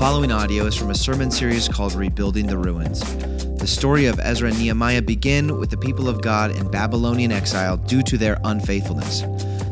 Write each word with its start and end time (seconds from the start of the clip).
following 0.00 0.32
audio 0.32 0.64
is 0.64 0.74
from 0.74 0.88
a 0.88 0.94
sermon 0.94 1.30
series 1.30 1.68
called 1.68 1.92
Rebuilding 1.92 2.46
the 2.46 2.56
Ruins. 2.56 3.00
The 3.58 3.66
story 3.66 4.06
of 4.06 4.18
Ezra 4.18 4.48
and 4.48 4.58
Nehemiah 4.58 5.02
begin 5.02 5.58
with 5.58 5.68
the 5.68 5.76
people 5.76 6.08
of 6.08 6.22
God 6.22 6.56
in 6.56 6.70
Babylonian 6.70 7.30
exile 7.30 7.76
due 7.76 8.00
to 8.04 8.16
their 8.16 8.38
unfaithfulness. 8.44 9.20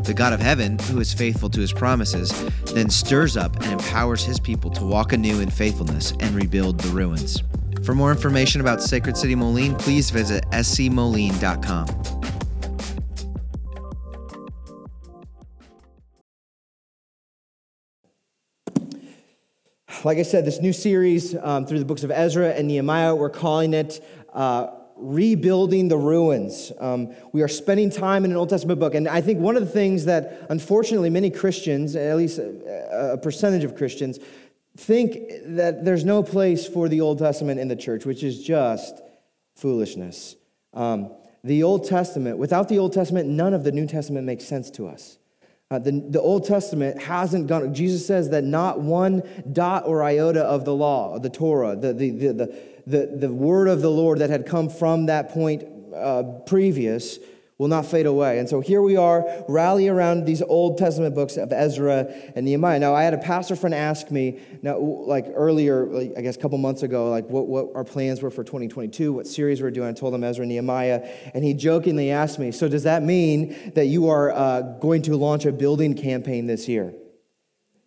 The 0.07 0.13
God 0.15 0.35
of 0.35 0.41
heaven, 0.41 0.79
who 0.81 1.01
is 1.01 1.15
faithful 1.15 1.49
to 1.49 1.61
his 1.61 1.73
promises, 1.73 2.31
then 2.75 2.91
stirs 2.91 3.39
up 3.39 3.57
and 3.63 3.73
empowers 3.73 4.23
his 4.23 4.39
people 4.39 4.71
to 4.73 4.85
walk 4.85 5.15
anew 5.15 5.41
in 5.41 5.49
faithfulness 5.49 6.13
and 6.21 6.35
rebuild 6.35 6.79
the 6.79 6.91
ruins. 6.91 7.43
For 7.83 7.95
more 7.95 8.11
information 8.11 8.61
about 8.61 8.83
Sacred 8.83 9.17
City 9.17 9.35
Moline, 9.35 9.77
please 9.77 10.11
visit 10.11 10.45
scmoline.com. 10.51 12.18
like 20.05 20.19
I 20.19 20.23
said, 20.23 20.45
this 20.45 20.61
new 20.61 20.73
series 20.73 21.35
um, 21.37 21.67
through 21.67 21.79
the 21.79 21.85
books 21.85 22.05
of 22.05 22.11
Ezra 22.11 22.51
and 22.51 22.69
Nehemiah, 22.69 23.15
we're 23.15 23.31
calling 23.31 23.75
it 23.75 24.05
uh, 24.33 24.69
Rebuilding 24.97 25.89
the 25.89 25.97
Ruins. 25.97 26.73
Um, 26.79 27.15
we 27.33 27.43
are 27.43 27.49
spending 27.49 27.91
time 27.91 28.25
in 28.25 28.31
an 28.31 28.37
Old 28.37 28.49
Testament 28.49 28.81
book. 28.81 28.95
And 28.95 29.09
I 29.09 29.21
think 29.21 29.39
one 29.39 29.57
of 29.57 29.65
the 29.65 29.71
things 29.71 30.05
that, 30.07 30.47
unfortunately, 30.51 31.11
many 31.11 31.31
Christians, 31.31 31.97
at 31.97 32.17
least 32.17 32.39
a, 32.39 33.13
a 33.13 33.19
percentage 33.19 33.65
of 33.65 33.77
Christians, 33.77 34.19
think 34.77 35.19
that 35.45 35.85
there's 35.85 36.05
no 36.05 36.23
place 36.23 36.67
for 36.67 36.89
the 36.89 37.01
Old 37.01 37.19
Testament 37.19 37.61
in 37.61 37.69
the 37.69 37.77
church, 37.77 38.05
which 38.07 38.23
is 38.23 38.43
just 38.43 39.01
foolishness. 39.57 40.37
Um, 40.75 41.13
the 41.43 41.63
Old 41.63 41.87
Testament, 41.89 42.39
without 42.39 42.69
the 42.69 42.79
Old 42.79 42.93
Testament, 42.93 43.29
none 43.29 43.55
of 43.55 43.65
the 43.65 43.73
New 43.73 43.87
Testament 43.87 44.27
makes 44.27 44.45
sense 44.45 44.71
to 44.73 44.89
us. 44.89 45.18
Uh, 45.71 45.79
the, 45.79 46.03
the 46.09 46.21
Old 46.21 46.47
Testament 46.47 47.03
hasn't 47.03 47.47
gone, 47.47 47.75
Jesus 47.75 48.07
says 48.07 48.31
that 48.31 48.43
not 48.43 48.81
one 48.81 49.23
dot 49.53 49.87
or 49.87 50.03
iota 50.03 50.43
of 50.43 50.65
the 50.65 50.75
law, 50.75 51.19
the 51.19 51.29
Torah, 51.29 51.77
the, 51.77 51.93
the, 51.93 52.11
the, 52.11 52.33
the, 52.33 52.59
the, 52.87 53.07
the 53.19 53.31
word 53.31 53.69
of 53.69 53.83
the 53.83 53.91
Lord 53.91 54.21
that 54.21 54.31
had 54.31 54.47
come 54.47 54.71
from 54.71 55.07
that 55.07 55.29
point 55.29 55.65
uh, 55.95 56.23
previous 56.47 57.19
will 57.59 57.69
not 57.69 57.85
fade 57.85 58.07
away. 58.07 58.39
And 58.39 58.49
so 58.49 58.61
here 58.61 58.81
we 58.81 58.97
are, 58.97 59.27
rally 59.49 59.89
around 59.89 60.25
these 60.25 60.43
Old 60.43 60.79
Testament 60.79 61.17
books 61.17 61.37
of 61.37 61.53
Ezra 61.53 62.07
and 62.37 62.47
Nehemiah. 62.47 62.79
Now, 62.79 62.95
I 62.95 63.03
had 63.03 63.15
a 63.15 63.19
pastor 63.19 63.57
friend 63.57 63.75
ask 63.75 64.13
me, 64.13 64.41
now, 64.63 64.79
like 64.79 65.27
earlier, 65.35 65.87
like, 65.87 66.13
I 66.17 66.21
guess 66.21 66.37
a 66.37 66.39
couple 66.39 66.57
months 66.59 66.85
ago, 66.85 67.11
like 67.11 67.29
what, 67.29 67.49
what 67.49 67.71
our 67.75 67.83
plans 67.83 68.23
were 68.23 68.31
for 68.31 68.45
2022, 68.45 69.13
what 69.13 69.27
series 69.27 69.61
we 69.61 69.67
are 69.67 69.73
doing. 69.73 69.89
I 69.89 69.93
told 69.93 70.15
him 70.15 70.23
Ezra 70.23 70.43
and 70.43 70.51
Nehemiah, 70.51 71.01
and 71.35 71.43
he 71.43 71.53
jokingly 71.53 72.13
asked 72.13 72.39
me, 72.39 72.53
So 72.53 72.69
does 72.69 72.85
that 72.85 73.03
mean 73.03 73.73
that 73.75 73.87
you 73.87 74.09
are 74.09 74.31
uh, 74.31 74.61
going 74.61 75.03
to 75.03 75.17
launch 75.17 75.45
a 75.45 75.51
building 75.51 75.95
campaign 75.95 76.47
this 76.47 76.69
year? 76.69 76.95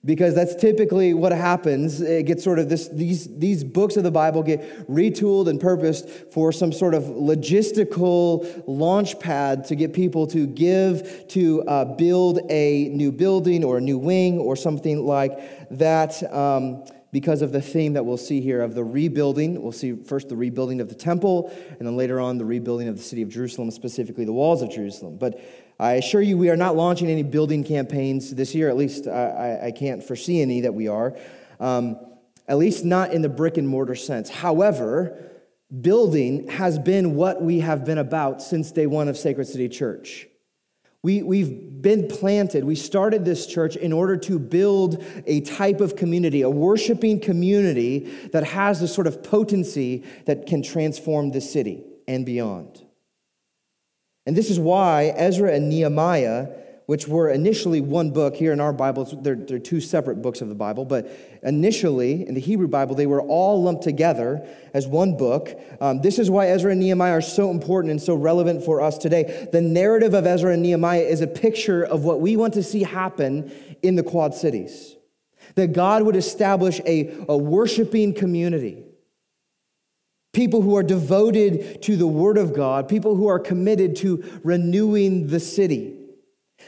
Because 0.03 0.33
that's 0.33 0.55
typically 0.55 1.13
what 1.13 1.31
happens 1.31 2.01
it 2.01 2.25
gets 2.25 2.43
sort 2.43 2.57
of 2.57 2.69
this 2.69 2.87
these 2.89 3.27
these 3.37 3.63
books 3.63 3.97
of 3.97 4.03
the 4.03 4.11
bible 4.11 4.41
get 4.41 4.87
retooled 4.89 5.47
and 5.47 5.59
purposed 5.59 6.09
for 6.31 6.51
some 6.51 6.71
sort 6.71 6.93
of 6.93 7.03
logistical 7.03 8.63
launch 8.65 9.19
pad 9.19 9.63
to 9.63 9.75
get 9.75 9.93
people 9.93 10.25
to 10.25 10.47
give 10.47 11.27
to 11.27 11.61
uh, 11.63 11.85
build 11.85 12.39
a 12.49 12.89
new 12.89 13.11
building 13.11 13.63
or 13.63 13.77
a 13.77 13.81
new 13.81 13.97
wing 13.97 14.39
or 14.39 14.55
something 14.55 15.05
like 15.05 15.69
that 15.69 16.21
um, 16.33 16.83
because 17.11 17.41
of 17.41 17.51
the 17.51 17.61
theme 17.61 17.93
that 17.93 18.05
we'll 18.05 18.17
see 18.17 18.39
here 18.41 18.61
of 18.61 18.73
the 18.73 18.83
rebuilding. 18.83 19.61
We'll 19.61 19.71
see 19.71 19.95
first 19.95 20.29
the 20.29 20.35
rebuilding 20.35 20.79
of 20.79 20.89
the 20.89 20.95
temple, 20.95 21.51
and 21.77 21.87
then 21.87 21.97
later 21.97 22.19
on 22.19 22.37
the 22.37 22.45
rebuilding 22.45 22.87
of 22.87 22.97
the 22.97 23.03
city 23.03 23.21
of 23.21 23.29
Jerusalem, 23.29 23.69
specifically 23.71 24.25
the 24.25 24.33
walls 24.33 24.61
of 24.61 24.71
Jerusalem. 24.71 25.17
But 25.17 25.41
I 25.81 25.93
assure 25.93 26.21
you, 26.21 26.37
we 26.37 26.51
are 26.51 26.55
not 26.55 26.75
launching 26.75 27.09
any 27.09 27.23
building 27.23 27.63
campaigns 27.63 28.35
this 28.35 28.53
year. 28.53 28.69
At 28.69 28.77
least 28.77 29.07
I, 29.07 29.61
I 29.63 29.71
can't 29.71 30.03
foresee 30.03 30.39
any 30.39 30.61
that 30.61 30.75
we 30.75 30.87
are. 30.87 31.17
Um, 31.59 31.97
at 32.47 32.59
least 32.59 32.85
not 32.85 33.13
in 33.13 33.23
the 33.23 33.29
brick 33.29 33.57
and 33.57 33.67
mortar 33.67 33.95
sense. 33.95 34.29
However, 34.29 35.31
building 35.81 36.47
has 36.49 36.77
been 36.77 37.15
what 37.15 37.41
we 37.41 37.61
have 37.61 37.83
been 37.83 37.97
about 37.97 38.43
since 38.43 38.71
day 38.71 38.85
one 38.85 39.07
of 39.07 39.17
Sacred 39.17 39.47
City 39.47 39.67
Church. 39.67 40.27
We, 41.01 41.23
we've 41.23 41.81
been 41.81 42.07
planted. 42.07 42.63
We 42.63 42.75
started 42.75 43.25
this 43.25 43.47
church 43.47 43.75
in 43.75 43.91
order 43.91 44.17
to 44.17 44.37
build 44.37 45.03
a 45.25 45.41
type 45.41 45.81
of 45.81 45.95
community, 45.95 46.43
a 46.43 46.49
worshiping 46.49 47.19
community 47.19 48.01
that 48.33 48.43
has 48.43 48.81
the 48.81 48.87
sort 48.87 49.07
of 49.07 49.23
potency 49.23 50.03
that 50.25 50.45
can 50.45 50.61
transform 50.61 51.31
the 51.31 51.41
city 51.41 51.83
and 52.07 52.23
beyond. 52.23 52.85
And 54.25 54.37
this 54.37 54.49
is 54.51 54.59
why 54.59 55.13
Ezra 55.15 55.51
and 55.51 55.67
Nehemiah, 55.67 56.47
which 56.85 57.07
were 57.07 57.29
initially 57.29 57.81
one 57.81 58.11
book 58.11 58.35
here 58.35 58.53
in 58.53 58.59
our 58.59 58.73
Bibles, 58.73 59.15
they're, 59.21 59.35
they're 59.35 59.57
two 59.57 59.81
separate 59.81 60.21
books 60.21 60.41
of 60.41 60.49
the 60.49 60.55
Bible, 60.55 60.85
but 60.85 61.09
initially 61.41 62.27
in 62.27 62.35
the 62.35 62.39
Hebrew 62.39 62.67
Bible, 62.67 62.93
they 62.93 63.07
were 63.07 63.21
all 63.21 63.63
lumped 63.63 63.83
together 63.83 64.47
as 64.75 64.87
one 64.87 65.17
book. 65.17 65.59
Um, 65.79 66.01
this 66.01 66.19
is 66.19 66.29
why 66.29 66.49
Ezra 66.49 66.71
and 66.71 66.79
Nehemiah 66.79 67.13
are 67.13 67.21
so 67.21 67.49
important 67.49 67.91
and 67.91 68.01
so 68.01 68.13
relevant 68.13 68.63
for 68.63 68.79
us 68.81 68.97
today. 68.97 69.47
The 69.51 69.61
narrative 69.61 70.13
of 70.13 70.27
Ezra 70.27 70.53
and 70.53 70.61
Nehemiah 70.61 71.01
is 71.01 71.21
a 71.21 71.27
picture 71.27 71.83
of 71.83 72.03
what 72.03 72.19
we 72.21 72.37
want 72.37 72.53
to 72.53 72.63
see 72.63 72.83
happen 72.83 73.51
in 73.81 73.95
the 73.95 74.03
Quad 74.03 74.35
Cities. 74.35 74.95
That 75.55 75.73
God 75.73 76.03
would 76.03 76.15
establish 76.15 76.79
a, 76.85 77.25
a 77.27 77.35
worshiping 77.35 78.13
community 78.13 78.85
People 80.33 80.61
who 80.61 80.75
are 80.77 80.83
devoted 80.83 81.81
to 81.83 81.97
the 81.97 82.07
Word 82.07 82.37
of 82.37 82.53
God, 82.53 82.87
people 82.87 83.15
who 83.15 83.27
are 83.27 83.39
committed 83.39 83.95
to 83.97 84.23
renewing 84.43 85.27
the 85.27 85.39
city. 85.39 85.97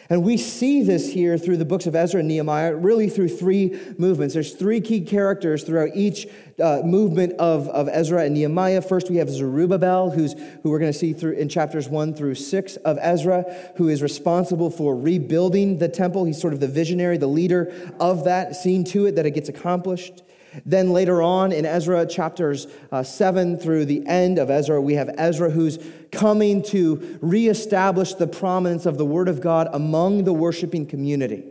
And 0.10 0.22
we 0.24 0.38
see 0.38 0.84
this 0.84 1.14
here 1.14 1.38
through 1.38 1.58
the 1.58 1.66
books 1.66 1.88
of 1.88 1.96
Ezra 1.96 2.20
and 2.20 2.28
Nehemiah, 2.28 2.76
really 2.76 3.10
through 3.10 3.30
three 3.30 3.80
movements. 3.98 4.34
There's 4.34 4.54
three 4.54 4.82
key 4.82 5.02
characters 5.02 5.64
throughout 5.64 5.92
each 5.96 6.28
uh, 6.62 6.82
movement 6.84 7.34
of, 7.40 7.70
of 7.70 7.88
Ezra 7.88 8.24
and 8.26 8.34
Nehemiah. 8.34 8.82
First, 8.82 9.10
we 9.10 9.18
have 9.18 9.30
Zerubbabel, 9.30 10.12
who's, 10.12 10.34
who 10.62 10.70
we're 10.70 10.80
going 10.80 10.92
to 10.92 10.98
see 10.98 11.14
through 11.14 11.34
in 11.34 11.48
chapters 11.48 11.88
one 11.88 12.14
through 12.14 12.36
six 12.36 12.76
of 12.78 12.98
Ezra, 13.02 13.46
who 13.78 13.88
is 13.88 14.02
responsible 14.02 14.70
for 14.70 14.96
rebuilding 14.96 15.78
the 15.78 15.90
temple. 15.90 16.26
He's 16.26 16.42
sort 16.42 16.54
of 16.54 16.60
the 16.60 16.68
visionary, 16.68 17.18
the 17.18 17.28
leader 17.28 17.74
of 18.00 18.26
that, 18.26 18.56
seeing 18.56 18.84
to 18.86 19.06
it 19.06 19.16
that 19.16 19.26
it 19.26 19.32
gets 19.32 19.48
accomplished. 19.48 20.22
Then 20.66 20.92
later 20.92 21.22
on 21.22 21.52
in 21.52 21.66
Ezra 21.66 22.06
chapters 22.06 22.68
uh, 22.92 23.04
7 23.04 23.58
through 23.58 23.86
the 23.86 24.06
end 24.06 24.38
of 24.38 24.50
Ezra, 24.50 24.82
we 24.82 24.94
have 24.96 25.10
Ezra 25.18 25.50
who's 25.50 25.80
coming 26.12 26.62
to 26.64 27.18
reestablish 27.22 28.14
the 28.14 28.28
prominence 28.28 28.86
of 28.86 28.98
the 28.98 29.06
Word 29.06 29.28
of 29.28 29.42
God 29.42 29.70
among 29.74 30.24
the 30.24 30.34
worshiping 30.34 30.86
community. 30.86 31.44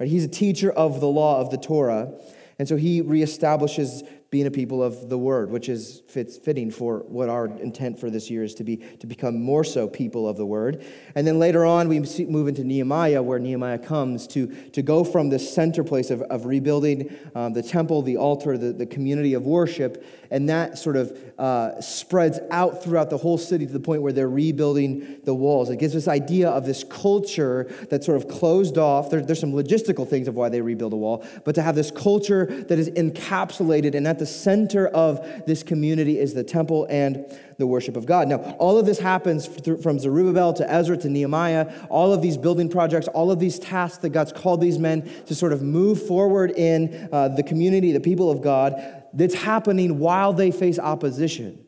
Right? 0.00 0.08
He's 0.08 0.24
a 0.24 0.28
teacher 0.28 0.70
of 0.70 1.00
the 1.00 1.08
law 1.08 1.40
of 1.40 1.50
the 1.50 1.58
Torah. 1.58 2.12
And 2.58 2.66
so 2.66 2.76
he 2.76 3.02
reestablishes 3.02 4.06
being 4.30 4.46
a 4.46 4.50
people 4.50 4.82
of 4.82 5.08
the 5.08 5.16
word, 5.16 5.50
which 5.50 5.68
is 5.68 6.02
fits, 6.08 6.36
fitting 6.36 6.70
for 6.70 6.98
what 7.06 7.28
our 7.28 7.46
intent 7.46 7.98
for 7.98 8.10
this 8.10 8.28
year 8.28 8.42
is 8.42 8.54
to 8.54 8.64
be 8.64 8.76
to 8.76 9.06
become 9.06 9.40
more 9.40 9.62
so 9.62 9.86
people 9.86 10.28
of 10.28 10.36
the 10.36 10.46
word. 10.46 10.84
And 11.14 11.26
then 11.26 11.38
later 11.38 11.64
on, 11.64 11.88
we 11.88 12.00
move 12.26 12.48
into 12.48 12.64
Nehemiah, 12.64 13.22
where 13.22 13.38
Nehemiah 13.38 13.78
comes 13.78 14.26
to, 14.28 14.48
to 14.70 14.82
go 14.82 15.04
from 15.04 15.28
the 15.28 15.38
center 15.38 15.84
place 15.84 16.10
of, 16.10 16.22
of 16.22 16.46
rebuilding 16.46 17.16
um, 17.34 17.52
the 17.52 17.62
temple, 17.62 18.02
the 18.02 18.16
altar, 18.16 18.58
the, 18.58 18.72
the 18.72 18.86
community 18.86 19.34
of 19.34 19.46
worship, 19.46 20.04
and 20.30 20.48
that 20.48 20.78
sort 20.78 20.96
of 20.96 21.16
uh, 21.38 21.80
spreads 21.80 22.40
out 22.50 22.82
throughout 22.82 23.10
the 23.10 23.18
whole 23.18 23.38
city 23.38 23.66
to 23.66 23.72
the 23.72 23.80
point 23.80 24.02
where 24.02 24.12
they're 24.12 24.28
rebuilding 24.28 25.20
the 25.24 25.34
walls. 25.34 25.70
It 25.70 25.78
gives 25.78 25.94
this 25.94 26.08
idea 26.08 26.48
of 26.48 26.66
this 26.66 26.82
culture 26.84 27.64
that's 27.90 28.06
sort 28.06 28.16
of 28.16 28.28
closed 28.28 28.78
off. 28.78 29.10
There, 29.10 29.20
there's 29.20 29.40
some 29.40 29.52
logistical 29.52 30.08
things 30.08 30.26
of 30.28 30.34
why 30.34 30.48
they 30.48 30.60
rebuild 30.60 30.92
a 30.92 30.96
wall, 30.96 31.24
but 31.44 31.54
to 31.54 31.62
have 31.62 31.74
this 31.74 31.90
culture 31.90 32.46
that 32.46 32.78
is 32.78 32.90
encapsulated 32.90 33.94
and 33.94 34.06
at 34.16 34.20
the 34.20 34.24
center 34.24 34.88
of 34.88 35.44
this 35.44 35.62
community 35.62 36.18
is 36.18 36.32
the 36.32 36.42
temple 36.42 36.86
and 36.88 37.26
the 37.58 37.66
worship 37.66 37.98
of 37.98 38.06
God. 38.06 38.28
Now, 38.28 38.38
all 38.58 38.78
of 38.78 38.86
this 38.86 38.98
happens 38.98 39.46
from 39.46 39.98
Zerubbabel 39.98 40.54
to 40.54 40.72
Ezra 40.72 40.96
to 40.96 41.10
Nehemiah, 41.10 41.70
all 41.90 42.14
of 42.14 42.22
these 42.22 42.38
building 42.38 42.70
projects, 42.70 43.08
all 43.08 43.30
of 43.30 43.40
these 43.40 43.58
tasks 43.58 43.98
that 43.98 44.10
God's 44.10 44.32
called 44.32 44.62
these 44.62 44.78
men 44.78 45.02
to 45.26 45.34
sort 45.34 45.52
of 45.52 45.60
move 45.60 46.02
forward 46.06 46.50
in 46.52 47.10
uh, 47.12 47.28
the 47.28 47.42
community, 47.42 47.92
the 47.92 48.00
people 48.00 48.30
of 48.30 48.40
God, 48.40 49.04
that's 49.12 49.34
happening 49.34 49.98
while 49.98 50.32
they 50.32 50.50
face 50.50 50.78
opposition. 50.78 51.62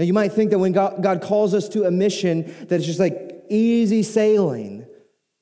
Now, 0.00 0.04
you 0.04 0.12
might 0.12 0.32
think 0.32 0.50
that 0.50 0.58
when 0.58 0.72
God, 0.72 1.00
God 1.00 1.22
calls 1.22 1.54
us 1.54 1.68
to 1.70 1.84
a 1.84 1.92
mission, 1.92 2.42
that 2.66 2.72
it's 2.72 2.86
just 2.86 2.98
like 2.98 3.44
easy 3.48 4.02
sailing. 4.02 4.84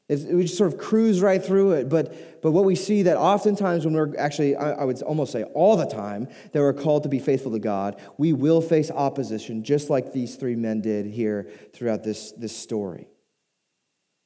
It's, 0.09 0.23
we 0.23 0.43
just 0.43 0.57
sort 0.57 0.73
of 0.73 0.79
cruise 0.79 1.21
right 1.21 1.45
through 1.45 1.73
it. 1.73 1.89
But, 1.89 2.41
but 2.41 2.53
what 2.53 2.65
we 2.65 2.77
see 2.77 3.03
that 3.03 3.17
oftentimes 3.17 3.85
when 3.85 3.95
we're 3.95 4.17
actually, 4.17 4.55
I, 4.55 4.73
I 4.73 4.85
would 4.85 5.03
almost 5.03 5.33
say 5.33 5.43
all 5.43 5.77
the 5.77 5.87
time, 5.87 6.29
that 6.53 6.61
we're 6.61 6.73
called 6.73 7.03
to 7.03 7.09
be 7.09 7.19
faithful 7.19 7.53
to 7.53 7.59
God, 7.59 8.01
we 8.17 8.33
will 8.33 8.61
face 8.61 8.91
opposition, 8.91 9.65
just 9.65 9.91
like 9.91 10.13
these 10.13 10.37
three 10.37 10.55
men 10.55 10.81
did 10.81 11.07
here 11.07 11.51
throughout 11.73 12.05
this, 12.05 12.33
this 12.33 12.57
story. 12.57 13.09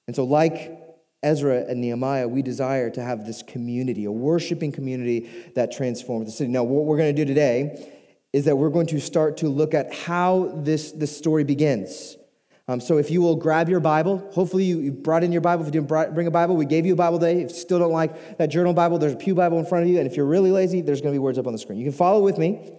And 0.06 0.14
so, 0.14 0.24
like 0.24 0.76
Ezra 1.22 1.64
and 1.66 1.80
Nehemiah, 1.80 2.28
we 2.28 2.42
desire 2.42 2.90
to 2.90 3.02
have 3.02 3.26
this 3.26 3.42
community, 3.42 4.04
a 4.04 4.12
worshiping 4.12 4.72
community 4.72 5.30
that 5.54 5.72
transforms 5.72 6.26
the 6.26 6.32
city. 6.32 6.50
Now, 6.50 6.64
what 6.64 6.84
we're 6.84 6.96
going 6.96 7.14
to 7.14 7.24
do 7.24 7.26
today 7.26 7.88
is 8.32 8.44
that 8.44 8.56
we're 8.56 8.70
going 8.70 8.86
to 8.88 9.00
start 9.00 9.38
to 9.38 9.48
look 9.48 9.74
at 9.74 9.94
how 9.94 10.52
this, 10.56 10.92
this 10.92 11.16
story 11.16 11.44
begins. 11.44 12.16
Um, 12.68 12.80
so 12.80 12.98
if 12.98 13.10
you 13.10 13.20
will 13.20 13.36
grab 13.36 13.68
your 13.68 13.80
Bible, 13.80 14.18
hopefully 14.32 14.64
you, 14.64 14.92
brought 14.92 15.24
in 15.24 15.32
your 15.32 15.40
Bible. 15.40 15.62
If 15.62 15.74
you 15.74 15.80
didn't 15.80 16.14
bring 16.14 16.26
a 16.26 16.30
Bible, 16.30 16.56
we 16.56 16.66
gave 16.66 16.86
you 16.86 16.92
a 16.92 16.96
Bible 16.96 17.18
today. 17.18 17.42
If 17.42 17.50
you 17.50 17.56
still 17.56 17.78
don't 17.78 17.92
like 17.92 18.38
that 18.38 18.46
journal 18.46 18.72
Bible, 18.72 18.98
there's 18.98 19.14
a 19.14 19.16
Pew 19.16 19.34
Bible 19.34 19.58
in 19.58 19.66
front 19.66 19.84
of 19.84 19.90
you. 19.90 19.98
And 19.98 20.06
if 20.06 20.16
you're 20.16 20.26
really 20.26 20.52
lazy, 20.52 20.80
there's 20.80 21.00
going 21.00 21.12
to 21.12 21.16
be 21.16 21.18
words 21.18 21.38
up 21.38 21.46
on 21.46 21.52
the 21.52 21.58
screen. 21.58 21.78
You 21.78 21.84
can 21.84 21.92
follow 21.92 22.20
with 22.20 22.38
me. 22.38 22.78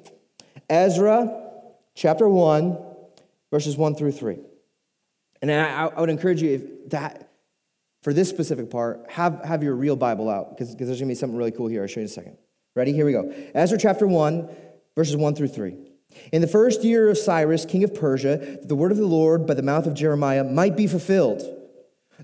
Ezra 0.70 1.50
chapter 1.96 2.28
1, 2.30 2.78
verses 3.52 3.76
1 3.76 3.96
through 3.96 4.14
3. 4.14 4.40
And 5.42 5.52
I, 5.52 5.88
I 5.88 6.00
would 6.00 6.10
encourage 6.10 6.42
you 6.42 6.52
if 6.52 6.90
that 6.92 7.32
for 8.02 8.14
this 8.14 8.30
specific 8.30 8.70
part, 8.70 9.06
have, 9.10 9.44
have 9.46 9.62
your 9.64 9.76
real 9.76 9.96
Bible 9.96 10.30
out 10.30 10.58
because 10.58 10.76
there's 10.76 10.88
going 10.88 11.00
to 11.00 11.06
be 11.06 11.16
something 11.16 11.38
really 11.38 11.52
cool 11.52 11.68
here. 11.68 11.82
I'll 11.82 11.88
show 11.88 12.00
you 12.00 12.06
in 12.06 12.06
a 12.06 12.10
second. 12.10 12.38
Ready? 12.76 12.94
Here 12.94 13.06
we 13.06 13.12
go. 13.12 13.32
Ezra 13.54 13.78
chapter 13.78 14.08
1, 14.08 14.50
verses 14.96 15.16
1 15.16 15.36
through 15.36 15.50
3. 15.50 15.91
In 16.32 16.42
the 16.42 16.48
first 16.48 16.84
year 16.84 17.10
of 17.10 17.18
Cyrus, 17.18 17.66
king 17.66 17.84
of 17.84 17.94
Persia, 17.94 18.60
the 18.64 18.76
word 18.76 18.92
of 18.92 18.98
the 18.98 19.06
Lord 19.06 19.46
by 19.46 19.54
the 19.54 19.64
mouth 19.64 19.86
of 19.86 19.94
Jeremiah 19.94 20.44
might 20.44 20.76
be 20.76 20.88
fulfilled. 20.88 21.44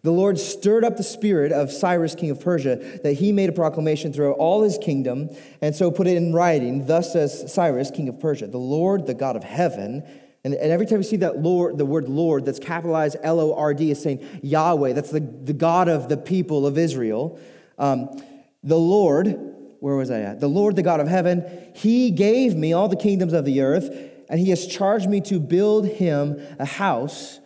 The 0.04 0.12
Lord 0.12 0.38
stirred 0.38 0.84
up 0.84 0.96
the 0.96 1.04
spirit 1.04 1.52
of 1.52 1.72
Cyrus, 1.72 2.14
king 2.14 2.30
of 2.30 2.40
Persia, 2.40 3.00
that 3.04 3.14
he 3.14 3.32
made 3.32 3.50
a 3.50 3.54
proclamation 3.54 4.14
throughout 4.14 4.38
all 4.38 4.62
his 4.62 4.78
kingdom, 4.78 5.30
and 5.62 5.76
so 5.76 5.90
put 5.90 6.06
it 6.06 6.16
in 6.16 6.34
writing. 6.34 6.86
Thus 6.86 7.14
says 7.14 7.52
Cyrus, 7.52 7.90
king 7.90 8.08
of 8.08 8.20
Persia, 8.20 8.48
the 8.48 8.60
Lord, 8.60 9.08
the 9.08 9.16
God 9.16 9.36
of 9.36 9.44
heaven, 9.44 10.04
and, 10.44 10.54
and 10.54 10.72
every 10.72 10.86
time 10.86 11.00
you 11.00 11.04
see 11.04 11.18
that 11.18 11.40
Lord, 11.40 11.78
the 11.78 11.86
word 11.86 12.08
Lord 12.08 12.46
that's 12.46 12.60
capitalized 12.60 13.18
L 13.22 13.40
O 13.40 13.54
R 13.56 13.74
D 13.74 13.92
is 13.92 14.02
saying 14.02 14.26
Yahweh. 14.44 14.94
That's 14.94 15.12
the, 15.12 15.20
the 15.20 15.52
God 15.52 15.90
of 15.90 16.08
the 16.08 16.16
people 16.16 16.66
of 16.66 16.78
Israel. 16.78 17.38
Um, 17.78 18.22
the 18.64 18.78
Lord, 18.78 19.56
where 19.80 19.96
was 19.96 20.12
I 20.12 20.22
at? 20.22 20.40
The 20.40 20.48
Lord, 20.48 20.76
the 20.76 20.84
God 20.84 21.00
of 21.00 21.08
heaven, 21.08 21.72
he 21.76 22.12
gave 22.12 22.56
me 22.56 22.74
all 22.74 22.88
the 22.88 22.96
kingdoms 22.96 23.34
of 23.34 23.46
the 23.46 23.62
earth, 23.62 23.90
and 24.30 24.40
he 24.40 24.50
has 24.50 24.68
charged 24.68 25.10
me 25.10 25.22
to 25.22 25.40
build 25.40 25.88
him 25.88 26.42
a 26.60 26.66
house 26.66 27.40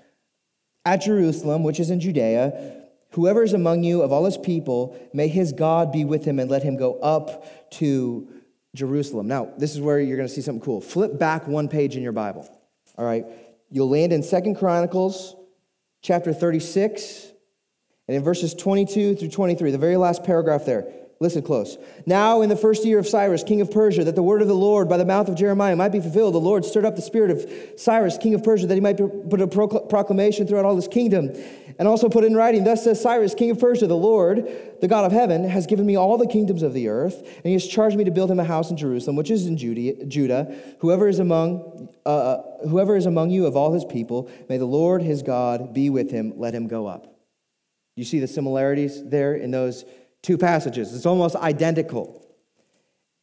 at 0.86 1.01
Jerusalem, 1.01 1.63
which 1.63 1.80
is 1.80 1.89
in 1.89 2.00
Judea. 2.00 2.78
Whoever 3.12 3.44
is 3.44 3.54
among 3.54 3.83
you 3.83 4.01
of 4.01 4.12
all 4.12 4.25
his 4.25 4.38
people, 4.38 4.98
may 5.13 5.28
his 5.28 5.51
God 5.51 5.92
be 5.92 6.06
with 6.06 6.25
him 6.25 6.39
and 6.39 6.50
let 6.50 6.63
him 6.63 6.78
go 6.78 7.00
up 7.00 7.72
to 7.72 8.28
Jerusalem. 8.74 9.28
Now, 9.28 9.51
this 9.57 9.74
is 9.75 9.81
where 9.81 10.00
you're 10.00 10.18
going 10.18 10.30
to 10.30 10.33
see 10.33 10.42
something 10.42 10.63
cool. 10.63 10.81
Flip 10.81 11.19
back 11.19 11.48
one 11.48 11.68
page 11.68 11.98
in 11.98 12.04
your 12.04 12.13
Bible. 12.13 12.48
All 12.98 13.06
right. 13.06 13.25
You'll 13.69 13.89
land 13.89 14.13
in 14.13 14.24
Second 14.24 14.56
Chronicles 14.56 15.36
chapter 16.01 16.33
36 16.33 17.31
and 18.07 18.18
in 18.18 18.24
verses 18.24 18.54
22 18.54 19.16
through 19.16 19.30
23, 19.30 19.72
the 19.72 19.78
very 19.78 19.98
last 19.98 20.24
paragraph 20.24 20.66
there. 20.66 20.86
Listen 21.21 21.44
close. 21.44 21.77
Now, 22.07 22.41
in 22.41 22.50
the 22.50 22.56
first 22.56 22.83
year 22.83 22.97
of 22.97 23.07
Cyrus, 23.07 23.44
king 23.44 23.62
of 23.62 23.69
Persia, 23.69 24.03
that 24.06 24.15
the 24.15 24.23
word 24.23 24.41
of 24.41 24.47
the 24.47 24.56
Lord 24.56 24.89
by 24.89 24.97
the 24.97 25.06
mouth 25.06 25.29
of 25.29 25.35
Jeremiah 25.35 25.75
might 25.75 25.91
be 25.91 26.00
fulfilled, 26.00 26.33
the 26.33 26.39
Lord 26.39 26.65
stirred 26.65 26.83
up 26.83 26.95
the 26.95 27.01
spirit 27.03 27.29
of 27.29 27.79
Cyrus, 27.79 28.18
king 28.18 28.33
of 28.33 28.44
Persia, 28.44 28.65
that 28.65 28.73
he 28.73 28.81
might 28.81 28.97
put 28.97 29.39
a 29.39 29.45
proclamation 29.45 30.47
throughout 30.47 30.65
all 30.65 30.75
his 30.75 30.88
kingdom, 30.88 31.29
and 31.77 31.88
also 31.88 32.09
put 32.09 32.23
in 32.23 32.35
writing, 32.35 32.63
Thus 32.63 32.83
says 32.83 33.00
Cyrus, 33.00 33.35
king 33.35 33.51
of 33.51 33.59
Persia, 33.59 33.85
the 33.85 33.95
Lord, 33.95 34.50
the 34.81 34.88
God 34.88 35.06
of 35.06 35.12
heaven, 35.12 35.47
has 35.47 35.68
given 35.68 35.85
me 35.85 35.95
all 35.95 36.18
the 36.18 36.25
kingdoms 36.25 36.63
of 36.63 36.73
the 36.73 36.88
earth, 36.88 37.19
and 37.19 37.45
he 37.45 37.53
has 37.53 37.68
charged 37.68 37.97
me 37.97 38.03
to 38.03 38.12
build 38.12 38.31
him 38.31 38.39
a 38.39 38.44
house 38.44 38.71
in 38.71 38.77
Jerusalem, 38.77 39.15
which 39.15 39.29
is 39.29 39.45
in 39.45 39.57
Judah. 39.57 40.56
Whoever 40.79 41.07
is 41.07 41.19
among 41.19 41.88
uh, 42.03 42.09
uh, 42.09 42.68
whoever 42.68 42.95
is 42.95 43.06
among 43.06 43.29
you 43.29 43.45
of 43.45 43.56
all 43.56 43.73
his 43.73 43.85
people, 43.85 44.27
may 44.50 44.57
the 44.57 44.65
Lord 44.65 45.03
his 45.03 45.21
God 45.21 45.71
be 45.71 45.91
with 45.91 46.09
him. 46.09 46.33
Let 46.35 46.56
him 46.56 46.68
go 46.68 46.88
up. 46.88 47.15
You 47.95 48.06
see 48.06 48.19
the 48.19 48.27
similarities 48.27 49.07
there 49.07 49.35
in 49.35 49.51
those 49.51 49.85
two 50.21 50.38
passages. 50.38 50.94
It's 50.95 51.06
almost 51.06 51.35
identical. 51.35 52.25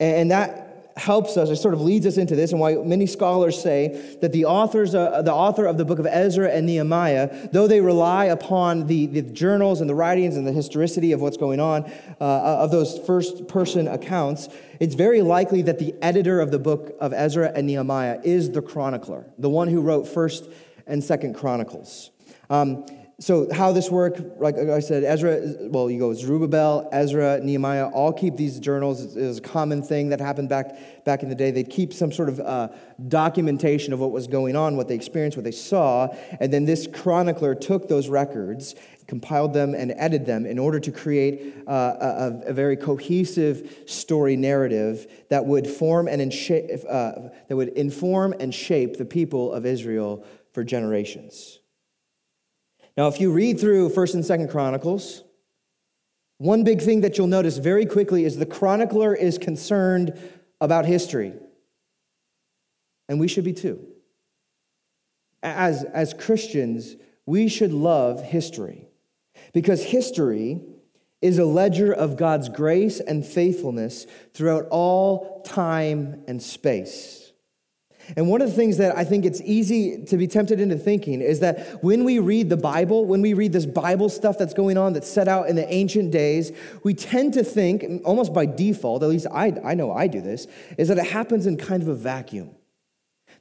And 0.00 0.30
that 0.30 0.68
helps 0.98 1.36
us, 1.36 1.48
it 1.48 1.56
sort 1.56 1.74
of 1.74 1.80
leads 1.80 2.06
us 2.06 2.16
into 2.16 2.34
this, 2.34 2.50
and 2.50 2.60
why 2.60 2.74
many 2.74 3.06
scholars 3.06 3.60
say 3.60 4.16
that 4.20 4.32
the 4.32 4.44
authors, 4.44 4.94
uh, 4.94 5.22
the 5.22 5.32
author 5.32 5.64
of 5.64 5.78
the 5.78 5.84
book 5.84 5.98
of 5.98 6.06
Ezra 6.06 6.50
and 6.50 6.66
Nehemiah, 6.66 7.48
though 7.52 7.68
they 7.68 7.80
rely 7.80 8.26
upon 8.26 8.86
the, 8.86 9.06
the 9.06 9.22
journals 9.22 9.80
and 9.80 9.88
the 9.88 9.94
writings 9.94 10.36
and 10.36 10.46
the 10.46 10.52
historicity 10.52 11.12
of 11.12 11.20
what's 11.20 11.36
going 11.36 11.60
on 11.60 11.84
uh, 12.20 12.24
of 12.64 12.70
those 12.70 12.98
first 13.06 13.46
person 13.46 13.86
accounts, 13.86 14.48
it's 14.80 14.94
very 14.94 15.22
likely 15.22 15.62
that 15.62 15.78
the 15.78 15.94
editor 16.02 16.40
of 16.40 16.50
the 16.50 16.58
book 16.58 16.96
of 17.00 17.12
Ezra 17.12 17.52
and 17.54 17.66
Nehemiah 17.66 18.20
is 18.24 18.50
the 18.50 18.62
chronicler, 18.62 19.24
the 19.38 19.50
one 19.50 19.68
who 19.68 19.80
wrote 19.80 20.06
First 20.06 20.48
and 20.86 21.02
Second 21.02 21.34
Chronicles. 21.34 22.10
Um, 22.50 22.86
so 23.20 23.52
how 23.52 23.72
this 23.72 23.90
work 23.90 24.16
like 24.38 24.56
i 24.56 24.78
said 24.78 25.02
ezra 25.02 25.40
well 25.70 25.90
you 25.90 25.98
go 25.98 26.14
zerubbabel 26.14 26.88
ezra 26.92 27.40
nehemiah 27.40 27.88
all 27.88 28.12
keep 28.12 28.36
these 28.36 28.58
journals. 28.58 29.16
It 29.16 29.26
was 29.26 29.38
a 29.38 29.42
common 29.42 29.82
thing 29.82 30.10
that 30.10 30.20
happened 30.20 30.48
back 30.48 31.04
back 31.04 31.22
in 31.22 31.28
the 31.28 31.34
day. 31.34 31.50
They'd 31.50 31.70
keep 31.70 31.92
some 31.92 32.12
sort 32.12 32.28
of 32.28 32.40
uh, 32.40 32.68
documentation 33.08 33.92
of 33.92 34.00
what 34.00 34.12
was 34.12 34.26
going 34.26 34.56
on 34.56 34.76
what 34.76 34.88
they 34.88 34.94
experienced 34.94 35.36
what 35.36 35.44
they 35.44 35.50
saw 35.50 36.08
and 36.40 36.52
then 36.52 36.64
this 36.64 36.86
chronicler 36.86 37.54
took 37.54 37.88
those 37.88 38.08
records 38.08 38.74
compiled 39.06 39.54
them 39.54 39.74
and 39.74 39.92
edited 39.96 40.26
them 40.26 40.44
in 40.44 40.58
order 40.58 40.78
to 40.78 40.92
create 40.92 41.54
uh, 41.66 41.70
a, 42.00 42.42
a, 42.48 42.52
very 42.52 42.76
cohesive 42.76 43.82
story 43.86 44.36
narrative 44.36 45.06
that 45.30 45.46
would 45.46 45.66
form 45.66 46.08
and 46.08 46.20
uh, 46.20 47.12
that 47.48 47.56
would 47.56 47.68
inform 47.70 48.34
and 48.38 48.54
shape 48.54 48.98
the 48.98 49.04
people 49.04 49.52
of 49.52 49.64
israel 49.64 50.24
for 50.52 50.62
generations 50.62 51.57
now, 52.98 53.06
if 53.06 53.20
you 53.20 53.30
read 53.30 53.60
through 53.60 53.90
1st 53.90 54.14
and 54.14 54.24
2nd 54.24 54.50
Chronicles, 54.50 55.22
one 56.38 56.64
big 56.64 56.82
thing 56.82 57.02
that 57.02 57.16
you'll 57.16 57.28
notice 57.28 57.58
very 57.58 57.86
quickly 57.86 58.24
is 58.24 58.38
the 58.38 58.44
chronicler 58.44 59.14
is 59.14 59.38
concerned 59.38 60.20
about 60.60 60.84
history. 60.84 61.32
And 63.08 63.20
we 63.20 63.28
should 63.28 63.44
be 63.44 63.52
too. 63.52 63.86
As, 65.44 65.84
as 65.84 66.12
Christians, 66.12 66.96
we 67.24 67.46
should 67.46 67.72
love 67.72 68.20
history 68.20 68.88
because 69.54 69.80
history 69.84 70.60
is 71.22 71.38
a 71.38 71.44
ledger 71.44 71.92
of 71.92 72.16
God's 72.16 72.48
grace 72.48 72.98
and 72.98 73.24
faithfulness 73.24 74.08
throughout 74.34 74.66
all 74.72 75.42
time 75.42 76.24
and 76.26 76.42
space. 76.42 77.27
And 78.16 78.28
one 78.28 78.40
of 78.42 78.48
the 78.48 78.54
things 78.54 78.76
that 78.78 78.96
I 78.96 79.04
think 79.04 79.24
it's 79.24 79.40
easy 79.42 80.02
to 80.04 80.16
be 80.16 80.26
tempted 80.26 80.60
into 80.60 80.76
thinking 80.76 81.20
is 81.20 81.40
that 81.40 81.82
when 81.82 82.04
we 82.04 82.18
read 82.18 82.48
the 82.48 82.56
Bible, 82.56 83.04
when 83.04 83.22
we 83.22 83.34
read 83.34 83.52
this 83.52 83.66
Bible 83.66 84.08
stuff 84.08 84.38
that's 84.38 84.54
going 84.54 84.78
on 84.78 84.92
that's 84.92 85.08
set 85.08 85.28
out 85.28 85.48
in 85.48 85.56
the 85.56 85.72
ancient 85.72 86.10
days, 86.10 86.52
we 86.84 86.94
tend 86.94 87.34
to 87.34 87.44
think, 87.44 87.84
almost 88.04 88.32
by 88.32 88.46
default, 88.46 89.02
at 89.02 89.08
least 89.08 89.26
I, 89.32 89.54
I 89.64 89.74
know 89.74 89.92
I 89.92 90.06
do 90.06 90.20
this, 90.20 90.46
is 90.76 90.88
that 90.88 90.98
it 90.98 91.06
happens 91.06 91.46
in 91.46 91.56
kind 91.56 91.82
of 91.82 91.88
a 91.88 91.94
vacuum. 91.94 92.57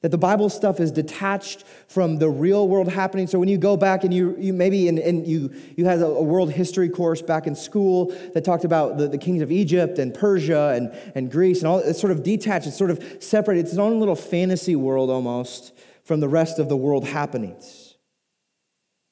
That 0.02 0.10
the 0.10 0.18
Bible 0.18 0.50
stuff 0.50 0.80
is 0.80 0.92
detached 0.92 1.64
from 1.88 2.20
the 2.20 2.30
real 2.30 2.68
world 2.68 2.88
happening. 2.88 3.26
So 3.28 3.40
when 3.40 3.50
you 3.50 3.58
go 3.58 3.76
back 3.76 4.04
and 4.04 4.14
you, 4.14 4.36
you 4.38 4.54
maybe 4.54 4.88
in, 4.88 4.98
in 4.98 5.26
you, 5.26 5.54
you 5.76 5.86
had 5.86 6.02
a, 6.02 6.22
world 6.22 6.52
history 6.52 6.90
course 6.90 7.22
back 7.22 7.48
in 7.48 7.56
school 7.56 8.14
that 8.34 8.44
talked 8.44 8.64
about 8.64 8.98
the, 8.98 9.08
the 9.08 9.18
kings 9.18 9.42
of 9.42 9.52
Egypt 9.52 9.98
and 9.98 10.14
Persia 10.14 10.74
and, 10.76 10.92
and 11.16 11.32
Greece 11.32 11.60
and 11.60 11.68
all, 11.68 11.80
it's 11.80 12.00
sort 12.00 12.12
of 12.12 12.22
detached, 12.22 12.68
it's 12.68 12.78
sort 12.78 12.92
of 12.92 13.18
separate. 13.20 13.58
It's 13.58 13.72
its 13.72 13.80
own 13.80 14.00
little 14.00 14.16
fantasy 14.16 14.76
world 14.76 15.10
almost 15.10 15.74
from 16.04 16.20
the 16.20 16.30
rest 16.30 16.60
of 16.60 16.70
the 16.70 16.78
world 16.78 17.06
happenings. 17.06 17.87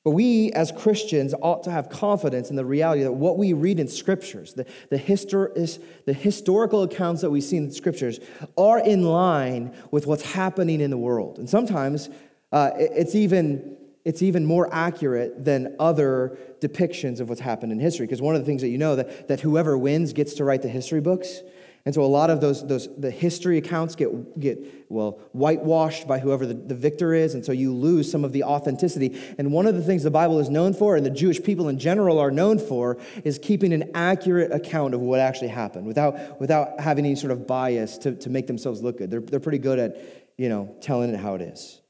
But 0.06 0.12
we 0.12 0.52
as 0.52 0.72
Christians 0.72 1.34
ought 1.42 1.64
to 1.64 1.72
have 1.72 1.90
confidence 1.90 2.52
in 2.52 2.56
the 2.56 2.64
reality 2.64 3.02
that 3.02 3.14
what 3.14 3.40
we 3.40 3.54
read 3.54 3.80
in 3.80 3.88
scriptures, 3.88 4.54
the, 4.54 4.68
the, 4.92 5.00
histor- 5.00 5.80
the 6.06 6.14
historical 6.14 6.84
accounts 6.84 7.22
that 7.22 7.32
we 7.32 7.42
see 7.42 7.58
in 7.58 7.72
scriptures, 7.72 8.20
are 8.56 8.80
in 8.80 9.02
line 9.02 9.76
with 9.90 10.06
what's 10.06 10.22
happening 10.22 10.80
in 10.80 10.92
the 10.92 10.98
world. 10.98 11.40
And 11.40 11.50
sometimes 11.50 12.10
uh, 12.52 12.70
it's, 12.76 13.16
even, 13.16 13.78
it's 14.06 14.22
even 14.22 14.46
more 14.46 14.72
accurate 14.72 15.44
than 15.44 15.76
other 15.80 16.38
depictions 16.60 17.20
of 17.20 17.28
what's 17.28 17.42
happened 17.42 17.72
in 17.72 17.80
history. 17.80 18.06
Because 18.06 18.22
one 18.22 18.36
of 18.36 18.42
the 18.42 18.46
things 18.46 18.62
that 18.62 18.70
you 18.70 18.78
know 18.78 18.96
that, 18.96 19.28
that 19.28 19.42
whoever 19.42 19.76
wins 19.76 20.14
gets 20.14 20.36
to 20.36 20.44
write 20.44 20.62
the 20.62 20.70
history 20.70 21.02
books. 21.02 21.42
And 21.86 21.94
so 21.94 22.04
a 22.04 22.08
lot 22.08 22.32
of 22.32 22.42
those, 22.42 22.65
those 22.68 22.89
the 22.98 23.12
history 23.12 23.60
accounts 23.60 23.96
get, 23.96 24.39
get 24.39 24.58
well, 24.89 25.20
whitewashed 25.34 26.08
by 26.08 26.18
whoever 26.18 26.48
the, 26.48 26.56
the 26.56 26.74
victor 26.74 27.13
is, 27.13 27.36
and 27.36 27.46
so 27.46 27.51
you 27.51 27.72
lose 27.74 28.12
some 28.12 28.25
of 28.25 28.34
the 28.34 28.44
authenticity. 28.44 29.15
And 29.38 29.51
one 29.51 29.68
of 29.68 29.75
the 29.75 29.84
things 29.84 30.01
the 30.01 30.10
Bible 30.10 30.39
is 30.39 30.50
known 30.50 30.74
for, 30.74 30.96
and 30.96 31.06
the 31.06 31.12
Jewish 31.12 31.44
people 31.44 31.70
in 31.70 31.77
general 31.77 32.18
are 32.18 32.32
known 32.32 32.58
for, 32.58 32.98
is 33.24 33.38
keeping 33.38 33.72
an 33.72 33.92
accurate 33.94 34.51
account 34.51 34.96
of 34.96 35.01
what 35.01 35.20
actually 35.20 35.50
happened 35.50 35.86
without, 35.86 36.39
without 36.42 36.80
having 36.80 37.06
any 37.06 37.15
sort 37.15 37.32
of 37.32 37.46
bias 37.46 38.00
to, 38.00 38.15
to 38.15 38.32
make 38.32 38.48
themselves 38.48 38.82
look 38.82 38.98
good. 38.98 39.12
They're, 39.12 39.22
they're 39.22 39.39
pretty 39.39 39.60
good 39.60 39.77
at, 39.77 39.98
you 40.38 40.50
know, 40.50 40.75
telling 40.82 41.13
it 41.13 41.20
how 41.20 41.36
it 41.36 41.42
is. 41.42 41.82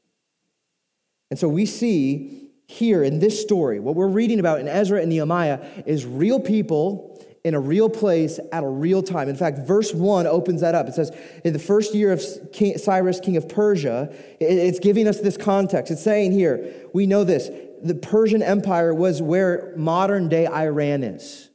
And 1.30 1.40
so 1.40 1.48
we 1.48 1.66
see 1.66 2.50
here 2.68 3.02
in 3.04 3.20
this 3.20 3.42
story, 3.42 3.80
what 3.80 3.96
we're 3.96 4.08
reading 4.08 4.40
about 4.40 4.60
in 4.60 4.68
Ezra 4.68 5.00
and 5.00 5.10
Nehemiah 5.10 5.66
is 5.86 6.06
real 6.06 6.40
people 6.40 7.15
in 7.46 7.54
a 7.54 7.60
real 7.60 7.90
place 7.92 8.40
at 8.52 8.64
a 8.64 8.68
real 8.68 9.04
time. 9.04 9.30
In 9.30 9.36
fact, 9.36 9.60
verse 9.68 9.94
1 9.94 10.26
opens 10.26 10.62
that 10.62 10.74
up. 10.74 10.88
It 10.88 10.96
says, 10.96 11.16
In 11.44 11.54
the 11.54 11.60
first 11.60 11.94
year 11.94 12.12
of 12.12 12.24
king, 12.52 12.76
Cyrus, 12.80 13.20
king 13.20 13.38
of 13.38 13.48
Persia, 13.48 14.12
it's 14.40 14.80
giving 14.80 15.08
us 15.08 15.22
this 15.22 15.38
context. 15.38 15.92
It's 15.92 16.02
saying 16.04 16.32
here, 16.32 16.74
we 16.92 17.06
know 17.06 17.24
this 17.24 17.52
the 17.84 17.94
Persian 17.94 18.42
Empire 18.42 18.96
was 18.96 19.22
where 19.22 19.74
modern 19.78 20.28
day 20.28 20.48
Iran 20.48 21.04
is. 21.04 21.52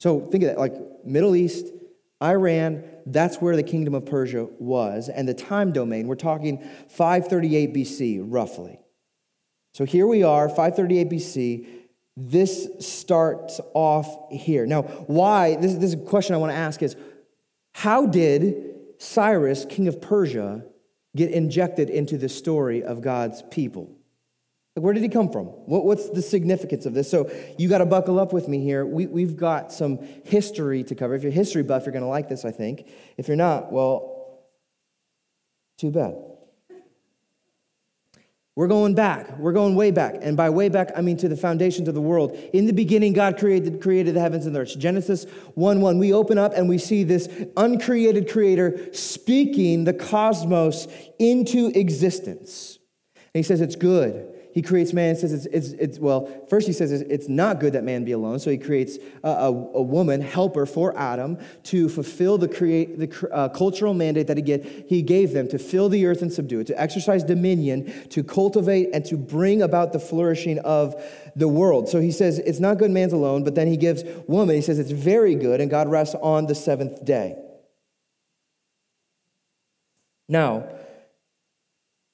So 0.00 0.20
think 0.30 0.44
of 0.44 0.48
that 0.48 0.58
like 0.58 0.74
Middle 1.04 1.36
East, 1.36 1.66
Iran, 2.22 2.82
that's 3.04 3.36
where 3.36 3.54
the 3.54 3.62
kingdom 3.62 3.94
of 3.94 4.06
Persia 4.06 4.48
was. 4.58 5.10
And 5.10 5.28
the 5.28 5.34
time 5.34 5.72
domain, 5.72 6.06
we're 6.06 6.14
talking 6.14 6.66
538 6.88 7.74
BC, 7.74 8.20
roughly. 8.22 8.80
So 9.74 9.84
here 9.84 10.06
we 10.06 10.22
are, 10.22 10.48
538 10.48 11.10
BC. 11.10 11.66
This 12.16 12.68
starts 12.80 13.60
off 13.74 14.32
here. 14.32 14.64
Now, 14.64 14.82
why? 14.82 15.56
This, 15.56 15.74
this 15.74 15.84
is 15.84 15.94
a 15.94 15.98
question 15.98 16.34
I 16.34 16.38
want 16.38 16.52
to 16.52 16.56
ask 16.56 16.82
is 16.82 16.96
how 17.74 18.06
did 18.06 18.74
Cyrus, 18.98 19.66
king 19.68 19.86
of 19.86 20.00
Persia, 20.00 20.64
get 21.14 21.30
injected 21.30 21.90
into 21.90 22.16
the 22.16 22.28
story 22.28 22.82
of 22.82 23.02
God's 23.02 23.42
people? 23.50 23.94
Like, 24.74 24.84
where 24.84 24.94
did 24.94 25.02
he 25.02 25.10
come 25.10 25.30
from? 25.30 25.46
What, 25.46 25.84
what's 25.84 26.08
the 26.08 26.22
significance 26.22 26.86
of 26.86 26.94
this? 26.94 27.10
So, 27.10 27.30
you 27.58 27.68
got 27.68 27.78
to 27.78 27.86
buckle 27.86 28.18
up 28.18 28.32
with 28.32 28.48
me 28.48 28.62
here. 28.62 28.86
We, 28.86 29.06
we've 29.06 29.36
got 29.36 29.70
some 29.70 29.98
history 30.24 30.84
to 30.84 30.94
cover. 30.94 31.14
If 31.14 31.22
you're 31.22 31.32
history 31.32 31.62
buff, 31.62 31.84
you're 31.84 31.92
going 31.92 32.02
to 32.02 32.08
like 32.08 32.30
this, 32.30 32.46
I 32.46 32.50
think. 32.50 32.88
If 33.18 33.28
you're 33.28 33.36
not, 33.36 33.72
well, 33.72 34.42
too 35.78 35.90
bad. 35.90 36.14
We're 38.56 38.68
going 38.68 38.94
back. 38.94 39.38
We're 39.38 39.52
going 39.52 39.74
way 39.74 39.90
back. 39.90 40.16
And 40.22 40.34
by 40.34 40.48
way 40.48 40.70
back, 40.70 40.90
I 40.96 41.02
mean 41.02 41.18
to 41.18 41.28
the 41.28 41.36
foundations 41.36 41.88
of 41.88 41.94
the 41.94 42.00
world. 42.00 42.32
In 42.54 42.64
the 42.64 42.72
beginning, 42.72 43.12
God 43.12 43.38
created, 43.38 43.82
created 43.82 44.14
the 44.14 44.20
heavens 44.20 44.46
and 44.46 44.56
the 44.56 44.60
earth. 44.60 44.78
Genesis 44.78 45.24
1 45.54 45.82
1. 45.82 45.98
We 45.98 46.14
open 46.14 46.38
up 46.38 46.54
and 46.54 46.66
we 46.66 46.78
see 46.78 47.04
this 47.04 47.28
uncreated 47.58 48.30
creator 48.30 48.88
speaking 48.94 49.84
the 49.84 49.92
cosmos 49.92 50.88
into 51.18 51.66
existence. 51.78 52.78
And 53.14 53.40
he 53.40 53.42
says 53.42 53.60
it's 53.60 53.76
good. 53.76 54.35
He 54.56 54.62
creates 54.62 54.94
man 54.94 55.10
and 55.10 55.18
says 55.18 55.34
it's, 55.34 55.44
it's, 55.44 55.68
it's, 55.72 55.98
well, 55.98 56.30
first 56.48 56.66
he 56.66 56.72
says 56.72 56.90
it's 56.90 57.28
not 57.28 57.60
good 57.60 57.74
that 57.74 57.84
man 57.84 58.06
be 58.06 58.12
alone. 58.12 58.38
So 58.38 58.50
he 58.50 58.56
creates 58.56 58.96
a, 59.22 59.28
a, 59.28 59.48
a 59.48 59.82
woman, 59.82 60.22
helper 60.22 60.64
for 60.64 60.98
Adam 60.98 61.36
to 61.64 61.90
fulfill 61.90 62.38
the, 62.38 62.48
create, 62.48 62.98
the 62.98 63.30
uh, 63.34 63.50
cultural 63.50 63.92
mandate 63.92 64.28
that 64.28 64.38
he, 64.38 64.42
get, 64.42 64.64
he 64.88 65.02
gave 65.02 65.34
them 65.34 65.46
to 65.48 65.58
fill 65.58 65.90
the 65.90 66.06
earth 66.06 66.22
and 66.22 66.32
subdue 66.32 66.60
it, 66.60 66.68
to 66.68 66.80
exercise 66.80 67.22
dominion, 67.22 68.08
to 68.08 68.24
cultivate 68.24 68.88
and 68.94 69.04
to 69.04 69.18
bring 69.18 69.60
about 69.60 69.92
the 69.92 70.00
flourishing 70.00 70.58
of 70.60 71.04
the 71.36 71.48
world. 71.48 71.90
So 71.90 72.00
he 72.00 72.10
says 72.10 72.38
it's 72.38 72.58
not 72.58 72.78
good 72.78 72.90
man's 72.90 73.12
alone, 73.12 73.44
but 73.44 73.56
then 73.56 73.66
he 73.66 73.76
gives 73.76 74.04
woman, 74.26 74.56
he 74.56 74.62
says 74.62 74.78
it's 74.78 74.90
very 74.90 75.34
good, 75.34 75.60
and 75.60 75.70
God 75.70 75.86
rests 75.86 76.14
on 76.22 76.46
the 76.46 76.54
seventh 76.54 77.04
day. 77.04 77.36
Now, 80.30 80.60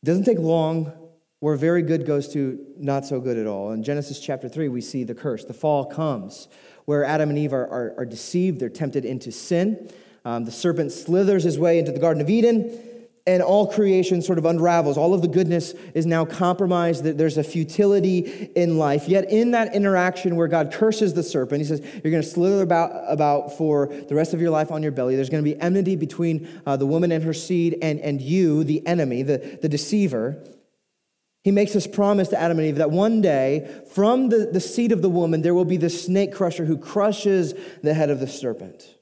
it 0.03 0.07
doesn't 0.07 0.25
take 0.25 0.41
long 0.41 1.02
where 1.43 1.57
very 1.57 1.83
good 1.83 2.07
goes 2.07 2.29
to 2.29 2.57
not 2.79 3.05
so 3.05 3.19
good 3.19 3.37
at 3.37 3.49
all. 3.49 3.73
In 3.73 3.83
Genesis 3.83 4.21
chapter 4.21 4.49
3, 4.49 4.69
we 4.69 4.81
see 4.81 5.03
the 5.03 5.13
curse. 5.13 5.45
The 5.45 5.53
fall 5.53 5.85
comes, 5.85 6.47
where 6.85 7.03
Adam 7.03 7.31
and 7.31 7.39
Eve 7.39 7.53
are, 7.53 7.67
are, 7.67 7.95
are 7.99 8.05
deceived, 8.05 8.61
they're 8.61 8.69
tempted 8.69 9.05
into 9.05 9.33
sin. 9.33 9.91
Um, 10.25 10.45
the 10.45 10.53
serpent 10.53 10.93
slithers 10.93 11.43
his 11.43 11.59
way 11.59 11.81
into 11.81 11.91
the 11.91 11.99
Garden 11.99 12.21
of 12.21 12.31
Eden, 12.31 12.79
and 13.27 13.43
all 13.43 13.67
creation 13.67 14.23
sort 14.23 14.39
of 14.39 14.45
unravels. 14.45 14.97
All 14.97 15.15
of 15.15 15.23
the 15.23 15.27
goodness 15.27 15.73
is 15.95 16.07
now 16.07 16.25
compromised. 16.25 17.03
There's 17.03 17.39
a 17.39 17.43
futility 17.43 18.53
in 18.55 18.79
life. 18.79 19.09
Yet, 19.09 19.29
in 19.29 19.51
that 19.51 19.75
interaction 19.75 20.37
where 20.37 20.47
God 20.47 20.73
curses 20.73 21.13
the 21.13 21.25
serpent, 21.25 21.61
he 21.61 21.67
says, 21.67 21.81
You're 21.81 22.13
going 22.13 22.23
to 22.23 22.29
slither 22.29 22.63
about, 22.63 22.93
about 23.09 23.59
for 23.59 23.89
the 23.89 24.15
rest 24.15 24.33
of 24.33 24.41
your 24.41 24.51
life 24.51 24.71
on 24.71 24.81
your 24.81 24.93
belly. 24.93 25.17
There's 25.17 25.29
going 25.29 25.45
to 25.45 25.51
be 25.51 25.61
enmity 25.61 25.97
between 25.97 26.49
uh, 26.67 26.77
the 26.77 26.87
woman 26.87 27.11
and 27.11 27.25
her 27.25 27.35
seed 27.35 27.79
and, 27.83 27.99
and 27.99 28.23
you, 28.23 28.63
the 28.63 28.87
enemy, 28.87 29.25
the, 29.25 29.59
the 29.61 29.69
deceiver. 29.69 30.41
He 31.45 31.51
makes 31.51 31.73
this 31.73 31.87
promise 31.89 32.29
to 32.29 32.41
Adam 32.41 32.59
and 32.59 32.69
Eve 32.69 32.77
that 32.77 32.93
one 32.93 33.21
day, 33.21 33.83
from 33.93 34.29
the, 34.29 34.49
the 34.53 34.61
seed 34.61 34.93
of 34.93 35.03
the 35.03 35.11
woman, 35.11 35.43
there 35.43 35.55
will 35.55 35.65
be 35.65 35.77
the 35.77 35.91
snake 35.91 36.33
crusher 36.33 36.65
who 36.65 36.79
crushes 36.79 37.55
the 37.83 37.95
head 37.95 38.11
of 38.11 38.21
the 38.21 38.29
serpent. 38.29 38.97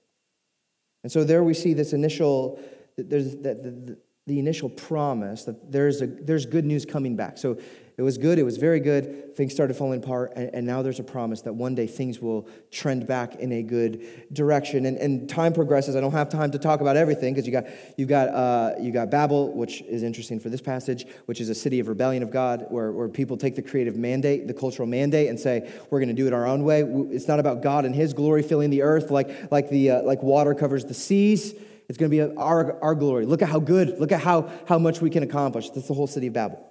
And 1.02 1.12
so 1.12 1.23
there 1.25 1.44
we 1.44 1.54
see 1.54 1.75
this 1.75 1.92
initial, 1.92 2.59
there's 2.97 3.32
the, 3.32 3.54
the, 3.54 3.99
the 4.26 4.38
initial 4.38 4.70
promise 4.70 5.44
that 5.44 5.70
there's, 5.70 6.00
a, 6.00 6.06
there's 6.06 6.47
good 6.47 6.64
news 6.64 6.87
coming 6.87 7.16
back. 7.16 7.37
So 7.37 7.59
it 8.00 8.02
was 8.02 8.16
good, 8.16 8.38
it 8.38 8.45
was 8.45 8.57
very 8.57 8.80
good. 8.80 9.37
Things 9.37 9.52
started 9.52 9.76
falling 9.76 10.02
apart, 10.02 10.33
and, 10.35 10.54
and, 10.54 10.66
now 10.66 10.80
there's 10.80 11.00
a 11.00 11.04
promise 11.04 11.42
that 11.42 11.54
one 11.54 11.75
day 11.75 11.87
things 11.87 12.19
will 12.19 12.49
trend 12.71 13.07
back 13.07 13.35
in 13.35 13.52
a 13.52 13.62
good 13.62 14.33
direction. 14.33 14.87
And, 14.87 14.97
and 14.97 15.28
time 15.28 15.52
progresses. 15.52 15.95
I 15.97 16.00
don't 16.00 16.12
have 16.12 16.30
time 16.30 16.50
to 16.52 16.59
talk 16.59 16.80
about 16.80 16.97
everything 16.97 17.35
because 17.35 17.47
you 17.47 17.52
got, 17.52 17.66
you've 17.99 18.09
got, 18.09 18.28
uh, 18.28 18.73
you 18.80 18.90
got 18.90 19.11
Babel, 19.11 19.52
which 19.52 19.83
is 19.83 20.02
interesting 20.02 20.40
for 20.40 20.49
this 20.49 20.62
passage, 20.62 21.04
which 21.26 21.42
is 21.42 21.50
a 21.50 21.54
city 21.54 21.78
of 21.78 21.88
rebellion 21.88 22.23
of 22.23 22.30
God, 22.30 22.64
where, 22.71 22.90
where 22.90 23.07
people 23.07 23.37
take 23.37 23.54
the 23.54 23.61
creative 23.61 23.97
mandate, 23.97 24.47
the 24.47 24.54
cultural 24.54 24.88
mandate, 24.88 25.28
and 25.28 25.38
say, 25.38 25.71
we're 25.90 25.99
going 26.00 26.09
to 26.09 26.14
do 26.14 26.26
it 26.26 26.33
our 26.33 26.47
own 26.47 26.64
way. 26.64 26.80
It's 26.80 27.28
not 27.28 27.38
about 27.38 27.62
God 27.62 27.85
and 27.85 27.95
His 27.95 28.14
glory 28.14 28.42
filling 28.42 28.71
the 28.71 28.80
earth 28.80 29.11
like, 29.11 29.52
like, 29.52 29.69
the, 29.69 29.90
uh, 29.90 30.02
like 30.04 30.23
water 30.23 30.54
covers 30.54 30.87
the 30.87 30.95
seas. 30.95 31.52
It's 31.90 31.99
going 31.99 32.11
to 32.11 32.16
be 32.16 32.35
our, 32.38 32.83
our 32.83 32.95
glory. 32.95 33.26
Look 33.26 33.42
at 33.42 33.50
how 33.50 33.59
good, 33.61 34.00
look 34.00 34.11
at 34.11 34.23
how, 34.23 34.50
how 34.66 34.78
much 34.78 35.02
we 35.02 35.11
can 35.11 35.23
accomplish. 35.23 35.69
That's 35.69 35.87
the 35.87 35.92
whole 35.92 36.07
city 36.07 36.28
of 36.28 36.33
Babel 36.33 36.69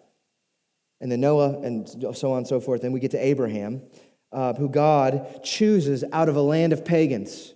and 1.01 1.11
then 1.11 1.21
Noah, 1.21 1.59
and 1.61 1.87
so 2.15 2.31
on 2.31 2.39
and 2.39 2.47
so 2.47 2.59
forth. 2.59 2.81
Then 2.81 2.91
we 2.91 2.99
get 2.99 3.11
to 3.11 3.25
Abraham, 3.25 3.81
uh, 4.31 4.53
who 4.53 4.69
God 4.69 5.43
chooses 5.43 6.03
out 6.11 6.29
of 6.29 6.35
a 6.35 6.41
land 6.41 6.73
of 6.73 6.83
pagans. 6.83 7.53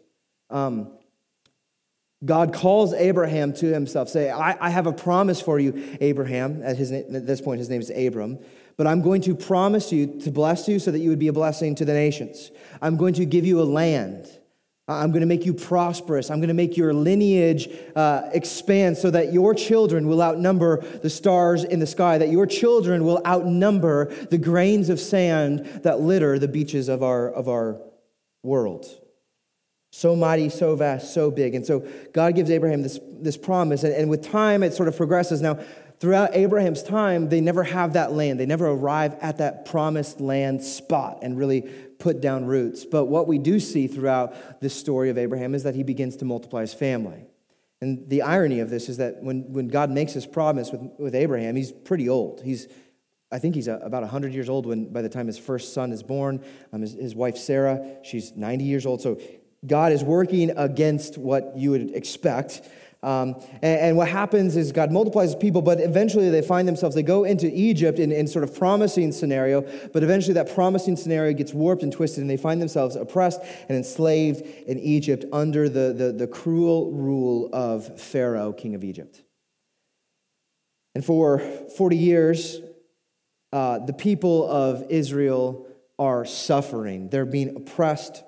Um, 0.50 0.92
God 2.24 2.54
calls 2.54 2.94
Abraham 2.94 3.54
to 3.56 3.74
himself, 3.74 4.08
say, 4.08 4.30
I, 4.30 4.56
I, 4.68 4.70
have 4.70 4.88
a 4.88 4.94
promise 4.94 5.42
for 5.42 5.60
you, 5.60 5.98
Abraham. 6.00 6.62
At, 6.64 6.78
his, 6.78 6.92
at 6.92 7.28
this 7.28 7.42
point, 7.42 7.60
his 7.60 7.70
name 7.70 7.82
is 7.82 7.90
Abram. 7.90 8.40
But 8.78 8.88
I'm 8.88 9.02
going 9.02 9.22
to 9.24 9.36
promise 9.36 9.92
you 9.92 10.20
to 10.22 10.32
bless 10.32 10.68
you 10.68 10.80
so 10.80 10.92
that 10.92 11.00
you 11.00 11.10
would 11.10 11.20
be 11.20 11.28
a 11.28 11.34
blessing 11.34 11.76
to 11.76 11.86
the 11.86 11.94
nations. 11.94 12.52
I'm 12.82 12.98
going 12.98 13.14
to 13.16 13.26
give 13.26 13.46
you 13.46 13.62
a 13.62 13.64
land. 13.64 14.28
I'm 14.88 15.12
going 15.12 15.22
to 15.22 15.28
make 15.28 15.46
you 15.46 15.54
prosperous. 15.54 16.30
I'm 16.30 16.40
going 16.40 16.50
to 16.50 16.54
make 16.54 16.76
your 16.76 16.94
lineage 16.94 17.70
uh, 17.96 18.24
expand 18.34 18.98
so 18.98 19.10
that 19.12 19.32
your 19.32 19.54
children 19.54 20.08
will 20.08 20.22
outnumber 20.22 20.82
the 21.02 21.10
stars 21.10 21.64
in 21.64 21.80
the 21.80 21.88
sky, 21.88 22.18
that 22.18 22.30
your 22.30 22.46
children 22.46 23.06
will 23.06 23.22
outnumber 23.26 24.14
the 24.30 24.38
grains 24.38 24.90
of 24.90 25.00
sand 25.00 25.66
that 25.84 26.02
litter 26.02 26.38
the 26.38 26.50
beaches 26.50 26.90
of 26.90 27.02
our, 27.02 27.30
of 27.30 27.48
our 27.48 27.80
world. 28.44 28.86
So 29.92 30.18
mighty, 30.18 30.50
so 30.50 30.76
vast, 30.76 31.14
so 31.14 31.32
big. 31.32 31.56
And 31.56 31.66
so 31.66 31.88
God 32.12 32.36
gives 32.36 32.50
Abraham 32.50 32.82
this, 32.82 33.00
this 33.22 33.38
promise. 33.38 33.84
And, 33.84 33.94
and 33.94 34.10
with 34.10 34.30
time, 34.30 34.64
it 34.64 34.74
sort 34.74 34.90
of 34.90 34.98
progresses. 34.98 35.42
Now, 35.42 35.60
throughout 36.00 36.36
Abraham's 36.36 36.84
time, 36.84 37.30
they 37.30 37.40
never 37.40 37.64
have 37.64 37.94
that 37.94 38.12
land. 38.12 38.38
They 38.38 38.46
never 38.46 38.68
arrive 38.68 39.16
at 39.22 39.38
that 39.38 39.66
promised 39.66 40.20
land 40.20 40.62
spot 40.62 41.20
and 41.22 41.38
really 41.38 41.72
put 42.04 42.20
down 42.20 42.46
roots. 42.46 42.84
But 42.86 43.06
what 43.06 43.28
we 43.28 43.40
do 43.40 43.62
see 43.62 43.88
throughout 43.88 44.60
this 44.62 44.76
story 44.76 45.10
of 45.10 45.18
Abraham 45.18 45.56
is 45.56 45.64
that 45.64 45.74
he 45.74 45.84
begins 45.84 46.18
to 46.18 46.26
multiply 46.26 46.62
his 46.62 46.74
family. 46.74 47.26
And 47.80 48.10
the 48.10 48.22
irony 48.22 48.60
of 48.60 48.70
this 48.70 48.90
is 48.90 48.98
that 48.98 49.24
when, 49.24 49.52
when 49.54 49.70
God 49.70 49.90
makes 49.90 50.12
his 50.12 50.26
promise 50.26 50.70
with, 50.70 50.82
with 51.00 51.16
Abraham, 51.16 51.56
he's 51.56 51.72
pretty 51.72 52.10
old. 52.10 52.42
He's, 52.44 52.68
I 53.32 53.40
think 53.40 53.56
he's 53.56 53.70
a, 53.70 53.76
about 53.76 54.02
100 54.02 54.34
years 54.34 54.50
old 54.50 54.66
when, 54.66 54.92
by 54.92 55.02
the 55.02 55.08
time 55.08 55.28
his 55.28 55.38
first 55.38 55.74
son 55.74 55.94
is 55.94 56.04
born. 56.04 56.44
Um, 56.74 56.82
his, 56.82 56.94
his 56.94 57.16
wife, 57.16 57.38
Sarah, 57.38 57.98
she's 58.04 58.34
90 58.36 58.66
years 58.66 58.86
old. 58.86 59.02
So 59.02 59.20
God 59.66 59.94
is 59.94 60.04
working 60.04 60.52
against 60.58 61.18
what 61.18 61.54
you 61.56 61.72
would 61.72 61.96
expect. 61.96 62.62
Um, 63.04 63.36
and, 63.62 63.80
and, 63.82 63.98
what 63.98 64.08
happens 64.08 64.56
is 64.56 64.72
God 64.72 64.90
multiplies 64.90 65.36
people, 65.36 65.62
but 65.62 65.82
eventually 65.82 66.30
they 66.30 66.42
find 66.42 66.66
themselves, 66.66 66.96
they 66.96 67.04
go 67.04 67.26
into 67.26 67.52
Egypt 67.54 68.00
in, 68.00 68.14
in 68.14 68.28
sort 68.28 68.44
of 68.46 68.58
promising 68.58 69.12
scenario, 69.12 69.62
but 69.92 70.04
eventually 70.04 70.36
that 70.36 70.54
promising 70.56 70.96
scenario 70.96 71.34
gets 71.34 71.54
warped 71.54 71.84
and 71.84 71.92
twisted, 71.92 72.22
and 72.22 72.30
they 72.30 72.38
find 72.38 72.62
themselves 72.62 72.96
oppressed 72.96 73.42
and 73.68 73.78
enslaved 73.78 74.42
in 74.42 74.80
Egypt 74.80 75.26
under 75.34 75.68
the, 75.68 75.92
the, 75.92 76.14
the 76.14 76.28
cruel 76.28 76.94
rule 76.94 77.50
of 77.52 78.00
Pharaoh, 78.00 78.54
king 78.54 78.74
of 78.74 78.86
Egypt. 78.86 79.22
And 80.96 81.04
for 81.04 81.40
40 81.76 81.98
years, 81.98 82.62
uh, 83.52 83.80
the 83.80 83.94
people 83.94 84.50
of 84.50 84.86
Israel 84.90 85.68
are 86.00 86.24
suffering. 86.24 87.10
They're 87.10 87.26
being 87.26 87.56
oppressed, 87.56 88.24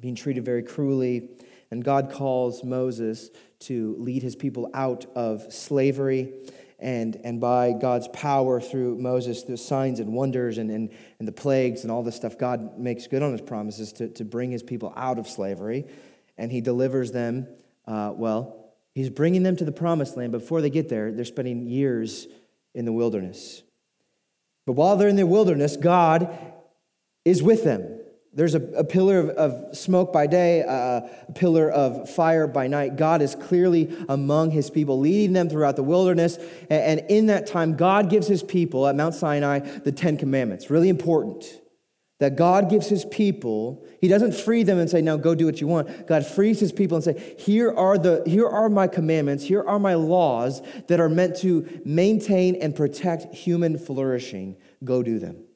being 0.00 0.14
treated 0.14 0.44
very 0.44 0.62
cruelly. 0.62 1.28
And 1.70 1.84
God 1.84 2.10
calls 2.10 2.64
Moses 2.64 3.30
to 3.60 3.96
lead 3.98 4.22
his 4.22 4.36
people 4.36 4.70
out 4.72 5.06
of 5.14 5.52
slavery. 5.52 6.32
And, 6.78 7.16
and 7.24 7.40
by 7.40 7.72
God's 7.72 8.08
power 8.08 8.60
through 8.60 8.98
Moses, 8.98 9.42
the 9.42 9.56
signs 9.56 10.00
and 10.00 10.12
wonders 10.12 10.58
and, 10.58 10.70
and, 10.70 10.90
and 11.18 11.26
the 11.26 11.32
plagues 11.32 11.82
and 11.82 11.90
all 11.90 12.02
this 12.02 12.16
stuff, 12.16 12.38
God 12.38 12.78
makes 12.78 13.06
good 13.06 13.22
on 13.22 13.32
his 13.32 13.40
promises 13.40 13.92
to, 13.94 14.08
to 14.10 14.24
bring 14.24 14.50
his 14.50 14.62
people 14.62 14.92
out 14.96 15.18
of 15.18 15.26
slavery. 15.28 15.86
And 16.36 16.52
he 16.52 16.60
delivers 16.60 17.10
them, 17.10 17.48
uh, 17.86 18.12
well, 18.14 18.72
he's 18.94 19.10
bringing 19.10 19.42
them 19.42 19.56
to 19.56 19.64
the 19.64 19.72
promised 19.72 20.16
land. 20.16 20.32
But 20.32 20.42
before 20.42 20.60
they 20.60 20.70
get 20.70 20.88
there, 20.88 21.10
they're 21.10 21.24
spending 21.24 21.66
years 21.66 22.28
in 22.74 22.84
the 22.84 22.92
wilderness. 22.92 23.62
But 24.64 24.74
while 24.74 24.96
they're 24.96 25.08
in 25.08 25.16
the 25.16 25.26
wilderness, 25.26 25.76
God 25.76 26.36
is 27.24 27.42
with 27.42 27.64
them. 27.64 27.97
There's 28.32 28.54
a, 28.54 28.62
a 28.72 28.84
pillar 28.84 29.18
of, 29.18 29.28
of, 29.30 29.76
smoke 29.76 30.12
by 30.12 30.26
day, 30.26 30.62
uh, 30.62 31.00
a 31.28 31.32
pillar 31.34 31.70
of 31.70 32.08
fire 32.10 32.46
by 32.46 32.66
night. 32.66 32.96
God 32.96 33.22
is 33.22 33.34
clearly 33.34 33.96
among 34.08 34.50
his 34.50 34.70
people, 34.70 35.00
leading 35.00 35.32
them 35.32 35.48
throughout 35.48 35.76
the 35.76 35.82
wilderness. 35.82 36.36
And, 36.70 37.00
and 37.00 37.10
in 37.10 37.26
that 37.26 37.46
time, 37.46 37.76
God 37.76 38.10
gives 38.10 38.26
his 38.26 38.42
people 38.42 38.86
at 38.86 38.94
Mount 38.94 39.14
Sinai 39.14 39.60
the 39.60 39.92
Ten 39.92 40.16
Commandments. 40.16 40.70
Really 40.70 40.88
important 40.88 41.60
that 42.18 42.34
God 42.34 42.68
gives 42.68 42.88
his 42.88 43.04
people, 43.04 43.86
he 44.00 44.08
doesn't 44.08 44.34
free 44.34 44.64
them 44.64 44.78
and 44.78 44.90
say, 44.90 45.00
now 45.00 45.16
go 45.16 45.34
do 45.34 45.46
what 45.46 45.60
you 45.60 45.68
want. 45.68 46.06
God 46.06 46.26
frees 46.26 46.58
his 46.58 46.72
people 46.72 46.96
and 46.96 47.04
say, 47.04 47.36
here 47.38 47.72
are, 47.72 47.96
the, 47.96 48.24
here 48.26 48.46
are 48.46 48.68
my 48.68 48.88
commandments, 48.88 49.44
here 49.44 49.62
are 49.62 49.78
my 49.78 49.94
laws 49.94 50.60
that 50.88 50.98
are 50.98 51.08
meant 51.08 51.36
to 51.36 51.80
maintain 51.84 52.56
and 52.56 52.74
protect 52.74 53.34
human 53.34 53.78
flourishing 53.78 54.56
Go 54.84 55.02
do 55.02 55.18
them. 55.18 55.47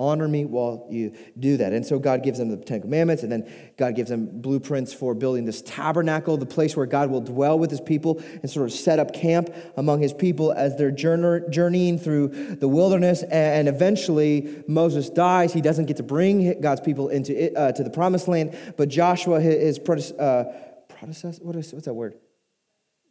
Honor 0.00 0.26
me 0.26 0.44
while 0.44 0.88
you 0.90 1.14
do 1.38 1.56
that. 1.56 1.72
And 1.72 1.86
so 1.86 2.00
God 2.00 2.24
gives 2.24 2.40
them 2.40 2.48
the 2.48 2.56
Ten 2.56 2.80
Commandments, 2.80 3.22
and 3.22 3.30
then 3.30 3.48
God 3.76 3.94
gives 3.94 4.10
them 4.10 4.40
blueprints 4.40 4.92
for 4.92 5.14
building 5.14 5.44
this 5.44 5.62
tabernacle, 5.62 6.36
the 6.36 6.46
place 6.46 6.76
where 6.76 6.86
God 6.86 7.10
will 7.10 7.20
dwell 7.20 7.56
with 7.60 7.70
his 7.70 7.80
people 7.80 8.20
and 8.42 8.50
sort 8.50 8.66
of 8.66 8.72
set 8.72 8.98
up 8.98 9.14
camp 9.14 9.54
among 9.76 10.00
his 10.00 10.12
people 10.12 10.50
as 10.50 10.76
they're 10.76 10.90
journeying 10.90 11.98
through 12.00 12.56
the 12.56 12.66
wilderness. 12.66 13.22
And 13.22 13.68
eventually, 13.68 14.64
Moses 14.66 15.10
dies. 15.10 15.52
He 15.52 15.60
doesn't 15.60 15.86
get 15.86 15.98
to 15.98 16.02
bring 16.02 16.60
God's 16.60 16.80
people 16.80 17.08
into 17.08 17.44
it, 17.44 17.56
uh, 17.56 17.70
to 17.70 17.84
the 17.84 17.90
promised 17.90 18.26
land, 18.26 18.58
but 18.76 18.88
Joshua, 18.88 19.40
his 19.40 19.78
uh, 19.78 20.44
predecessor, 20.88 21.40
what 21.44 21.54
is, 21.54 21.72
what's 21.72 21.84
that 21.84 21.94
word? 21.94 22.16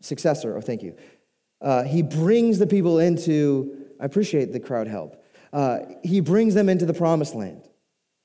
Successor, 0.02 0.58
oh, 0.58 0.62
thank 0.62 0.84
you. 0.84 0.98
Uh, 1.62 1.84
he 1.84 2.02
brings 2.02 2.60
the 2.60 2.68
people 2.68 3.00
into, 3.00 3.88
I 4.02 4.06
appreciate 4.06 4.52
the 4.52 4.60
crowd 4.60 4.88
help 4.88 5.23
uh, 5.54 5.80
he 6.04 6.20
brings 6.20 6.56
them 6.56 6.68
into 6.68 6.86
the 6.86 6.94
promised 6.94 7.36
land. 7.36 7.70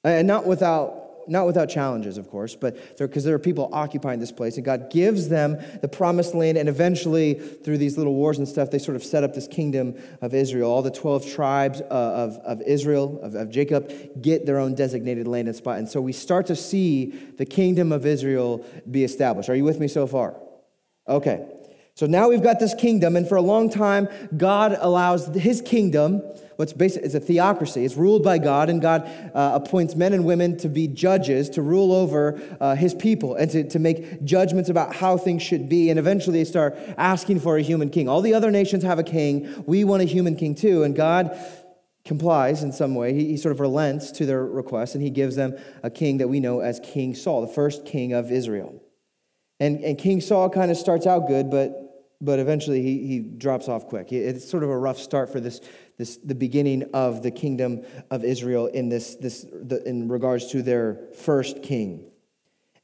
And 0.03 0.27
not 0.27 0.47
without, 0.47 1.29
not 1.29 1.45
without 1.45 1.69
challenges, 1.69 2.17
of 2.17 2.31
course, 2.31 2.55
but 2.55 2.75
because 2.99 3.25
there, 3.25 3.33
there, 3.33 3.35
are 3.35 3.39
people 3.39 3.69
occupying 3.73 4.19
this 4.19 4.33
place. 4.33 4.57
And 4.57 4.65
God 4.65 4.91
gives 4.91 5.29
them 5.29 5.59
the 5.83 5.89
promised 5.89 6.35
land. 6.35 6.57
And 6.57 6.69
eventually, 6.69 7.35
through 7.35 7.79
these 7.79 7.99
little 7.99 8.15
wars 8.15 8.39
and 8.39 8.49
stuff, 8.49 8.71
they 8.71 8.79
sort 8.79 8.97
of 8.97 9.05
set 9.05 9.25
up 9.25 9.35
this 9.35 9.47
kingdom 9.47 9.95
of 10.23 10.33
Israel. 10.33 10.71
All 10.71 10.81
the 10.81 10.91
12 10.91 11.31
tribes 11.31 11.83
uh, 11.83 11.85
of, 11.95 12.37
of 12.39 12.63
Israel, 12.63 13.21
of, 13.23 13.35
of 13.35 13.51
Jacob, 13.51 13.93
get 14.23 14.47
their 14.47 14.59
own 14.59 14.75
designated 14.75 15.29
land 15.29 15.49
and 15.49 15.57
spot. 15.57 15.79
And 15.79 15.89
so 15.89 16.01
we 16.01 16.13
start 16.13 16.47
to 16.47 16.57
see 16.57 17.07
the 17.37 17.45
kingdom 17.45 17.93
of 17.93 18.07
Israel 18.07 18.65
be 18.91 19.05
established. 19.05 19.51
Are 19.51 19.57
you 19.57 19.65
with 19.65 19.81
me 19.81 19.89
so 19.89 20.07
far? 20.07 20.41
Okay. 21.07 21.47
So 21.99 22.07
now 22.07 22.29
we've 22.29 22.45
got 22.45 22.61
this 22.61 22.75
kingdom, 22.75 23.17
and 23.17 23.29
for 23.29 23.35
a 23.35 23.43
long 23.43 23.69
time, 23.69 24.09
God 24.37 24.79
allows 24.81 25.27
his 25.35 25.61
kingdom, 25.61 26.23
what's 26.59 26.73
basic, 26.73 27.05
it's 27.05 27.15
a 27.15 27.21
theocracy, 27.21 27.85
it's 27.85 27.95
ruled 27.95 28.25
by 28.25 28.37
God, 28.37 28.69
and 28.69 28.83
God 28.83 29.09
uh, 29.33 29.53
appoints 29.55 29.95
men 29.95 30.13
and 30.13 30.25
women 30.25 30.57
to 30.57 30.69
be 30.69 30.89
judges, 30.89 31.49
to 31.51 31.63
rule 31.63 31.93
over 31.93 32.43
uh, 32.61 32.75
his 32.75 32.95
people, 32.95 33.37
and 33.37 33.49
to, 33.53 33.63
to 33.69 33.79
make 33.79 34.25
judgments 34.25 34.69
about 34.69 34.93
how 34.93 35.17
things 35.17 35.41
should 35.41 35.69
be. 35.69 35.89
And 35.89 36.01
eventually 36.01 36.41
they 36.41 36.45
start 36.45 36.77
asking 36.97 37.39
for 37.39 37.59
a 37.59 37.63
human 37.63 37.91
king. 37.91 38.09
All 38.09 38.21
the 38.23 38.35
other 38.35 38.51
nations 38.51 38.83
have 38.83 38.99
a 38.99 39.05
king. 39.05 39.63
We 39.69 39.85
want 39.85 40.03
a 40.03 40.05
human 40.05 40.35
king 40.35 40.57
too. 40.57 40.83
And 40.83 40.97
God 40.97 41.39
complies 42.05 42.65
in 42.65 42.73
some 42.73 42.97
way. 42.97 43.15
He, 43.15 43.27
he 43.27 43.37
sort 43.37 43.53
of 43.53 43.61
relents 43.61 44.11
to 44.13 44.27
their 44.27 44.45
request, 44.45 44.97
and 44.97 45.05
he 45.05 45.11
gives 45.11 45.37
them 45.37 45.57
a 45.85 45.91
king 45.91 46.19
that 46.19 46.27
we 46.27 46.41
know 46.41 46.59
as 46.59 46.81
King 46.81 47.15
Saul, 47.15 47.41
the 47.41 47.53
first 47.53 47.87
king 47.87 48.13
of 48.13 48.33
Israel. 48.33 48.83
And, 49.61 49.85
and 49.85 49.97
King 49.97 50.21
Saul 50.21 50.51
kind 50.51 50.73
of 50.73 50.77
starts 50.77 51.07
out 51.07 51.29
good, 51.29 51.53
but 51.53 51.85
but 52.21 52.39
eventually 52.39 52.83
he, 52.83 53.07
he 53.07 53.21
drops 53.21 53.69
off 53.69 53.87
quick. 53.87 54.13
It's 54.13 54.49
sort 54.49 54.65
of 54.65 54.71
a 54.71 54.77
rough 54.77 54.99
start 54.99 55.31
for 55.31 55.41
this, 55.41 55.61
this 55.99 56.17
the 56.17 56.35
beginning 56.35 56.85
of 56.95 57.23
the 57.23 57.31
kingdom 57.31 57.85
of 58.11 58.25
Israel 58.25 58.67
in 58.67 58.89
this, 58.89 59.17
this 59.17 59.45
the, 59.51 59.83
in 59.87 60.09
regards 60.09 60.47
to 60.53 60.63
their 60.63 61.01
first 61.15 61.63
king. 61.63 62.09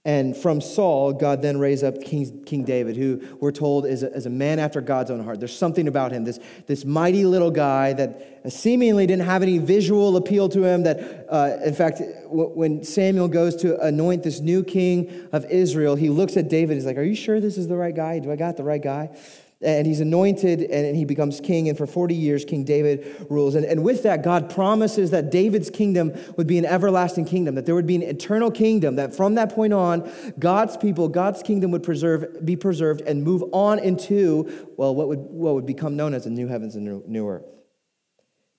And 0.06 0.36
from 0.36 0.60
Saul, 0.60 1.14
God 1.14 1.40
then 1.40 1.58
raised 1.58 1.82
up 1.82 2.02
King, 2.02 2.44
King 2.44 2.64
David, 2.64 2.94
who 2.94 3.22
we're 3.40 3.52
told 3.52 3.86
is 3.86 4.02
a, 4.02 4.12
is 4.12 4.26
a 4.26 4.30
man 4.30 4.58
after 4.58 4.82
God's 4.82 5.10
own 5.10 5.24
heart. 5.24 5.38
There's 5.38 5.56
something 5.56 5.88
about 5.88 6.12
him, 6.12 6.24
this, 6.24 6.38
this 6.66 6.84
mighty 6.84 7.24
little 7.24 7.50
guy 7.50 7.94
that 7.94 8.42
seemingly 8.52 9.06
didn't 9.06 9.24
have 9.24 9.42
any 9.42 9.56
visual 9.56 10.18
appeal 10.18 10.50
to 10.50 10.62
him. 10.62 10.82
That, 10.82 11.26
uh, 11.30 11.56
in 11.64 11.72
fact, 11.72 12.02
when 12.26 12.84
Samuel 12.84 13.28
goes 13.28 13.56
to 13.56 13.80
anoint 13.80 14.24
this 14.24 14.40
new 14.40 14.62
king 14.62 15.26
of 15.32 15.46
Israel, 15.46 15.96
he 15.96 16.10
looks 16.10 16.36
at 16.36 16.50
David. 16.50 16.74
He's 16.74 16.84
like, 16.84 16.98
Are 16.98 17.02
you 17.02 17.14
sure 17.14 17.40
this 17.40 17.56
is 17.56 17.68
the 17.68 17.76
right 17.76 17.96
guy? 17.96 18.18
Do 18.18 18.30
I 18.30 18.36
got 18.36 18.58
the 18.58 18.64
right 18.64 18.82
guy? 18.82 19.08
And 19.64 19.86
he's 19.86 20.00
anointed 20.00 20.62
and 20.62 20.94
he 20.94 21.04
becomes 21.04 21.40
king. 21.40 21.68
And 21.68 21.76
for 21.76 21.86
40 21.86 22.14
years, 22.14 22.44
King 22.44 22.64
David 22.64 23.26
rules. 23.30 23.54
And, 23.54 23.64
and 23.64 23.82
with 23.82 24.02
that, 24.02 24.22
God 24.22 24.50
promises 24.50 25.10
that 25.10 25.30
David's 25.30 25.70
kingdom 25.70 26.12
would 26.36 26.46
be 26.46 26.58
an 26.58 26.66
everlasting 26.66 27.24
kingdom, 27.24 27.54
that 27.54 27.66
there 27.66 27.74
would 27.74 27.86
be 27.86 27.96
an 27.96 28.02
eternal 28.02 28.50
kingdom, 28.50 28.96
that 28.96 29.16
from 29.16 29.36
that 29.36 29.54
point 29.54 29.72
on, 29.72 30.10
God's 30.38 30.76
people, 30.76 31.08
God's 31.08 31.42
kingdom 31.42 31.70
would 31.70 31.82
preserve, 31.82 32.44
be 32.44 32.56
preserved 32.56 33.00
and 33.02 33.24
move 33.24 33.42
on 33.52 33.78
into, 33.78 34.68
well, 34.76 34.94
what 34.94 35.08
would, 35.08 35.20
what 35.20 35.54
would 35.54 35.66
become 35.66 35.96
known 35.96 36.14
as 36.14 36.24
the 36.24 36.30
new 36.30 36.46
heavens 36.46 36.76
and 36.76 36.84
new, 36.84 37.02
new 37.06 37.28
earth. 37.28 37.46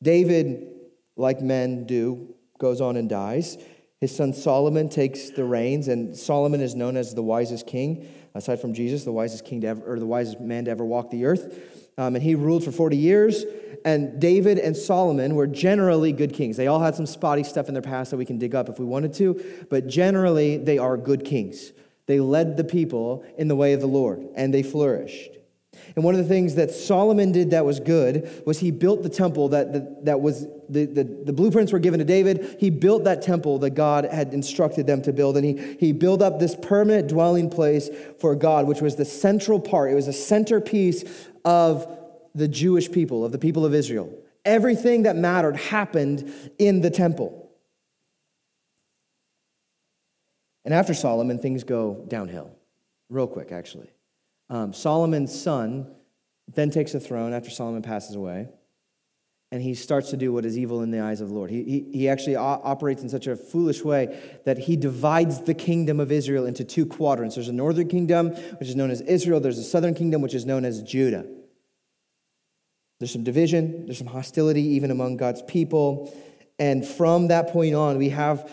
David, 0.01 0.67
like 1.15 1.41
men 1.41 1.85
do, 1.85 2.35
goes 2.59 2.81
on 2.81 2.97
and 2.97 3.09
dies. 3.09 3.57
His 4.01 4.15
son 4.15 4.33
Solomon 4.33 4.89
takes 4.89 5.29
the 5.29 5.45
reins, 5.45 5.87
and 5.87 6.15
Solomon 6.15 6.61
is 6.61 6.75
known 6.75 6.97
as 6.97 7.13
the 7.13 7.23
wisest 7.23 7.65
king 7.65 8.07
aside 8.35 8.59
from 8.59 8.73
Jesus, 8.73 9.03
the 9.03 9.11
wisest 9.11 9.45
king 9.45 9.61
to 9.61 9.67
ever, 9.67 9.93
or 9.93 9.97
the 9.97 10.05
wisest 10.05 10.39
man 10.39 10.65
to 10.65 10.71
ever 10.71 10.85
walk 10.85 11.09
the 11.09 11.25
earth. 11.25 11.57
Um, 11.97 12.15
and 12.15 12.23
he 12.23 12.35
ruled 12.35 12.63
for 12.63 12.71
40 12.71 12.97
years. 12.97 13.45
And 13.85 14.19
David 14.19 14.57
and 14.57 14.75
Solomon 14.75 15.35
were 15.35 15.47
generally 15.47 16.11
good 16.11 16.33
kings. 16.33 16.57
They 16.57 16.67
all 16.67 16.79
had 16.79 16.95
some 16.95 17.05
spotty 17.05 17.43
stuff 17.43 17.67
in 17.67 17.73
their 17.73 17.83
past 17.83 18.11
that 18.11 18.17
we 18.17 18.25
can 18.25 18.37
dig 18.37 18.53
up 18.53 18.67
if 18.67 18.79
we 18.79 18.85
wanted 18.85 19.13
to, 19.13 19.65
but 19.69 19.87
generally 19.87 20.57
they 20.57 20.77
are 20.77 20.97
good 20.97 21.23
kings. 21.23 21.71
They 22.07 22.19
led 22.19 22.57
the 22.57 22.63
people 22.63 23.23
in 23.37 23.47
the 23.47 23.55
way 23.55 23.73
of 23.73 23.81
the 23.81 23.87
Lord, 23.87 24.27
and 24.35 24.53
they 24.53 24.63
flourished. 24.63 25.34
And 25.95 26.03
one 26.03 26.13
of 26.13 26.21
the 26.21 26.27
things 26.27 26.55
that 26.55 26.71
Solomon 26.71 27.31
did 27.31 27.51
that 27.51 27.65
was 27.65 27.79
good 27.79 28.43
was 28.45 28.60
he 28.60 28.69
built 28.69 29.01
the 29.01 29.10
temple 29.10 29.49
that, 29.49 29.71
that, 29.71 30.05
that 30.05 30.19
was, 30.19 30.45
the, 30.67 30.86
the, 30.86 31.03
the 31.03 31.31
blueprints 31.31 31.71
were 31.71 31.79
given 31.79 31.99
to 31.99 32.05
David. 32.05 32.58
He 32.60 32.69
built 32.69 33.05
that 33.05 33.21
temple 33.21 33.60
that 33.60 33.71
God 33.71 34.03
had 34.05 34.34
instructed 34.34 34.88
them 34.88 35.01
to 35.03 35.13
build. 35.13 35.38
And 35.38 35.45
he, 35.45 35.77
he 35.79 35.93
built 35.93 36.21
up 36.21 36.38
this 36.38 36.53
permanent 36.53 37.08
dwelling 37.08 37.49
place 37.49 37.89
for 38.19 38.36
God, 38.36 38.67
which 38.67 38.81
was 38.81 38.97
the 38.97 39.05
central 39.05 39.58
part. 39.58 39.89
It 39.89 39.95
was 39.95 40.10
a 40.10 40.13
centerpiece 40.13 41.05
of 41.45 41.88
the 42.34 42.49
Jewish 42.49 42.91
people, 42.91 43.23
of 43.23 43.31
the 43.31 43.39
people 43.39 43.65
of 43.65 43.73
Israel. 43.73 44.13
Everything 44.43 45.03
that 45.03 45.15
mattered 45.15 45.55
happened 45.55 46.31
in 46.60 46.81
the 46.81 46.89
temple. 46.89 47.49
And 50.65 50.73
after 50.73 50.93
Solomon, 50.93 51.39
things 51.39 51.63
go 51.63 52.03
downhill, 52.10 52.51
real 53.10 53.27
quick, 53.27 53.53
actually. 53.53 53.94
Um, 54.49 54.73
Solomon's 54.73 55.39
son 55.39 55.88
then 56.53 56.69
takes 56.69 56.91
the 56.91 56.99
throne 56.99 57.34
after 57.34 57.49
Solomon 57.49 57.81
passes 57.81 58.15
away, 58.15 58.49
and 59.51 59.62
he 59.62 59.73
starts 59.73 60.12
to 60.12 60.17
do 60.17 60.31
what 60.31 60.45
is 60.45 60.58
evil 60.58 60.81
in 60.81 60.91
the 60.91 60.99
eyes 60.99 61.21
of 61.21 61.29
the 61.29 61.34
Lord. 61.34 61.49
He, 61.49 61.63
he, 61.63 61.99
he 61.99 62.10
actually 62.10 62.36
operates 62.36 63.01
in 63.01 63.10
such 63.10 63.27
a 63.27 63.36
foolish 63.36 63.84
way 63.84 64.19
that 64.45 64.58
he 64.58 64.75
divides 64.75 65.41
the 65.41 65.53
kingdom 65.53 65.99
of 65.99 66.12
Israel 66.12 66.45
into 66.45 66.63
two 66.63 66.86
quadrants. 66.86 67.36
There's 67.36 67.47
a 67.47 67.53
northern 67.53 67.88
kingdom, 67.88 68.29
which 68.29 68.69
is 68.69 68.75
known 68.75 68.91
as 68.91 69.01
Israel, 69.01 69.39
there's 69.39 69.58
a 69.58 69.63
southern 69.63 69.95
kingdom, 69.95 70.21
which 70.21 70.34
is 70.36 70.45
known 70.45 70.65
as 70.65 70.81
Judah. 70.84 71.25
There's 72.99 73.12
some 73.12 73.23
division, 73.23 73.86
there's 73.86 73.97
some 73.97 74.08
hostility 74.08 74.62
even 74.62 74.91
among 74.91 75.17
God's 75.17 75.41
people. 75.41 76.13
And 76.58 76.86
from 76.86 77.27
that 77.27 77.49
point 77.49 77.75
on, 77.75 77.97
we 77.97 78.10
have 78.10 78.49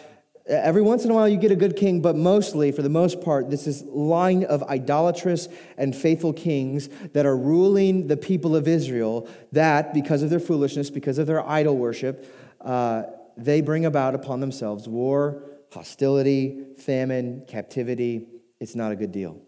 Every 0.47 0.83
once 0.83 1.05
in 1.05 1.11
a 1.11 1.15
while, 1.15 1.29
you 1.29 1.37
get 1.37 1.53
a 1.53 1.57
good 1.57 1.77
king, 1.77 2.03
but 2.03 2.17
mostly, 2.17 2.73
for 2.73 2.83
the 2.83 2.89
most 2.89 3.21
part, 3.21 3.49
this 3.49 3.69
is 3.69 3.83
line 3.85 4.43
of 4.45 4.63
idolatrous 4.65 5.49
and 5.77 5.95
faithful 5.95 6.33
kings 6.33 6.89
that 7.13 7.27
are 7.27 7.37
ruling 7.37 8.09
the 8.09 8.17
people 8.17 8.57
of 8.57 8.67
Israel. 8.67 9.29
That, 9.53 9.95
because 9.95 10.23
of 10.23 10.31
their 10.31 10.41
foolishness, 10.41 10.91
because 10.91 11.19
of 11.19 11.29
their 11.29 11.49
idol 11.49 11.77
worship, 11.77 12.27
uh, 12.61 13.05
they 13.37 13.61
bring 13.61 13.85
about 13.85 14.17
upon 14.17 14.41
themselves 14.41 14.89
war, 14.89 15.45
hostility, 15.73 16.65
famine, 16.77 17.45
captivity. 17.47 18.27
It's 18.61 18.75
not 18.75 18.91
a 18.91 18.97
good 18.97 19.13
deal. 19.13 19.41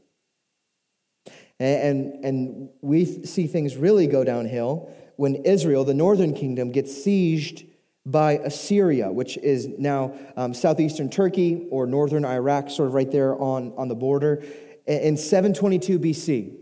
And, 1.58 1.98
and, 1.98 2.24
and 2.24 2.68
we 2.82 3.04
see 3.04 3.48
things 3.48 3.76
really 3.76 4.06
go 4.06 4.22
downhill 4.22 4.92
when 5.16 5.36
Israel, 5.36 5.84
the 5.84 5.94
northern 5.94 6.34
kingdom, 6.34 6.70
gets 6.70 6.92
sieged 6.92 7.68
by 8.06 8.32
Assyria, 8.32 9.10
which 9.10 9.36
is 9.38 9.66
now 9.78 10.14
um, 10.36 10.52
southeastern 10.52 11.08
Turkey 11.08 11.66
or 11.70 11.86
northern 11.86 12.24
Iraq, 12.24 12.70
sort 12.70 12.88
of 12.88 12.94
right 12.94 13.10
there 13.10 13.34
on, 13.40 13.72
on 13.76 13.88
the 13.88 13.94
border. 13.94 14.44
In 14.86 15.16
722 15.16 15.98
BC, 15.98 16.56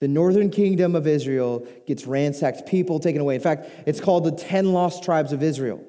the 0.00 0.08
northern 0.08 0.50
kingdom 0.50 0.94
of 0.94 1.08
Israel 1.08 1.66
gets 1.86 2.06
ransacked, 2.06 2.66
people 2.66 3.00
taken 3.00 3.20
away. 3.20 3.34
In 3.34 3.40
fact, 3.40 3.68
it's 3.86 4.00
called 4.00 4.24
the 4.24 4.30
10 4.30 4.72
lost 4.72 5.02
tribes 5.02 5.32
of 5.32 5.42
Israel. 5.42 5.84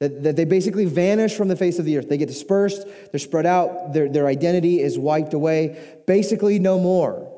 That, 0.00 0.24
that 0.24 0.36
they 0.36 0.44
basically 0.44 0.84
vanish 0.84 1.34
from 1.34 1.48
the 1.48 1.56
face 1.56 1.78
of 1.78 1.86
the 1.86 1.96
earth. 1.96 2.08
They 2.08 2.18
get 2.18 2.28
dispersed, 2.28 2.86
they're 3.10 3.20
spread 3.20 3.46
out, 3.46 3.94
their, 3.94 4.08
their 4.08 4.26
identity 4.26 4.80
is 4.80 4.98
wiped 4.98 5.32
away, 5.32 6.02
basically, 6.06 6.58
no 6.58 6.78
more. 6.78 7.30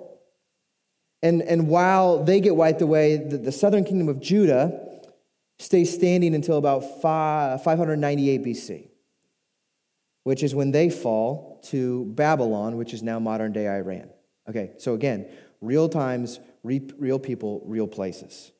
And, 1.22 1.42
and 1.42 1.68
while 1.68 2.24
they 2.24 2.40
get 2.40 2.56
wiped 2.56 2.82
away, 2.82 3.18
the, 3.18 3.36
the 3.38 3.52
southern 3.52 3.84
kingdom 3.84 4.08
of 4.08 4.20
Judah 4.20 4.85
stays 5.58 5.92
standing 5.92 6.34
until 6.34 6.58
about 6.58 7.02
598 7.02 8.44
BC, 8.44 8.88
which 10.24 10.42
is 10.42 10.54
when 10.54 10.70
they 10.70 10.90
fall 10.90 11.60
to 11.64 12.04
Babylon, 12.14 12.76
which 12.76 12.92
is 12.92 13.02
now 13.02 13.18
modern 13.18 13.52
day 13.52 13.68
Iran. 13.68 14.10
Okay, 14.48 14.72
so 14.78 14.94
again, 14.94 15.26
real 15.60 15.88
times, 15.88 16.38
real 16.62 17.18
people, 17.18 17.62
real 17.64 17.88
places. 17.88 18.52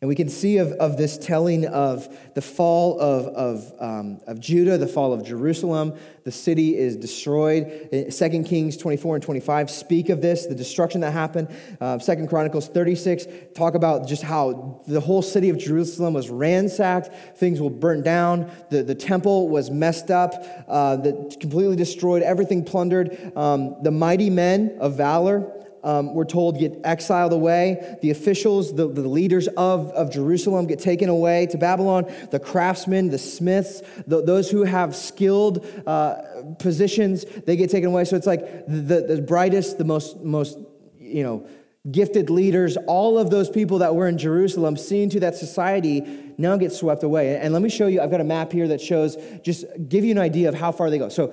And 0.00 0.08
we 0.08 0.14
can 0.14 0.28
see 0.28 0.58
of, 0.58 0.70
of 0.72 0.96
this 0.96 1.18
telling 1.18 1.66
of 1.66 2.08
the 2.34 2.40
fall 2.40 3.00
of, 3.00 3.26
of, 3.26 3.72
um, 3.80 4.20
of 4.28 4.38
Judah, 4.38 4.78
the 4.78 4.86
fall 4.86 5.12
of 5.12 5.24
Jerusalem. 5.24 5.92
The 6.22 6.30
city 6.30 6.76
is 6.76 6.94
destroyed. 6.94 7.88
2 7.90 8.44
Kings 8.44 8.76
24 8.76 9.16
and 9.16 9.24
25 9.24 9.68
speak 9.68 10.08
of 10.08 10.22
this, 10.22 10.46
the 10.46 10.54
destruction 10.54 11.00
that 11.00 11.10
happened. 11.10 11.48
Uh, 11.80 11.98
2 11.98 12.28
Chronicles 12.28 12.68
36 12.68 13.26
talk 13.56 13.74
about 13.74 14.06
just 14.06 14.22
how 14.22 14.80
the 14.86 15.00
whole 15.00 15.22
city 15.22 15.48
of 15.48 15.58
Jerusalem 15.58 16.14
was 16.14 16.30
ransacked. 16.30 17.36
Things 17.36 17.60
were 17.60 17.68
burnt 17.68 18.04
down. 18.04 18.52
The, 18.70 18.84
the 18.84 18.94
temple 18.94 19.48
was 19.48 19.68
messed 19.68 20.12
up, 20.12 20.32
uh, 20.68 20.94
the, 20.94 21.36
completely 21.40 21.74
destroyed, 21.74 22.22
everything 22.22 22.62
plundered. 22.62 23.36
Um, 23.36 23.82
the 23.82 23.90
mighty 23.90 24.30
men 24.30 24.76
of 24.78 24.96
valor 24.96 25.52
um, 25.88 26.12
we're 26.12 26.26
told, 26.26 26.58
get 26.58 26.78
exiled 26.84 27.32
away. 27.32 27.96
The 28.02 28.10
officials, 28.10 28.74
the, 28.74 28.86
the 28.86 29.08
leaders 29.08 29.48
of, 29.56 29.90
of 29.92 30.12
Jerusalem 30.12 30.66
get 30.66 30.80
taken 30.80 31.08
away 31.08 31.46
to 31.46 31.56
Babylon. 31.56 32.12
The 32.30 32.38
craftsmen, 32.38 33.08
the 33.08 33.18
smiths, 33.18 33.80
the, 34.06 34.22
those 34.22 34.50
who 34.50 34.64
have 34.64 34.94
skilled 34.94 35.66
uh, 35.86 36.16
positions, 36.58 37.24
they 37.46 37.56
get 37.56 37.70
taken 37.70 37.88
away. 37.88 38.04
So 38.04 38.16
it's 38.16 38.26
like 38.26 38.66
the, 38.66 39.04
the 39.08 39.22
brightest, 39.26 39.78
the 39.78 39.84
most, 39.84 40.18
most, 40.20 40.58
you 40.98 41.22
know, 41.22 41.48
gifted 41.90 42.28
leaders, 42.28 42.76
all 42.86 43.18
of 43.18 43.30
those 43.30 43.48
people 43.48 43.78
that 43.78 43.94
were 43.94 44.08
in 44.08 44.18
Jerusalem, 44.18 44.76
seen 44.76 45.08
to 45.08 45.20
that 45.20 45.36
society 45.36 46.02
now 46.36 46.58
get 46.58 46.70
swept 46.70 47.02
away. 47.02 47.38
And 47.38 47.54
let 47.54 47.62
me 47.62 47.70
show 47.70 47.86
you, 47.86 48.02
I've 48.02 48.10
got 48.10 48.20
a 48.20 48.24
map 48.24 48.52
here 48.52 48.68
that 48.68 48.82
shows, 48.82 49.16
just 49.42 49.64
give 49.88 50.04
you 50.04 50.10
an 50.10 50.18
idea 50.18 50.50
of 50.50 50.54
how 50.54 50.70
far 50.70 50.90
they 50.90 50.98
go. 50.98 51.08
So 51.08 51.32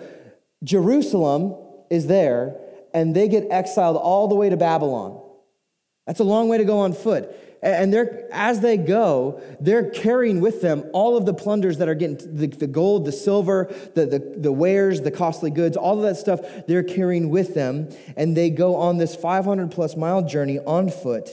Jerusalem 0.64 1.56
is 1.90 2.08
there, 2.08 2.56
and 2.96 3.14
they 3.14 3.28
get 3.28 3.46
exiled 3.52 3.98
all 3.98 4.30
the 4.30 4.36
way 4.36 4.50
to 4.50 4.56
Babylon. 4.56 5.22
That's 6.08 6.22
a 6.22 6.24
long 6.24 6.48
way 6.48 6.58
to 6.58 6.64
go 6.64 6.80
on 6.80 6.94
foot. 6.94 7.30
And 7.62 7.92
they're, 7.92 8.28
as 8.32 8.62
they 8.62 8.78
go, 8.78 9.42
they're 9.60 9.90
carrying 9.90 10.40
with 10.40 10.62
them 10.62 10.90
all 10.94 11.18
of 11.18 11.26
the 11.26 11.34
plunders 11.34 11.80
that 11.80 11.90
are 11.90 11.96
getting 11.96 12.38
the, 12.38 12.48
the 12.48 12.68
gold, 12.68 13.06
the 13.06 13.12
silver, 13.12 13.74
the, 13.96 14.06
the, 14.06 14.36
the 14.38 14.52
wares, 14.52 15.02
the 15.02 15.12
costly 15.12 15.50
goods, 15.50 15.76
all 15.76 15.98
of 15.98 16.04
that 16.04 16.16
stuff 16.16 16.40
they're 16.68 16.84
carrying 16.84 17.30
with 17.30 17.54
them. 17.54 17.90
And 18.16 18.38
they 18.38 18.50
go 18.50 18.76
on 18.76 18.98
this 18.98 19.14
500 19.16 19.72
plus 19.72 19.98
mile 19.98 20.26
journey 20.26 20.60
on 20.60 20.90
foot 20.90 21.30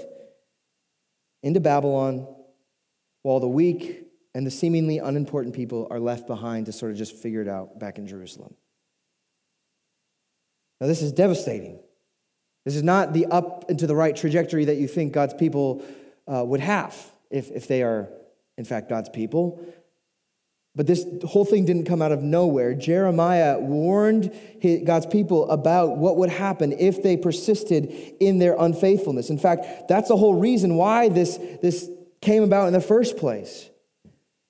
into 1.45 1.61
Babylon 1.61 2.27
while 3.23 3.39
the 3.39 3.49
weak 3.49 4.05
and 4.35 4.45
the 4.45 4.51
seemingly 4.51 4.99
unimportant 4.99 5.55
people 5.55 5.87
are 5.91 6.01
left 6.01 6.27
behind 6.27 6.67
to 6.67 6.73
sort 6.73 6.91
of 6.91 6.99
just 6.99 7.15
figure 7.15 7.43
it 7.43 7.49
out 7.49 7.79
back 7.79 7.99
in 7.99 8.07
Jerusalem. 8.09 8.57
Now, 10.83 10.89
this 10.89 11.01
is 11.01 11.13
devastating. 11.13 11.79
This 12.65 12.75
is 12.75 12.83
not 12.83 13.13
the 13.13 13.27
up 13.27 13.71
and 13.71 13.79
to 13.79 13.87
the 13.87 13.95
right 13.95 14.17
trajectory 14.17 14.65
that 14.65 14.79
you 14.79 14.89
think 14.89 15.13
God's 15.13 15.33
people 15.33 15.85
uh, 16.27 16.43
would 16.45 16.59
have 16.59 16.97
if, 17.31 17.53
if 17.53 17.69
they 17.69 17.85
are, 17.85 18.09
in 18.59 18.65
fact, 18.65 18.89
God's 18.89 19.09
people. 19.09 19.65
But 20.75 20.89
this 20.89 21.07
whole 21.25 21.45
thing 21.45 21.67
didn't 21.67 21.85
come 21.85 22.03
out 22.03 22.11
of 22.11 22.21
nowhere. 22.21 22.75
Jeremiah 22.75 23.61
warned 23.61 24.37
God's 24.85 25.07
people 25.07 25.49
about 25.53 25.99
what 25.99 26.17
would 26.17 26.31
happen 26.31 26.73
if 26.73 27.01
they 27.01 27.17
persisted 27.17 27.85
in 28.19 28.41
their 28.41 28.57
unfaithfulness. 28.59 29.31
In 29.31 29.39
fact, 29.39 29.87
that's 29.89 30.09
the 30.09 30.17
whole 30.17 30.35
reason 30.35 30.75
why 30.75 31.09
this, 31.11 31.39
this 31.63 31.89
came 32.21 32.43
about 32.43 32.67
in 32.67 32.73
the 32.73 32.81
first 32.81 33.17
place. 33.17 33.71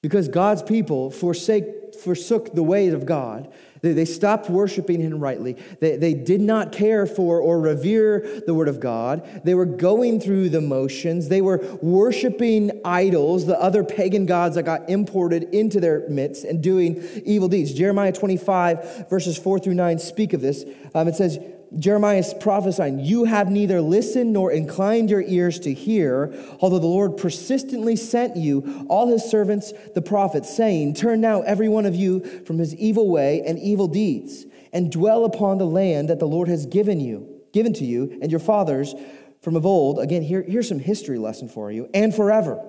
Because 0.03 0.29
God's 0.29 0.63
people 0.63 1.11
forsake, 1.11 1.95
forsook 2.03 2.55
the 2.55 2.63
ways 2.63 2.95
of 2.95 3.05
God 3.05 3.53
they, 3.83 3.93
they 3.93 4.05
stopped 4.05 4.49
worshiping 4.49 5.01
him 5.01 5.19
rightly. 5.19 5.55
They, 5.81 5.97
they 5.97 6.15
did 6.15 6.41
not 6.41 6.73
care 6.73 7.05
for 7.05 7.41
or 7.41 7.61
revere 7.61 8.43
the 8.47 8.55
word 8.55 8.69
of 8.69 8.81
God. 8.81 9.43
They 9.45 9.55
were 9.55 9.67
going 9.67 10.21
through 10.21 10.49
the 10.49 10.61
motions. 10.61 11.29
They 11.29 11.41
were 11.41 11.59
worshiping 11.83 12.81
idols, 12.85 13.47
the 13.47 13.61
other 13.61 13.83
pagan 13.83 14.25
gods 14.25 14.55
that 14.55 14.63
got 14.63 14.89
imported 14.89 15.45
into 15.55 15.81
their 15.81 16.09
midst, 16.09 16.45
and 16.45 16.63
doing 16.63 17.03
evil 17.25 17.49
deeds. 17.49 17.75
Jeremiah 17.75 18.13
25, 18.13 19.09
verses 19.11 19.37
4 19.37 19.59
through 19.59 19.75
9 19.75 19.99
speak 19.99 20.33
of 20.33 20.41
this. 20.41 20.65
Um, 20.95 21.09
it 21.09 21.17
says, 21.17 21.39
Jeremiah 21.79 22.19
is 22.19 22.35
prophesying, 22.35 23.01
You 23.01 23.25
have 23.25 23.51
neither 23.51 23.81
listened 23.81 24.33
nor 24.33 24.53
inclined 24.53 25.11
your 25.11 25.23
ears 25.23 25.59
to 25.61 25.73
hear, 25.73 26.35
although 26.61 26.79
the 26.79 26.87
Lord 26.87 27.17
persistently 27.17 27.97
sent 27.97 28.37
you, 28.37 28.87
all 28.89 29.09
his 29.09 29.25
servants, 29.25 29.73
the 29.95 30.03
prophets, 30.03 30.55
saying, 30.55 30.95
Turn 30.95 31.21
now 31.21 31.43
every 31.43 31.69
one 31.69 31.87
of 31.87 31.95
you 31.95 32.21
from 32.45 32.59
his 32.59 32.75
evil 32.75 33.09
way 33.09 33.43
and 33.47 33.59
evil 33.59 33.89
deeds, 33.89 34.47
and 34.73 34.93
dwell 34.93 35.25
upon 35.25 35.59
the 35.59 35.67
land 35.67 36.09
that 36.09 36.19
the 36.19 36.29
Lord 36.29 36.49
has 36.49 36.67
given 36.67 37.01
you, 37.01 37.41
given 37.53 37.73
to 37.75 37.85
you 37.85 38.19
and 38.23 38.31
your 38.31 38.41
fathers 38.41 38.95
from 39.41 39.57
of 39.57 39.67
old. 39.67 39.99
Again, 39.99 40.23
here, 40.23 40.43
here's 40.43 40.69
some 40.69 40.79
history 40.79 41.19
lesson 41.19 41.49
for 41.49 41.71
you, 41.71 41.89
and 41.95 42.15
forever. 42.15 42.63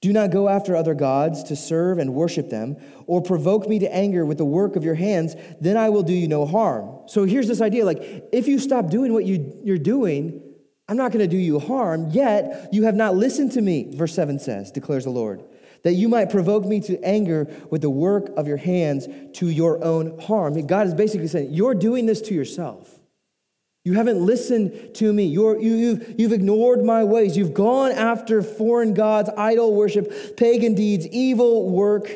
Do 0.00 0.12
not 0.12 0.30
go 0.30 0.48
after 0.48 0.76
other 0.76 0.94
gods 0.94 1.42
to 1.44 1.56
serve 1.56 1.98
and 1.98 2.14
worship 2.14 2.50
them, 2.50 2.76
or 3.06 3.20
provoke 3.20 3.68
me 3.68 3.80
to 3.80 3.92
anger 3.92 4.24
with 4.24 4.38
the 4.38 4.44
work 4.44 4.76
of 4.76 4.84
your 4.84 4.94
hands, 4.94 5.34
then 5.60 5.76
I 5.76 5.88
will 5.88 6.04
do 6.04 6.12
you 6.12 6.28
no 6.28 6.46
harm. 6.46 7.00
So 7.06 7.24
here's 7.24 7.48
this 7.48 7.60
idea 7.60 7.84
like, 7.84 8.00
if 8.32 8.46
you 8.46 8.58
stop 8.58 8.90
doing 8.90 9.12
what 9.12 9.24
you, 9.24 9.60
you're 9.64 9.76
doing, 9.76 10.42
I'm 10.88 10.96
not 10.96 11.10
going 11.12 11.28
to 11.28 11.30
do 11.30 11.36
you 11.36 11.58
harm, 11.58 12.10
yet 12.10 12.68
you 12.72 12.84
have 12.84 12.94
not 12.94 13.16
listened 13.16 13.52
to 13.52 13.60
me, 13.60 13.94
verse 13.94 14.14
7 14.14 14.38
says, 14.38 14.70
declares 14.70 15.04
the 15.04 15.10
Lord, 15.10 15.42
that 15.82 15.94
you 15.94 16.08
might 16.08 16.30
provoke 16.30 16.64
me 16.64 16.80
to 16.80 17.02
anger 17.04 17.46
with 17.70 17.82
the 17.82 17.90
work 17.90 18.28
of 18.36 18.46
your 18.46 18.56
hands 18.56 19.08
to 19.34 19.48
your 19.48 19.82
own 19.84 20.18
harm. 20.20 20.54
God 20.66 20.86
is 20.86 20.94
basically 20.94 21.28
saying, 21.28 21.52
You're 21.52 21.74
doing 21.74 22.06
this 22.06 22.20
to 22.22 22.34
yourself. 22.34 22.97
You 23.84 23.94
haven't 23.94 24.24
listened 24.24 24.94
to 24.96 25.12
me. 25.12 25.24
You're, 25.24 25.58
you, 25.58 25.74
you've, 25.74 26.20
you've 26.20 26.32
ignored 26.32 26.84
my 26.84 27.04
ways. 27.04 27.36
You've 27.36 27.54
gone 27.54 27.92
after 27.92 28.42
foreign 28.42 28.92
gods, 28.92 29.30
idol 29.36 29.74
worship, 29.74 30.36
pagan 30.36 30.74
deeds, 30.74 31.06
evil 31.06 31.70
work. 31.70 32.10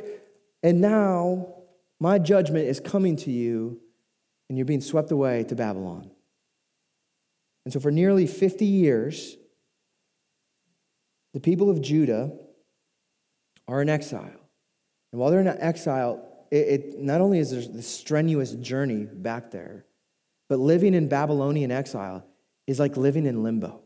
And 0.62 0.80
now 0.80 1.54
my 1.98 2.18
judgment 2.18 2.66
is 2.66 2.80
coming 2.80 3.16
to 3.16 3.30
you, 3.30 3.80
and 4.48 4.58
you're 4.58 4.66
being 4.66 4.80
swept 4.80 5.12
away 5.12 5.44
to 5.44 5.54
Babylon. 5.54 6.10
And 7.64 7.72
so, 7.72 7.80
for 7.80 7.90
nearly 7.90 8.26
50 8.26 8.64
years, 8.64 9.36
the 11.32 11.40
people 11.40 11.70
of 11.70 11.80
Judah 11.80 12.32
are 13.68 13.80
in 13.80 13.88
exile. 13.88 14.40
And 15.12 15.20
while 15.20 15.30
they're 15.30 15.40
in 15.40 15.48
exile, 15.48 16.28
it, 16.50 16.56
it 16.56 16.98
not 16.98 17.20
only 17.20 17.38
is 17.38 17.50
there 17.50 17.62
this 17.62 17.86
strenuous 17.86 18.52
journey 18.52 19.04
back 19.04 19.50
there, 19.50 19.86
but 20.52 20.58
living 20.58 20.92
in 20.92 21.08
Babylonian 21.08 21.70
exile 21.70 22.22
is 22.66 22.78
like 22.78 22.98
living 22.98 23.24
in 23.24 23.42
limbo. 23.42 23.80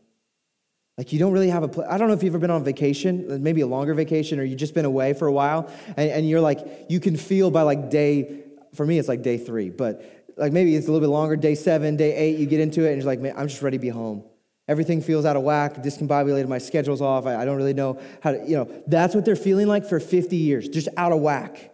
Like 0.97 1.13
you 1.13 1.17
don't 1.17 1.31
really 1.31 1.49
have 1.49 1.63
a 1.63 1.69
place. 1.69 1.87
I 1.89 1.97
don't 1.97 2.09
know 2.09 2.13
if 2.13 2.21
you've 2.23 2.33
ever 2.33 2.41
been 2.41 2.51
on 2.51 2.65
vacation, 2.65 3.41
maybe 3.41 3.61
a 3.61 3.65
longer 3.65 3.93
vacation, 3.93 4.37
or 4.37 4.43
you've 4.43 4.59
just 4.59 4.73
been 4.73 4.83
away 4.83 5.13
for 5.13 5.27
a 5.27 5.31
while, 5.31 5.71
and, 5.95 6.09
and 6.11 6.29
you're 6.29 6.41
like, 6.41 6.59
you 6.89 6.99
can 6.99 7.15
feel 7.15 7.51
by 7.51 7.61
like 7.61 7.89
day, 7.89 8.43
for 8.73 8.85
me, 8.85 8.99
it's 8.99 9.07
like 9.07 9.21
day 9.21 9.37
three, 9.37 9.69
but 9.69 10.33
like 10.35 10.51
maybe 10.51 10.75
it's 10.75 10.89
a 10.89 10.91
little 10.91 11.07
bit 11.07 11.09
longer, 11.09 11.37
day 11.37 11.55
seven, 11.55 11.95
day 11.95 12.13
eight, 12.13 12.37
you 12.37 12.47
get 12.47 12.59
into 12.59 12.83
it, 12.83 12.91
and 12.91 13.01
you're 13.01 13.09
like, 13.09 13.21
man, 13.21 13.33
I'm 13.37 13.47
just 13.47 13.61
ready 13.61 13.77
to 13.77 13.81
be 13.81 13.87
home. 13.87 14.25
Everything 14.67 15.01
feels 15.01 15.23
out 15.23 15.37
of 15.37 15.43
whack, 15.43 15.75
discombobulated, 15.75 16.49
my 16.49 16.57
schedule's 16.57 16.99
off, 16.99 17.25
I, 17.27 17.43
I 17.43 17.45
don't 17.45 17.55
really 17.55 17.75
know 17.75 17.97
how 18.21 18.33
to, 18.33 18.45
you 18.45 18.57
know, 18.57 18.83
that's 18.87 19.15
what 19.15 19.23
they're 19.23 19.37
feeling 19.37 19.67
like 19.67 19.85
for 19.85 20.01
50 20.01 20.35
years, 20.35 20.67
just 20.67 20.89
out 20.97 21.13
of 21.13 21.21
whack. 21.21 21.71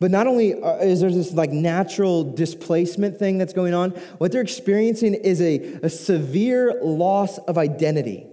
But 0.00 0.10
not 0.10 0.26
only 0.26 0.60
uh, 0.60 0.78
is 0.78 1.02
there 1.02 1.10
this 1.10 1.32
like 1.32 1.52
natural 1.52 2.24
displacement 2.24 3.18
thing 3.18 3.36
that's 3.36 3.52
going 3.52 3.74
on, 3.74 3.90
what 4.16 4.32
they're 4.32 4.40
experiencing 4.40 5.14
is 5.14 5.42
a, 5.42 5.58
a 5.82 5.90
severe 5.90 6.80
loss 6.82 7.36
of 7.38 7.58
identity. 7.58 8.26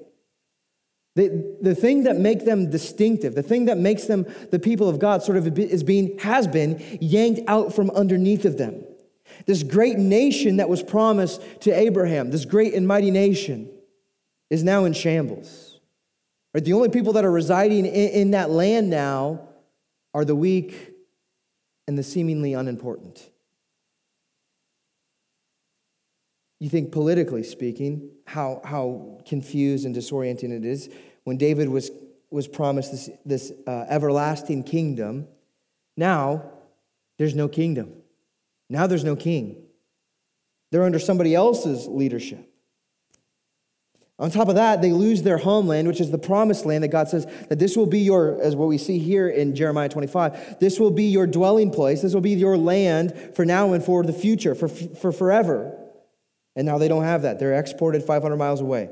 The, 1.17 1.57
the 1.61 1.75
thing 1.75 2.03
that 2.03 2.15
makes 2.17 2.43
them 2.43 2.69
distinctive, 2.69 3.35
the 3.35 3.43
thing 3.43 3.65
that 3.65 3.77
makes 3.77 4.05
them 4.05 4.25
the 4.51 4.59
people 4.59 4.87
of 4.87 4.99
God 4.99 5.23
sort 5.23 5.37
of 5.37 5.59
is 5.59 5.83
being, 5.83 6.17
has 6.19 6.47
been 6.47 6.81
yanked 7.01 7.41
out 7.47 7.73
from 7.73 7.89
underneath 7.91 8.45
of 8.45 8.57
them. 8.57 8.85
This 9.45 9.63
great 9.63 9.97
nation 9.97 10.57
that 10.57 10.69
was 10.69 10.81
promised 10.81 11.41
to 11.61 11.71
Abraham, 11.71 12.31
this 12.31 12.45
great 12.45 12.75
and 12.75 12.87
mighty 12.87 13.11
nation, 13.11 13.69
is 14.49 14.63
now 14.63 14.85
in 14.85 14.93
shambles. 14.93 15.79
Right? 16.53 16.63
The 16.63 16.73
only 16.73 16.89
people 16.89 17.13
that 17.13 17.25
are 17.25 17.31
residing 17.31 17.85
in, 17.85 18.09
in 18.09 18.31
that 18.31 18.51
land 18.51 18.89
now 18.89 19.49
are 20.13 20.23
the 20.23 20.35
weak 20.35 20.86
and 21.87 21.97
the 21.97 22.03
seemingly 22.03 22.53
unimportant. 22.53 23.29
You 26.59 26.69
think, 26.69 26.91
politically 26.91 27.43
speaking, 27.43 28.09
how, 28.25 28.61
how 28.63 29.19
confused 29.25 29.85
and 29.85 29.95
disorienting 29.95 30.51
it 30.51 30.65
is 30.65 30.89
when 31.23 31.37
David 31.37 31.69
was, 31.69 31.91
was 32.31 32.47
promised 32.47 32.91
this, 32.91 33.09
this 33.25 33.51
uh, 33.67 33.85
everlasting 33.89 34.63
kingdom. 34.63 35.27
Now, 35.95 36.51
there's 37.17 37.35
no 37.35 37.47
kingdom. 37.47 37.93
Now, 38.69 38.87
there's 38.87 39.03
no 39.03 39.15
king. 39.15 39.63
They're 40.71 40.83
under 40.83 40.99
somebody 40.99 41.35
else's 41.35 41.87
leadership. 41.87 42.46
On 44.19 44.31
top 44.31 44.47
of 44.47 44.55
that, 44.55 44.81
they 44.81 44.91
lose 44.91 45.21
their 45.21 45.37
homeland, 45.37 45.87
which 45.87 46.01
is 46.01 46.09
the 46.09 46.17
promised 46.17 46.65
land 46.65 46.83
that 46.83 46.87
God 46.87 47.07
says 47.07 47.27
that 47.49 47.59
this 47.59 47.77
will 47.77 47.85
be 47.85 47.99
your, 47.99 48.41
as 48.41 48.55
what 48.55 48.67
we 48.67 48.79
see 48.79 48.97
here 48.97 49.29
in 49.29 49.55
Jeremiah 49.55 49.89
25, 49.89 50.59
this 50.59 50.79
will 50.79 50.89
be 50.89 51.03
your 51.03 51.27
dwelling 51.27 51.69
place. 51.69 52.01
This 52.01 52.15
will 52.15 52.21
be 52.21 52.31
your 52.31 52.57
land 52.57 53.31
for 53.35 53.45
now 53.45 53.73
and 53.73 53.83
for 53.83 54.03
the 54.03 54.13
future, 54.13 54.55
for, 54.55 54.67
for 54.67 55.11
forever. 55.11 55.77
And 56.55 56.65
now 56.65 56.79
they 56.79 56.87
don't 56.87 57.03
have 57.03 57.21
that. 57.21 57.37
They're 57.37 57.59
exported 57.59 58.03
500 58.03 58.35
miles 58.37 58.59
away. 58.59 58.89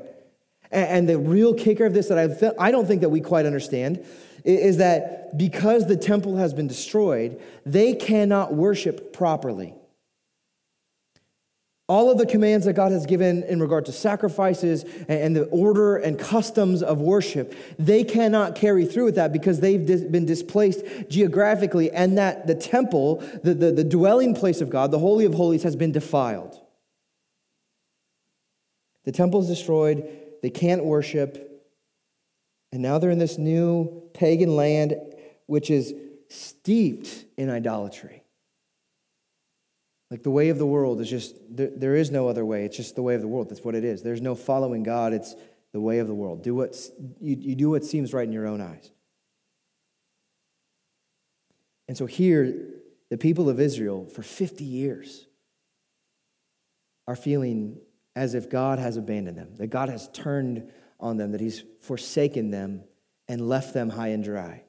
And 0.70 1.08
the 1.08 1.18
real 1.18 1.54
kicker 1.54 1.86
of 1.86 1.94
this 1.94 2.08
that 2.08 2.54
I, 2.58 2.68
I 2.68 2.70
don't 2.70 2.86
think 2.86 3.00
that 3.00 3.08
we 3.08 3.20
quite 3.20 3.46
understand 3.46 4.04
is 4.44 4.76
that 4.76 5.36
because 5.36 5.86
the 5.86 5.96
temple 5.96 6.36
has 6.36 6.54
been 6.54 6.68
destroyed, 6.68 7.40
they 7.64 7.94
cannot 7.94 8.54
worship 8.54 9.12
properly. 9.12 9.74
All 11.88 12.10
of 12.10 12.18
the 12.18 12.26
commands 12.26 12.66
that 12.66 12.72
God 12.72 12.90
has 12.90 13.06
given 13.06 13.44
in 13.44 13.60
regard 13.60 13.86
to 13.86 13.92
sacrifices 13.92 14.84
and 15.08 15.36
the 15.36 15.44
order 15.44 15.96
and 15.96 16.18
customs 16.18 16.82
of 16.82 17.00
worship, 17.00 17.54
they 17.78 18.02
cannot 18.02 18.56
carry 18.56 18.84
through 18.84 19.04
with 19.04 19.14
that 19.14 19.32
because 19.32 19.60
they've 19.60 19.86
been 19.86 20.26
displaced 20.26 20.84
geographically, 21.08 21.92
and 21.92 22.18
that 22.18 22.48
the 22.48 22.56
temple, 22.56 23.18
the, 23.44 23.54
the, 23.54 23.70
the 23.70 23.84
dwelling 23.84 24.34
place 24.34 24.60
of 24.60 24.68
God, 24.68 24.90
the 24.90 24.98
Holy 24.98 25.24
of 25.24 25.34
Holies, 25.34 25.62
has 25.62 25.76
been 25.76 25.92
defiled. 25.92 26.60
The 29.04 29.12
temple 29.12 29.40
is 29.42 29.46
destroyed, 29.46 30.08
they 30.42 30.50
can't 30.50 30.84
worship, 30.84 31.64
and 32.72 32.82
now 32.82 32.98
they're 32.98 33.10
in 33.10 33.20
this 33.20 33.38
new 33.38 34.10
pagan 34.12 34.56
land 34.56 34.96
which 35.46 35.70
is 35.70 35.94
steeped 36.28 37.24
in 37.36 37.48
idolatry. 37.48 38.24
Like 40.10 40.22
the 40.22 40.30
way 40.30 40.50
of 40.50 40.58
the 40.58 40.66
world 40.66 41.00
is 41.00 41.10
just, 41.10 41.34
there, 41.50 41.70
there 41.74 41.96
is 41.96 42.10
no 42.10 42.28
other 42.28 42.44
way. 42.44 42.64
It's 42.64 42.76
just 42.76 42.94
the 42.94 43.02
way 43.02 43.14
of 43.14 43.20
the 43.20 43.28
world. 43.28 43.50
That's 43.50 43.64
what 43.64 43.74
it 43.74 43.84
is. 43.84 44.02
There's 44.02 44.20
no 44.20 44.34
following 44.34 44.82
God. 44.82 45.12
It's 45.12 45.34
the 45.72 45.80
way 45.80 45.98
of 45.98 46.06
the 46.06 46.14
world. 46.14 46.42
Do 46.42 46.54
what, 46.54 46.76
you, 47.20 47.36
you 47.36 47.54
do 47.56 47.70
what 47.70 47.84
seems 47.84 48.14
right 48.14 48.26
in 48.26 48.32
your 48.32 48.46
own 48.46 48.60
eyes. 48.60 48.90
And 51.88 51.96
so 51.96 52.06
here, 52.06 52.54
the 53.10 53.18
people 53.18 53.48
of 53.48 53.60
Israel, 53.60 54.06
for 54.06 54.22
50 54.22 54.64
years, 54.64 55.26
are 57.08 57.16
feeling 57.16 57.78
as 58.14 58.34
if 58.34 58.48
God 58.50 58.78
has 58.78 58.96
abandoned 58.96 59.36
them, 59.36 59.56
that 59.56 59.68
God 59.68 59.88
has 59.88 60.08
turned 60.08 60.70
on 60.98 61.16
them, 61.16 61.32
that 61.32 61.40
He's 61.40 61.62
forsaken 61.80 62.50
them 62.50 62.82
and 63.28 63.48
left 63.48 63.74
them 63.74 63.90
high 63.90 64.08
and 64.08 64.24
dry. 64.24 64.62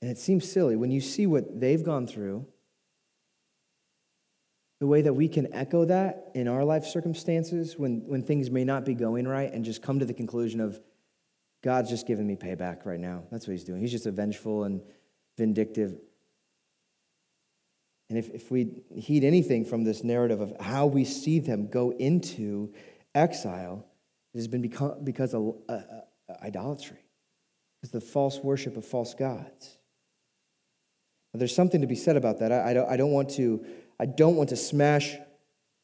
And 0.00 0.10
it 0.10 0.18
seems 0.18 0.50
silly 0.50 0.76
when 0.76 0.90
you 0.90 1.00
see 1.00 1.26
what 1.26 1.60
they've 1.60 1.82
gone 1.82 2.06
through, 2.06 2.46
the 4.80 4.86
way 4.86 5.02
that 5.02 5.14
we 5.14 5.28
can 5.28 5.52
echo 5.52 5.84
that 5.84 6.30
in 6.34 6.46
our 6.46 6.64
life 6.64 6.84
circumstances 6.84 7.76
when, 7.76 8.02
when 8.06 8.22
things 8.22 8.50
may 8.50 8.64
not 8.64 8.84
be 8.84 8.94
going 8.94 9.26
right 9.26 9.52
and 9.52 9.64
just 9.64 9.82
come 9.82 9.98
to 9.98 10.04
the 10.04 10.14
conclusion 10.14 10.60
of, 10.60 10.80
God's 11.62 11.90
just 11.90 12.06
giving 12.06 12.26
me 12.26 12.36
payback 12.36 12.86
right 12.86 13.00
now. 13.00 13.24
That's 13.32 13.48
what 13.48 13.52
he's 13.52 13.64
doing. 13.64 13.80
He's 13.80 13.90
just 13.90 14.06
a 14.06 14.12
vengeful 14.12 14.62
and 14.64 14.80
vindictive. 15.36 15.98
And 18.08 18.16
if, 18.16 18.30
if 18.30 18.50
we 18.50 18.82
heed 18.96 19.24
anything 19.24 19.64
from 19.64 19.84
this 19.84 20.04
narrative 20.04 20.40
of 20.40 20.54
how 20.60 20.86
we 20.86 21.04
see 21.04 21.40
them 21.40 21.68
go 21.68 21.90
into 21.90 22.72
exile, 23.14 23.84
it 24.34 24.38
has 24.38 24.46
been 24.46 24.62
because 24.62 25.34
of 25.34 25.56
uh, 25.68 25.72
uh, 25.72 25.80
idolatry, 26.42 27.04
because 27.80 27.90
the 27.90 28.00
false 28.00 28.38
worship 28.38 28.76
of 28.76 28.84
false 28.84 29.14
gods. 29.14 29.77
There's 31.38 31.54
something 31.54 31.80
to 31.80 31.86
be 31.86 31.94
said 31.94 32.16
about 32.16 32.40
that. 32.40 32.52
I, 32.52 32.70
I, 32.70 32.74
don't, 32.74 32.90
I 32.90 32.96
don't, 32.96 33.10
want 33.10 33.30
to, 33.30 33.64
I 33.98 34.06
don't 34.06 34.36
want 34.36 34.50
to 34.50 34.56
smash 34.56 35.16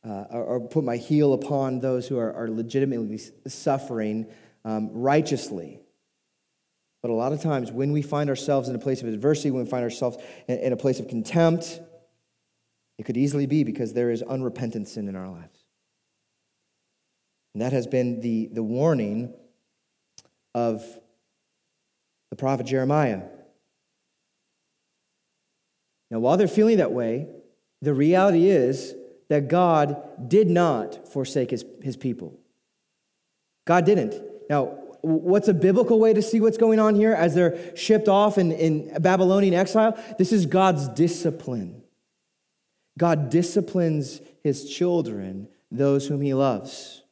uh, 0.06 0.24
or, 0.30 0.44
or, 0.44 0.60
put 0.60 0.84
my 0.84 0.98
heel 0.98 1.32
upon 1.32 1.80
those 1.80 2.06
who 2.06 2.18
are, 2.18 2.32
are 2.34 2.50
legitimately 2.50 3.18
suffering 3.46 4.26
um, 4.64 4.90
righteously. 4.92 5.80
But 7.00 7.10
a 7.10 7.14
lot 7.14 7.32
of 7.32 7.40
times, 7.40 7.72
when 7.72 7.90
we 7.90 8.02
find 8.02 8.28
ourselves 8.28 8.68
in 8.68 8.74
a 8.74 8.78
place 8.78 9.00
of 9.00 9.08
adversity, 9.08 9.50
when 9.50 9.64
we 9.64 9.70
find 9.70 9.82
ourselves 9.82 10.18
in, 10.46 10.58
in 10.58 10.72
a 10.74 10.76
place 10.76 11.00
of 11.00 11.08
contempt, 11.08 11.80
it 12.98 13.04
could 13.04 13.16
easily 13.16 13.46
be 13.46 13.64
because 13.64 13.94
there 13.94 14.10
is 14.10 14.22
unrepentant 14.22 14.88
sin 14.88 15.08
in 15.08 15.16
our 15.16 15.28
lives. 15.28 15.64
And 17.54 17.62
that 17.62 17.72
has 17.72 17.86
been 17.86 18.20
the, 18.20 18.48
the 18.52 18.62
warning 18.62 19.32
of 20.54 20.84
the 22.30 22.36
prophet 22.36 22.66
Jeremiah. 22.66 23.22
Now, 26.10 26.18
while 26.20 26.36
they're 26.36 26.48
feeling 26.48 26.78
that 26.78 26.92
way, 26.92 27.26
the 27.82 27.94
reality 27.94 28.48
is 28.48 28.94
that 29.28 29.48
God 29.48 30.28
did 30.28 30.48
not 30.48 31.08
forsake 31.12 31.50
his, 31.50 31.64
his 31.82 31.96
people. 31.96 32.38
God 33.66 33.84
didn't. 33.84 34.14
Now, 34.48 34.78
what's 35.02 35.48
a 35.48 35.54
biblical 35.54 35.98
way 35.98 36.12
to 36.12 36.22
see 36.22 36.40
what's 36.40 36.56
going 36.56 36.78
on 36.78 36.94
here 36.94 37.12
as 37.12 37.34
they're 37.34 37.76
shipped 37.76 38.08
off 38.08 38.38
in, 38.38 38.52
in 38.52 39.02
Babylonian 39.02 39.54
exile? 39.54 39.98
This 40.18 40.32
is 40.32 40.46
God's 40.46 40.88
discipline. 40.88 41.82
God 42.98 43.30
disciplines 43.30 44.20
his 44.42 44.70
children, 44.70 45.48
those 45.70 46.06
whom 46.06 46.20
he 46.20 46.34
loves. 46.34 47.02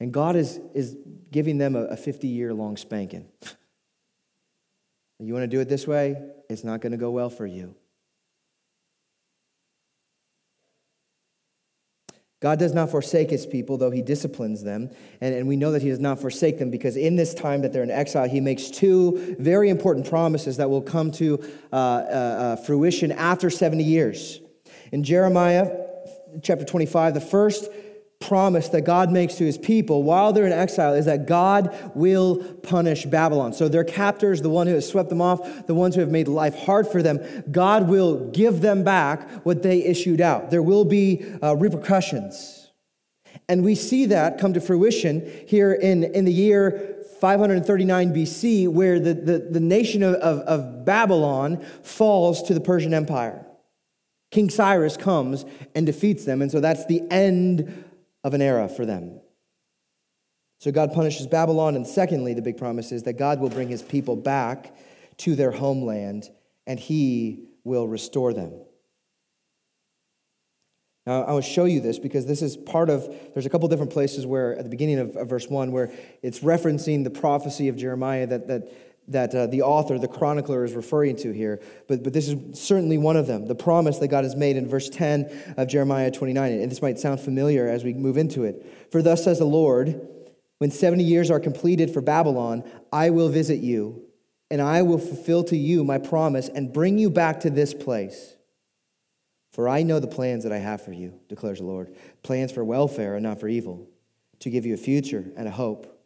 And 0.00 0.12
God 0.12 0.36
is, 0.36 0.60
is 0.74 0.96
giving 1.30 1.58
them 1.58 1.76
a 1.76 1.96
50 1.96 2.26
year 2.26 2.52
long 2.54 2.76
spanking. 2.76 3.26
you 5.18 5.32
want 5.32 5.44
to 5.44 5.48
do 5.48 5.60
it 5.60 5.68
this 5.68 5.86
way? 5.86 6.16
It's 6.48 6.64
not 6.64 6.80
going 6.80 6.92
to 6.92 6.98
go 6.98 7.10
well 7.10 7.30
for 7.30 7.46
you. 7.46 7.74
God 12.40 12.60
does 12.60 12.72
not 12.72 12.90
forsake 12.90 13.30
his 13.30 13.46
people, 13.46 13.76
though 13.78 13.90
he 13.90 14.00
disciplines 14.00 14.62
them. 14.62 14.90
And, 15.20 15.34
and 15.34 15.48
we 15.48 15.56
know 15.56 15.72
that 15.72 15.82
he 15.82 15.88
does 15.88 15.98
not 15.98 16.20
forsake 16.20 16.58
them 16.58 16.70
because 16.70 16.96
in 16.96 17.16
this 17.16 17.34
time 17.34 17.62
that 17.62 17.72
they're 17.72 17.82
in 17.82 17.90
exile, 17.90 18.28
he 18.28 18.40
makes 18.40 18.70
two 18.70 19.36
very 19.40 19.70
important 19.70 20.08
promises 20.08 20.56
that 20.58 20.70
will 20.70 20.82
come 20.82 21.10
to 21.12 21.42
uh, 21.72 21.76
uh, 21.76 21.78
uh, 21.78 22.56
fruition 22.56 23.10
after 23.10 23.50
70 23.50 23.82
years. 23.82 24.40
In 24.92 25.02
Jeremiah 25.02 25.68
chapter 26.42 26.64
25, 26.64 27.14
the 27.14 27.20
first 27.20 27.68
promise 28.20 28.68
that 28.70 28.82
God 28.82 29.12
makes 29.12 29.36
to 29.36 29.44
his 29.44 29.56
people 29.56 30.02
while 30.02 30.32
they're 30.32 30.46
in 30.46 30.52
exile 30.52 30.94
is 30.94 31.04
that 31.04 31.26
God 31.26 31.92
will 31.94 32.42
punish 32.62 33.04
Babylon. 33.06 33.52
So 33.52 33.68
their 33.68 33.84
captors, 33.84 34.42
the 34.42 34.50
one 34.50 34.66
who 34.66 34.74
has 34.74 34.88
swept 34.88 35.08
them 35.08 35.20
off, 35.20 35.66
the 35.66 35.74
ones 35.74 35.94
who 35.94 36.00
have 36.00 36.10
made 36.10 36.28
life 36.28 36.54
hard 36.56 36.88
for 36.88 37.02
them, 37.02 37.20
God 37.50 37.88
will 37.88 38.30
give 38.30 38.60
them 38.60 38.82
back 38.82 39.30
what 39.44 39.62
they 39.62 39.84
issued 39.84 40.20
out. 40.20 40.50
There 40.50 40.62
will 40.62 40.84
be 40.84 41.24
uh, 41.42 41.56
repercussions. 41.56 42.70
And 43.48 43.64
we 43.64 43.74
see 43.74 44.06
that 44.06 44.38
come 44.38 44.52
to 44.54 44.60
fruition 44.60 45.30
here 45.46 45.72
in, 45.72 46.04
in 46.04 46.24
the 46.24 46.32
year 46.32 46.96
539 47.20 48.14
BC, 48.14 48.68
where 48.68 49.00
the, 49.00 49.14
the, 49.14 49.38
the 49.38 49.60
nation 49.60 50.02
of, 50.02 50.14
of, 50.16 50.40
of 50.40 50.84
Babylon 50.84 51.64
falls 51.82 52.42
to 52.44 52.54
the 52.54 52.60
Persian 52.60 52.92
Empire. 52.92 53.44
King 54.30 54.50
Cyrus 54.50 54.96
comes 54.96 55.44
and 55.74 55.86
defeats 55.86 56.24
them, 56.24 56.42
and 56.42 56.50
so 56.50 56.60
that's 56.60 56.84
the 56.86 57.02
end 57.10 57.84
of 58.24 58.34
an 58.34 58.42
era 58.42 58.68
for 58.68 58.84
them. 58.84 59.20
So 60.58 60.72
God 60.72 60.92
punishes 60.92 61.26
Babylon. 61.26 61.76
And 61.76 61.86
secondly, 61.86 62.34
the 62.34 62.42
big 62.42 62.56
promise 62.56 62.92
is 62.92 63.04
that 63.04 63.14
God 63.14 63.40
will 63.40 63.50
bring 63.50 63.68
his 63.68 63.82
people 63.82 64.16
back 64.16 64.76
to 65.18 65.34
their 65.34 65.52
homeland 65.52 66.28
and 66.66 66.78
he 66.78 67.44
will 67.64 67.86
restore 67.86 68.32
them. 68.32 68.52
Now, 71.06 71.22
I 71.22 71.32
to 71.32 71.42
show 71.42 71.64
you 71.64 71.80
this 71.80 71.98
because 71.98 72.26
this 72.26 72.42
is 72.42 72.54
part 72.54 72.90
of, 72.90 73.08
there's 73.32 73.46
a 73.46 73.48
couple 73.48 73.66
different 73.68 73.92
places 73.92 74.26
where, 74.26 74.54
at 74.58 74.64
the 74.64 74.68
beginning 74.68 74.98
of, 74.98 75.16
of 75.16 75.26
verse 75.26 75.48
1, 75.48 75.72
where 75.72 75.90
it's 76.22 76.40
referencing 76.40 77.02
the 77.02 77.10
prophecy 77.10 77.68
of 77.68 77.76
Jeremiah 77.76 78.26
that, 78.26 78.46
that 78.48 78.70
that 79.08 79.34
uh, 79.34 79.46
the 79.46 79.62
author, 79.62 79.98
the 79.98 80.08
chronicler, 80.08 80.64
is 80.64 80.74
referring 80.74 81.16
to 81.16 81.32
here. 81.32 81.60
But, 81.86 82.02
but 82.02 82.12
this 82.12 82.28
is 82.28 82.58
certainly 82.58 82.98
one 82.98 83.16
of 83.16 83.26
them 83.26 83.46
the 83.46 83.54
promise 83.54 83.98
that 83.98 84.08
God 84.08 84.24
has 84.24 84.36
made 84.36 84.56
in 84.56 84.68
verse 84.68 84.88
10 84.88 85.54
of 85.56 85.68
Jeremiah 85.68 86.10
29. 86.10 86.52
And 86.52 86.70
this 86.70 86.82
might 86.82 86.98
sound 86.98 87.20
familiar 87.20 87.68
as 87.68 87.84
we 87.84 87.94
move 87.94 88.16
into 88.16 88.44
it. 88.44 88.90
For 88.92 89.02
thus 89.02 89.24
says 89.24 89.38
the 89.38 89.44
Lord, 89.44 90.00
when 90.58 90.70
70 90.70 91.04
years 91.04 91.30
are 91.30 91.40
completed 91.40 91.92
for 91.92 92.00
Babylon, 92.00 92.64
I 92.92 93.10
will 93.10 93.28
visit 93.28 93.60
you, 93.60 94.02
and 94.50 94.60
I 94.60 94.82
will 94.82 94.98
fulfill 94.98 95.44
to 95.44 95.56
you 95.56 95.84
my 95.84 95.98
promise 95.98 96.48
and 96.48 96.72
bring 96.72 96.98
you 96.98 97.10
back 97.10 97.40
to 97.40 97.50
this 97.50 97.72
place. 97.72 98.34
For 99.52 99.68
I 99.68 99.82
know 99.82 99.98
the 99.98 100.06
plans 100.06 100.44
that 100.44 100.52
I 100.52 100.58
have 100.58 100.82
for 100.82 100.92
you, 100.92 101.18
declares 101.28 101.58
the 101.58 101.64
Lord 101.64 101.94
plans 102.22 102.52
for 102.52 102.64
welfare 102.64 103.14
and 103.14 103.22
not 103.22 103.40
for 103.40 103.48
evil, 103.48 103.88
to 104.40 104.50
give 104.50 104.66
you 104.66 104.74
a 104.74 104.78
future 104.78 105.24
and 105.36 105.48
a 105.48 105.50
hope. 105.50 105.97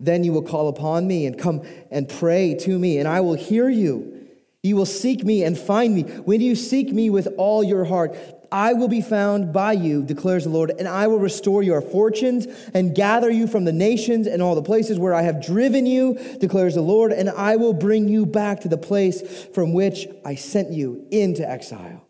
Then 0.00 0.24
you 0.24 0.32
will 0.32 0.42
call 0.42 0.68
upon 0.68 1.06
me 1.06 1.26
and 1.26 1.38
come 1.38 1.62
and 1.90 2.08
pray 2.08 2.54
to 2.60 2.78
me, 2.78 2.98
and 2.98 3.06
I 3.06 3.20
will 3.20 3.34
hear 3.34 3.68
you. 3.68 4.16
You 4.62 4.76
will 4.76 4.86
seek 4.86 5.24
me 5.24 5.44
and 5.44 5.56
find 5.56 5.94
me. 5.94 6.02
When 6.02 6.40
you 6.40 6.54
seek 6.54 6.92
me 6.92 7.10
with 7.10 7.28
all 7.36 7.62
your 7.62 7.84
heart, 7.84 8.16
I 8.52 8.72
will 8.72 8.88
be 8.88 9.00
found 9.00 9.52
by 9.52 9.72
you, 9.72 10.02
declares 10.02 10.44
the 10.44 10.50
Lord, 10.50 10.70
and 10.70 10.88
I 10.88 11.06
will 11.06 11.18
restore 11.18 11.62
your 11.62 11.80
fortunes 11.80 12.46
and 12.74 12.94
gather 12.94 13.30
you 13.30 13.46
from 13.46 13.64
the 13.64 13.72
nations 13.72 14.26
and 14.26 14.42
all 14.42 14.54
the 14.54 14.62
places 14.62 14.98
where 14.98 15.14
I 15.14 15.22
have 15.22 15.44
driven 15.44 15.86
you, 15.86 16.18
declares 16.40 16.74
the 16.74 16.80
Lord, 16.80 17.12
and 17.12 17.30
I 17.30 17.56
will 17.56 17.72
bring 17.72 18.08
you 18.08 18.26
back 18.26 18.60
to 18.60 18.68
the 18.68 18.78
place 18.78 19.46
from 19.54 19.72
which 19.72 20.06
I 20.24 20.34
sent 20.34 20.72
you 20.72 21.06
into 21.10 21.48
exile. 21.48 22.06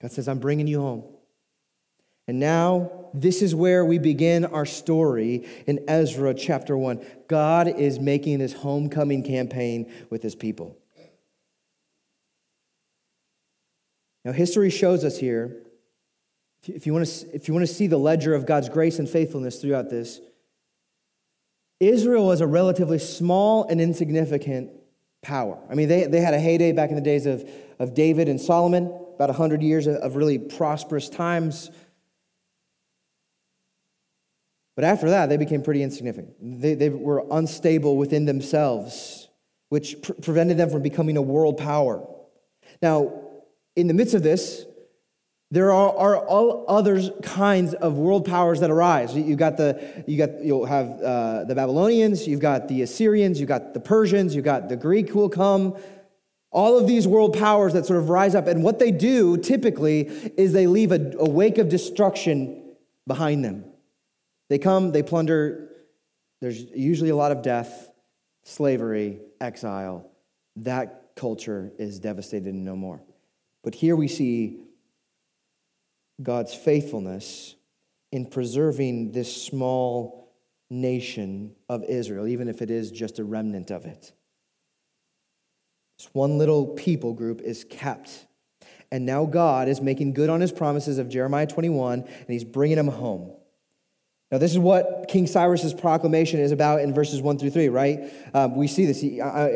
God 0.00 0.12
says, 0.12 0.28
I'm 0.28 0.38
bringing 0.38 0.66
you 0.66 0.80
home. 0.80 1.04
And 2.28 2.40
now, 2.40 3.05
this 3.22 3.40
is 3.40 3.54
where 3.54 3.84
we 3.84 3.98
begin 3.98 4.44
our 4.44 4.66
story 4.66 5.46
in 5.66 5.84
Ezra 5.88 6.34
chapter 6.34 6.76
1. 6.76 7.04
God 7.28 7.68
is 7.68 7.98
making 7.98 8.38
this 8.38 8.52
homecoming 8.52 9.22
campaign 9.22 9.90
with 10.10 10.22
his 10.22 10.34
people. 10.34 10.76
Now, 14.24 14.32
history 14.32 14.70
shows 14.70 15.04
us 15.04 15.18
here, 15.18 15.62
if 16.64 16.84
you 16.84 16.92
want 16.92 17.06
to, 17.06 17.34
if 17.34 17.48
you 17.48 17.54
want 17.54 17.66
to 17.66 17.72
see 17.72 17.86
the 17.86 17.96
ledger 17.96 18.34
of 18.34 18.44
God's 18.44 18.68
grace 18.68 18.98
and 18.98 19.08
faithfulness 19.08 19.60
throughout 19.60 19.88
this, 19.88 20.20
Israel 21.78 22.26
was 22.26 22.40
a 22.40 22.46
relatively 22.46 22.98
small 22.98 23.64
and 23.68 23.80
insignificant 23.80 24.70
power. 25.22 25.58
I 25.70 25.74
mean, 25.74 25.88
they, 25.88 26.04
they 26.04 26.20
had 26.20 26.34
a 26.34 26.40
heyday 26.40 26.72
back 26.72 26.90
in 26.90 26.96
the 26.96 27.02
days 27.02 27.26
of, 27.26 27.48
of 27.78 27.94
David 27.94 28.28
and 28.28 28.40
Solomon, 28.40 28.86
about 29.14 29.28
100 29.28 29.62
years 29.62 29.86
of 29.86 30.16
really 30.16 30.38
prosperous 30.38 31.08
times. 31.08 31.70
But 34.76 34.84
after 34.84 35.08
that, 35.10 35.28
they 35.30 35.38
became 35.38 35.62
pretty 35.62 35.82
insignificant. 35.82 36.34
They, 36.40 36.74
they 36.74 36.90
were 36.90 37.24
unstable 37.30 37.96
within 37.96 38.26
themselves, 38.26 39.28
which 39.70 40.00
pre- 40.02 40.14
prevented 40.16 40.58
them 40.58 40.70
from 40.70 40.82
becoming 40.82 41.16
a 41.16 41.22
world 41.22 41.56
power. 41.56 42.06
Now, 42.82 43.22
in 43.74 43.88
the 43.88 43.94
midst 43.94 44.14
of 44.14 44.22
this, 44.22 44.66
there 45.50 45.72
are, 45.72 45.96
are 45.96 46.18
all 46.18 46.66
other 46.68 47.10
kinds 47.22 47.72
of 47.72 47.96
world 47.96 48.26
powers 48.26 48.60
that 48.60 48.70
arise. 48.70 49.14
You 49.14 49.36
got 49.36 49.56
the, 49.56 50.04
you 50.06 50.18
got, 50.18 50.44
you'll 50.44 50.66
have 50.66 51.00
uh, 51.00 51.44
the 51.44 51.54
Babylonians, 51.54 52.26
you've 52.26 52.40
got 52.40 52.68
the 52.68 52.82
Assyrians, 52.82 53.38
you've 53.38 53.48
got 53.48 53.72
the 53.72 53.80
Persians, 53.80 54.34
you've 54.34 54.44
got 54.44 54.68
the 54.68 54.76
Greek 54.76 55.08
who 55.08 55.20
will 55.20 55.28
come. 55.28 55.76
All 56.50 56.78
of 56.78 56.86
these 56.86 57.06
world 57.06 57.38
powers 57.38 57.74
that 57.74 57.86
sort 57.86 57.98
of 57.98 58.08
rise 58.08 58.34
up. 58.34 58.46
And 58.46 58.62
what 58.62 58.78
they 58.78 58.90
do 58.90 59.36
typically 59.36 60.00
is 60.36 60.52
they 60.52 60.66
leave 60.66 60.90
a, 60.90 61.12
a 61.18 61.28
wake 61.28 61.58
of 61.58 61.68
destruction 61.68 62.74
behind 63.06 63.44
them. 63.44 63.64
They 64.48 64.58
come, 64.58 64.92
they 64.92 65.02
plunder. 65.02 65.70
There's 66.40 66.62
usually 66.62 67.10
a 67.10 67.16
lot 67.16 67.32
of 67.32 67.42
death, 67.42 67.90
slavery, 68.44 69.20
exile. 69.40 70.10
That 70.56 71.10
culture 71.16 71.72
is 71.78 71.98
devastated 71.98 72.54
and 72.54 72.64
no 72.64 72.76
more. 72.76 73.02
But 73.64 73.74
here 73.74 73.96
we 73.96 74.08
see 74.08 74.60
God's 76.22 76.54
faithfulness 76.54 77.56
in 78.12 78.26
preserving 78.26 79.12
this 79.12 79.44
small 79.44 80.32
nation 80.70 81.54
of 81.68 81.84
Israel, 81.84 82.26
even 82.26 82.48
if 82.48 82.62
it 82.62 82.70
is 82.70 82.90
just 82.90 83.18
a 83.18 83.24
remnant 83.24 83.70
of 83.70 83.84
it. 83.84 84.12
This 85.98 86.08
one 86.12 86.38
little 86.38 86.68
people 86.68 87.12
group 87.12 87.40
is 87.40 87.64
kept. 87.64 88.26
And 88.92 89.04
now 89.04 89.24
God 89.24 89.68
is 89.68 89.80
making 89.80 90.12
good 90.12 90.30
on 90.30 90.40
his 90.40 90.52
promises 90.52 90.98
of 90.98 91.08
Jeremiah 91.08 91.46
21, 91.46 92.00
and 92.02 92.28
he's 92.28 92.44
bringing 92.44 92.76
them 92.76 92.88
home. 92.88 93.32
Now, 94.30 94.38
this 94.38 94.50
is 94.50 94.58
what 94.58 95.06
King 95.08 95.26
Cyrus's 95.26 95.72
proclamation 95.72 96.40
is 96.40 96.50
about 96.50 96.80
in 96.80 96.92
verses 96.92 97.22
1 97.22 97.38
through 97.38 97.50
3, 97.50 97.68
right? 97.68 98.12
Um, 98.34 98.56
we 98.56 98.66
see 98.66 98.84
this. 98.84 99.00
He, 99.00 99.20
uh, 99.20 99.48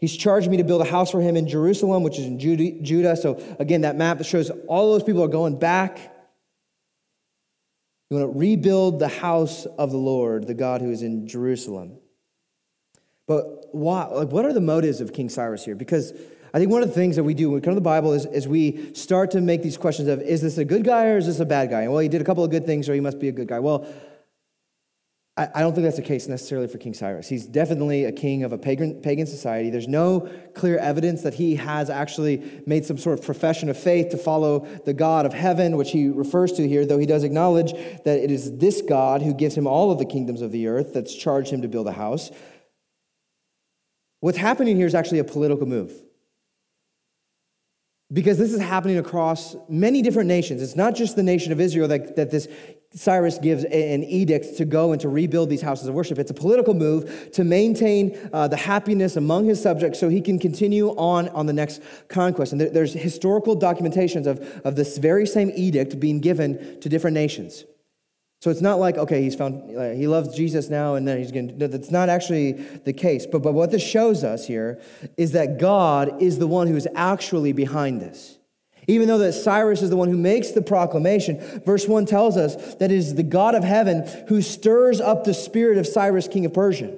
he's 0.00 0.16
charged 0.16 0.50
me 0.50 0.56
to 0.56 0.64
build 0.64 0.80
a 0.80 0.90
house 0.90 1.10
for 1.10 1.20
him 1.20 1.36
in 1.36 1.46
Jerusalem, 1.46 2.02
which 2.02 2.18
is 2.18 2.24
in 2.24 2.38
Judah. 2.38 3.16
So, 3.16 3.42
again, 3.58 3.82
that 3.82 3.96
map 3.96 4.24
shows 4.24 4.50
all 4.66 4.92
those 4.92 5.02
people 5.02 5.22
are 5.22 5.28
going 5.28 5.58
back. 5.58 5.98
You 8.08 8.18
want 8.18 8.32
to 8.32 8.38
rebuild 8.38 8.98
the 8.98 9.08
house 9.08 9.66
of 9.66 9.90
the 9.90 9.98
Lord, 9.98 10.46
the 10.46 10.54
God 10.54 10.80
who 10.80 10.90
is 10.90 11.02
in 11.02 11.26
Jerusalem. 11.26 11.98
But 13.26 13.74
why, 13.74 14.06
like, 14.06 14.28
what 14.28 14.46
are 14.46 14.52
the 14.52 14.60
motives 14.60 15.02
of 15.02 15.12
King 15.12 15.28
Cyrus 15.28 15.64
here? 15.64 15.74
Because 15.74 16.12
I 16.54 16.58
think 16.58 16.70
one 16.70 16.82
of 16.82 16.88
the 16.88 16.94
things 16.94 17.16
that 17.16 17.24
we 17.24 17.34
do 17.34 17.50
when 17.50 17.56
we 17.56 17.60
come 17.60 17.72
to 17.72 17.76
the 17.76 17.80
Bible 17.80 18.12
is, 18.12 18.26
is 18.26 18.46
we 18.46 18.94
start 18.94 19.32
to 19.32 19.40
make 19.40 19.62
these 19.62 19.76
questions 19.76 20.08
of 20.08 20.20
is 20.20 20.40
this 20.40 20.56
a 20.56 20.64
good 20.64 20.84
guy 20.84 21.06
or 21.06 21.18
is 21.18 21.26
this 21.26 21.40
a 21.40 21.44
bad 21.44 21.68
guy? 21.68 21.82
And 21.82 21.90
well, 21.90 22.00
he 22.00 22.08
did 22.08 22.20
a 22.20 22.24
couple 22.24 22.44
of 22.44 22.50
good 22.50 22.64
things, 22.64 22.86
so 22.86 22.92
he 22.92 23.00
must 23.00 23.18
be 23.18 23.28
a 23.28 23.32
good 23.32 23.48
guy. 23.48 23.58
Well, 23.58 23.86
I, 25.36 25.62
don't 25.62 25.74
think 25.74 25.82
that's 25.82 25.96
the 25.96 26.02
case 26.02 26.28
necessarily 26.28 26.68
for 26.68 26.78
King 26.78 26.94
Cyrus. 26.94 27.28
He's 27.28 27.44
definitely 27.44 28.04
a 28.04 28.12
king 28.12 28.44
of 28.44 28.52
a 28.52 28.58
pagan, 28.58 29.00
pagan 29.00 29.26
society. 29.26 29.68
There's 29.68 29.88
no 29.88 30.30
clear 30.54 30.78
evidence 30.78 31.22
that 31.22 31.34
he 31.34 31.56
has 31.56 31.90
actually 31.90 32.62
made 32.66 32.86
some 32.86 32.98
sort 32.98 33.18
of 33.18 33.24
profession 33.24 33.68
of 33.68 33.76
faith 33.76 34.10
to 34.10 34.16
follow 34.16 34.60
the 34.84 34.94
God 34.94 35.26
of 35.26 35.34
heaven, 35.34 35.76
which 35.76 35.90
he 35.90 36.08
refers 36.08 36.52
to 36.52 36.68
here, 36.68 36.86
though 36.86 36.98
he 36.98 37.06
does 37.06 37.24
acknowledge 37.24 37.72
that 38.04 38.20
it 38.20 38.30
is 38.30 38.58
this 38.58 38.80
God 38.80 39.22
who 39.22 39.34
gives 39.34 39.56
him 39.56 39.66
all 39.66 39.90
of 39.90 39.98
the 39.98 40.04
kingdoms 40.04 40.40
of 40.40 40.52
the 40.52 40.68
earth 40.68 40.94
that's 40.94 41.12
charged 41.12 41.50
him 41.50 41.62
to 41.62 41.68
build 41.68 41.88
a 41.88 41.92
house. 41.92 42.30
What's 44.20 44.38
happening 44.38 44.76
here 44.76 44.86
is 44.86 44.94
actually 44.94 45.18
a 45.18 45.24
political 45.24 45.66
move 45.66 45.92
because 48.12 48.38
this 48.38 48.52
is 48.52 48.60
happening 48.60 48.98
across 48.98 49.56
many 49.68 50.00
different 50.00 50.28
nations. 50.28 50.62
It's 50.62 50.76
not 50.76 50.94
just 50.94 51.16
the 51.16 51.22
nation 51.22 51.52
of 51.52 51.60
Israel 51.60 51.88
that, 51.88 52.14
that 52.14 52.30
this 52.30 52.46
Cyrus 52.94 53.38
gives 53.38 53.64
an 53.64 54.04
edict 54.04 54.56
to 54.58 54.64
go 54.64 54.92
and 54.92 55.00
to 55.00 55.08
rebuild 55.08 55.50
these 55.50 55.62
houses 55.62 55.88
of 55.88 55.94
worship. 55.94 56.18
It's 56.18 56.30
a 56.30 56.34
political 56.34 56.74
move 56.74 57.30
to 57.32 57.42
maintain 57.42 58.16
uh, 58.32 58.46
the 58.46 58.56
happiness 58.56 59.16
among 59.16 59.46
his 59.46 59.60
subjects 59.60 59.98
so 59.98 60.08
he 60.08 60.20
can 60.20 60.38
continue 60.38 60.90
on 60.90 61.28
on 61.30 61.46
the 61.46 61.52
next 61.52 61.82
conquest. 62.08 62.52
And 62.52 62.60
there's 62.60 62.92
historical 62.92 63.56
documentations 63.56 64.26
of, 64.26 64.40
of 64.64 64.76
this 64.76 64.96
very 64.98 65.26
same 65.26 65.50
edict 65.56 65.98
being 65.98 66.20
given 66.20 66.80
to 66.80 66.88
different 66.88 67.14
nations. 67.14 67.64
So 68.44 68.50
it's 68.50 68.60
not 68.60 68.78
like, 68.78 68.98
okay, 68.98 69.22
he's 69.22 69.34
found, 69.34 69.74
uh, 69.74 69.92
he 69.92 70.06
loves 70.06 70.36
Jesus 70.36 70.68
now 70.68 70.96
and 70.96 71.08
then 71.08 71.18
he's 71.18 71.32
going 71.32 71.58
to, 71.58 71.66
that's 71.66 71.90
not 71.90 72.10
actually 72.10 72.52
the 72.52 72.92
case. 72.92 73.26
But, 73.26 73.42
but 73.42 73.54
what 73.54 73.70
this 73.70 73.82
shows 73.82 74.22
us 74.22 74.46
here 74.46 74.82
is 75.16 75.32
that 75.32 75.58
God 75.58 76.22
is 76.22 76.38
the 76.38 76.46
one 76.46 76.66
who 76.66 76.76
is 76.76 76.86
actually 76.94 77.52
behind 77.52 78.02
this. 78.02 78.33
Even 78.86 79.08
though 79.08 79.18
that 79.18 79.32
Cyrus 79.32 79.82
is 79.82 79.90
the 79.90 79.96
one 79.96 80.08
who 80.08 80.16
makes 80.16 80.50
the 80.50 80.62
proclamation, 80.62 81.40
verse 81.64 81.88
1 81.88 82.06
tells 82.06 82.36
us 82.36 82.74
that 82.76 82.90
it 82.90 82.96
is 82.96 83.14
the 83.14 83.22
God 83.22 83.54
of 83.54 83.64
heaven 83.64 84.06
who 84.28 84.42
stirs 84.42 85.00
up 85.00 85.24
the 85.24 85.34
spirit 85.34 85.78
of 85.78 85.86
Cyrus, 85.86 86.28
king 86.28 86.44
of 86.44 86.52
Persia. 86.52 86.94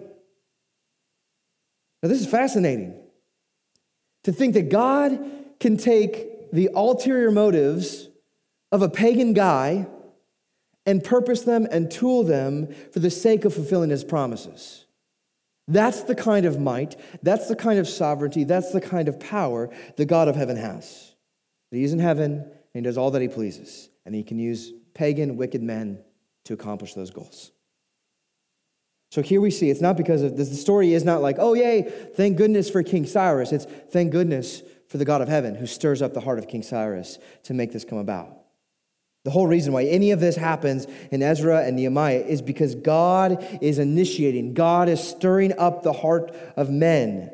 Now, 2.03 2.09
this 2.09 2.21
is 2.21 2.27
fascinating 2.27 2.95
to 4.25 4.33
think 4.33 4.55
that 4.55 4.69
God 4.69 5.19
can 5.61 5.77
take 5.77 6.53
the 6.53 6.71
ulterior 6.75 7.31
motives 7.31 8.09
of 8.73 8.83
a 8.83 8.89
pagan 8.89 9.33
guy 9.33 9.87
and 10.85 11.03
purpose 11.03 11.43
them 11.43 11.67
and 11.71 11.91
tool 11.91 12.23
them 12.23 12.73
for 12.93 13.01
the 13.01 13.11
sake 13.11 13.45
of 13.45 13.55
fulfilling 13.55 13.91
his 13.91 14.05
promises. 14.05 14.87
That's 15.69 16.05
the 16.05 16.15
kind 16.15 16.47
of 16.47 16.61
might, 16.61 16.97
that's 17.23 17.49
the 17.49 17.57
kind 17.57 17.79
of 17.79 17.89
sovereignty, 17.89 18.45
that's 18.45 18.71
the 18.71 18.81
kind 18.81 19.09
of 19.09 19.19
power 19.19 19.69
the 19.97 20.05
God 20.05 20.29
of 20.29 20.37
heaven 20.37 20.57
has. 20.57 21.06
He's 21.77 21.93
in 21.93 21.99
heaven 21.99 22.33
and 22.33 22.53
he 22.75 22.81
does 22.83 22.99
all 22.99 23.11
that 23.13 23.23
he 23.23 23.29
pleases, 23.29 23.89
and 24.05 24.15
he 24.15 24.23
can 24.23 24.39
use 24.39 24.73
pagan, 24.95 25.37
wicked 25.37 25.63
men 25.63 26.01
to 26.45 26.55
accomplish 26.55 26.95
those 26.95 27.11
goals. 27.11 27.53
So 29.11 29.23
here 29.23 29.41
we 29.41 29.51
see 29.51 29.71
it's 29.71 29.81
not 29.81 29.97
because 29.97 30.23
of 30.23 30.37
this, 30.37 30.49
the 30.49 30.57
story 30.57 30.93
is 30.93 31.05
not 31.05 31.23
like, 31.23 31.37
oh, 31.39 31.55
yay, 31.55 31.83
thank 32.15 32.37
goodness 32.37 32.69
for 32.69 32.83
King 32.83 33.07
Cyrus. 33.07 33.53
It's 33.53 33.65
thank 33.65 34.13
goodness 34.13 34.63
for 34.89 34.99
the 34.99 35.05
God 35.05 35.23
of 35.23 35.29
heaven 35.29 35.55
who 35.55 35.67
stirs 35.67 36.03
up 36.03 36.13
the 36.13 36.21
heart 36.21 36.39
of 36.39 36.49
King 36.49 36.63
Cyrus 36.63 37.19
to 37.45 37.55
make 37.55 37.73
this 37.73 37.85
come 37.85 37.99
about. 37.99 38.37
The 39.25 39.31
whole 39.31 39.47
reason 39.47 39.73
why 39.73 39.85
any 39.85 40.13
of 40.13 40.21
this 40.21 40.37
happens 40.37 40.87
in 41.11 41.21
Ezra 41.23 41.65
and 41.65 41.77
Nehemiah 41.77 42.25
is 42.27 42.43
because 42.43 42.77
God 42.77 43.45
is 43.61 43.81
initiating, 43.81 44.55
God 44.55 44.89
is 44.89 45.03
stirring 45.03 45.53
up 45.59 45.83
the 45.83 45.93
heart 45.93 46.33
of 46.57 46.71
men. 46.71 47.33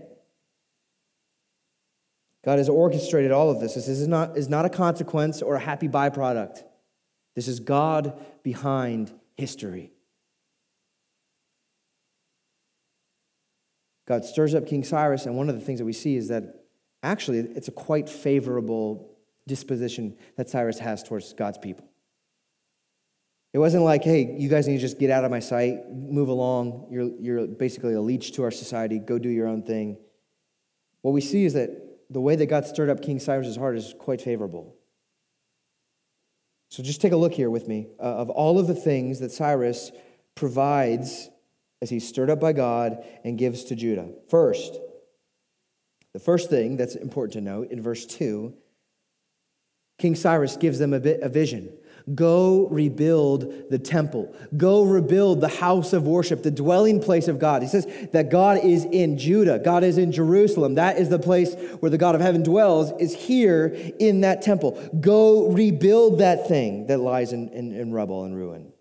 God 2.44 2.58
has 2.58 2.68
orchestrated 2.68 3.30
all 3.30 3.50
of 3.50 3.60
this. 3.60 3.74
This 3.74 3.88
is 3.88 4.08
not, 4.08 4.36
is 4.36 4.48
not 4.48 4.64
a 4.64 4.68
consequence 4.68 5.42
or 5.42 5.54
a 5.54 5.60
happy 5.60 5.88
byproduct. 5.88 6.64
This 7.34 7.48
is 7.48 7.60
God 7.60 8.20
behind 8.42 9.12
history. 9.36 9.92
God 14.06 14.24
stirs 14.24 14.54
up 14.54 14.66
King 14.66 14.82
Cyrus, 14.82 15.26
and 15.26 15.36
one 15.36 15.48
of 15.48 15.54
the 15.54 15.64
things 15.64 15.78
that 15.78 15.84
we 15.84 15.92
see 15.92 16.16
is 16.16 16.28
that 16.28 16.64
actually 17.02 17.38
it's 17.38 17.68
a 17.68 17.72
quite 17.72 18.08
favorable 18.08 19.16
disposition 19.46 20.16
that 20.36 20.50
Cyrus 20.50 20.78
has 20.80 21.02
towards 21.02 21.32
God's 21.32 21.58
people. 21.58 21.88
It 23.52 23.58
wasn't 23.58 23.84
like, 23.84 24.02
hey, 24.02 24.34
you 24.38 24.48
guys 24.48 24.66
need 24.66 24.76
to 24.76 24.80
just 24.80 24.98
get 24.98 25.10
out 25.10 25.24
of 25.24 25.30
my 25.30 25.38
sight, 25.38 25.90
move 25.90 26.28
along. 26.28 26.88
You're, 26.90 27.10
you're 27.20 27.46
basically 27.46 27.94
a 27.94 28.00
leech 28.00 28.32
to 28.32 28.44
our 28.44 28.50
society, 28.50 28.98
go 28.98 29.18
do 29.18 29.28
your 29.28 29.46
own 29.46 29.62
thing. 29.62 29.98
What 31.02 31.12
we 31.12 31.20
see 31.20 31.44
is 31.44 31.52
that 31.54 31.70
the 32.12 32.20
way 32.20 32.36
that 32.36 32.46
God 32.46 32.66
stirred 32.66 32.90
up 32.90 33.02
King 33.02 33.18
Cyrus's 33.18 33.56
heart 33.56 33.76
is 33.76 33.94
quite 33.98 34.20
favorable. 34.20 34.76
So 36.70 36.82
just 36.82 37.00
take 37.00 37.12
a 37.12 37.16
look 37.16 37.34
here 37.34 37.50
with 37.50 37.68
me 37.68 37.88
uh, 37.98 38.02
of 38.02 38.30
all 38.30 38.58
of 38.58 38.66
the 38.66 38.74
things 38.74 39.20
that 39.20 39.32
Cyrus 39.32 39.92
provides 40.34 41.28
as 41.80 41.90
he's 41.90 42.06
stirred 42.06 42.30
up 42.30 42.40
by 42.40 42.52
God 42.52 43.04
and 43.24 43.36
gives 43.36 43.64
to 43.64 43.74
Judah. 43.74 44.08
First, 44.28 44.78
the 46.12 46.18
first 46.18 46.48
thing 46.48 46.76
that's 46.76 46.94
important 46.94 47.32
to 47.34 47.40
note 47.40 47.70
in 47.70 47.82
verse 47.82 48.06
2 48.06 48.54
King 49.98 50.14
Cyrus 50.14 50.56
gives 50.56 50.78
them 50.78 50.92
a, 50.92 51.00
bit, 51.00 51.20
a 51.20 51.28
vision. 51.28 51.72
Go 52.14 52.66
rebuild 52.68 53.70
the 53.70 53.78
temple. 53.78 54.34
Go 54.56 54.82
rebuild 54.82 55.40
the 55.40 55.48
house 55.48 55.92
of 55.92 56.06
worship, 56.06 56.42
the 56.42 56.50
dwelling 56.50 57.00
place 57.00 57.28
of 57.28 57.38
God. 57.38 57.62
He 57.62 57.68
says 57.68 57.86
that 58.12 58.30
God 58.30 58.58
is 58.64 58.84
in 58.84 59.18
Judah. 59.18 59.58
God 59.58 59.84
is 59.84 59.98
in 59.98 60.10
Jerusalem. 60.10 60.74
That 60.74 60.98
is 60.98 61.08
the 61.08 61.18
place 61.18 61.54
where 61.80 61.90
the 61.90 61.98
God 61.98 62.14
of 62.14 62.20
heaven 62.20 62.42
dwells, 62.42 62.92
is 63.00 63.14
here 63.14 63.66
in 63.98 64.22
that 64.22 64.42
temple. 64.42 64.72
Go 65.00 65.48
rebuild 65.50 66.18
that 66.18 66.48
thing 66.48 66.86
that 66.88 66.98
lies 66.98 67.32
in, 67.32 67.48
in, 67.50 67.72
in 67.72 67.92
rubble 67.92 68.24
and 68.24 68.34
ruin. 68.36 68.72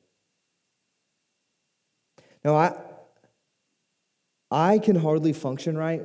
Now, 2.44 2.56
I, 2.56 2.76
I 4.50 4.80
can 4.80 4.96
hardly 4.96 5.34
function 5.34 5.78
right 5.78 6.04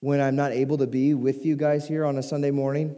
when 0.00 0.20
I'm 0.20 0.36
not 0.36 0.52
able 0.52 0.78
to 0.78 0.86
be 0.86 1.14
with 1.14 1.44
you 1.44 1.56
guys 1.56 1.86
here 1.86 2.06
on 2.06 2.16
a 2.16 2.22
Sunday 2.22 2.50
morning 2.50 2.96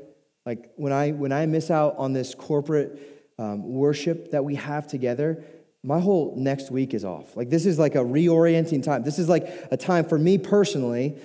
Like 0.49 0.71
when 0.77 0.95
I 0.95 1.11
when 1.11 1.31
I 1.31 1.45
miss 1.45 1.71
out 1.71 1.97
on 1.99 2.15
this 2.15 2.35
corporate 2.35 3.18
um, 3.39 3.69
worship 3.69 4.31
that 4.33 4.45
we 4.45 4.57
have 4.57 4.87
together, 4.87 5.45
my 5.83 6.01
whole 6.01 6.35
next 6.37 6.71
week 6.71 6.93
is 6.93 7.05
off. 7.05 7.37
Like 7.37 7.51
this 7.51 7.67
is 7.67 7.79
like 7.79 7.95
a 7.95 7.99
reorienting 7.99 8.83
time. 8.83 9.05
This 9.05 9.19
is 9.19 9.29
like 9.29 9.49
a 9.71 9.77
time 9.77 10.05
for 10.05 10.19
me 10.19 10.39
personally 10.39 11.17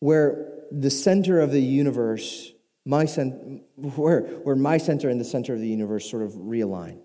where 0.00 0.52
the 0.70 0.90
center 0.90 1.40
of 1.40 1.50
the 1.50 1.60
universe, 1.60 2.52
my 2.84 3.06
cent- 3.06 3.62
where, 3.76 4.20
where 4.20 4.56
my 4.56 4.76
center 4.76 5.08
and 5.08 5.20
the 5.20 5.24
center 5.24 5.54
of 5.54 5.60
the 5.60 5.68
universe 5.68 6.08
sort 6.10 6.22
of 6.22 6.32
realign. 6.32 6.98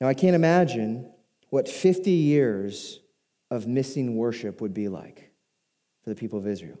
Now 0.00 0.08
I 0.08 0.14
can't 0.14 0.34
imagine 0.34 1.10
what 1.50 1.68
50 1.68 2.10
years 2.10 3.00
of 3.50 3.66
missing 3.66 4.16
worship 4.16 4.60
would 4.60 4.74
be 4.74 4.88
like 4.88 5.30
for 6.02 6.10
the 6.10 6.16
people 6.16 6.38
of 6.38 6.46
Israel. 6.46 6.78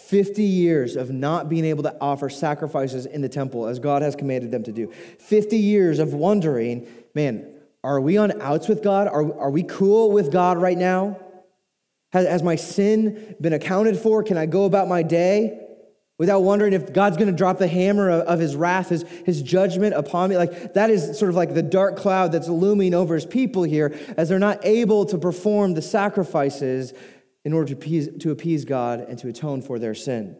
50 0.00 0.42
years 0.42 0.96
of 0.96 1.10
not 1.10 1.48
being 1.48 1.64
able 1.64 1.82
to 1.84 1.96
offer 2.00 2.28
sacrifices 2.28 3.06
in 3.06 3.20
the 3.20 3.28
temple 3.28 3.66
as 3.66 3.78
God 3.78 4.02
has 4.02 4.16
commanded 4.16 4.50
them 4.50 4.62
to 4.64 4.72
do. 4.72 4.90
50 5.18 5.56
years 5.56 5.98
of 5.98 6.14
wondering, 6.14 6.86
man, 7.14 7.54
are 7.82 8.00
we 8.00 8.16
on 8.16 8.40
outs 8.40 8.68
with 8.68 8.82
God? 8.82 9.08
Are, 9.08 9.40
are 9.40 9.50
we 9.50 9.62
cool 9.62 10.10
with 10.10 10.32
God 10.32 10.58
right 10.58 10.76
now? 10.76 11.18
Has, 12.12 12.26
has 12.26 12.42
my 12.42 12.56
sin 12.56 13.36
been 13.40 13.52
accounted 13.52 13.96
for? 13.96 14.22
Can 14.22 14.36
I 14.36 14.46
go 14.46 14.64
about 14.64 14.88
my 14.88 15.02
day 15.02 15.66
without 16.18 16.40
wondering 16.40 16.72
if 16.72 16.92
God's 16.92 17.16
going 17.16 17.30
to 17.30 17.36
drop 17.36 17.58
the 17.58 17.68
hammer 17.68 18.10
of, 18.10 18.22
of 18.22 18.40
his 18.40 18.56
wrath, 18.56 18.88
his, 18.88 19.04
his 19.24 19.42
judgment 19.42 19.94
upon 19.94 20.30
me? 20.30 20.36
Like 20.36 20.74
that 20.74 20.90
is 20.90 21.18
sort 21.18 21.28
of 21.28 21.36
like 21.36 21.54
the 21.54 21.62
dark 21.62 21.96
cloud 21.96 22.32
that's 22.32 22.48
looming 22.48 22.94
over 22.94 23.14
his 23.14 23.24
people 23.26 23.62
here 23.62 23.96
as 24.16 24.28
they're 24.28 24.38
not 24.38 24.64
able 24.64 25.06
to 25.06 25.18
perform 25.18 25.74
the 25.74 25.82
sacrifices 25.82 26.92
in 27.44 27.52
order 27.52 27.68
to 27.68 27.74
appease, 27.74 28.08
to 28.20 28.30
appease 28.30 28.64
God 28.64 29.00
and 29.00 29.18
to 29.18 29.28
atone 29.28 29.62
for 29.62 29.78
their 29.78 29.94
sin. 29.94 30.36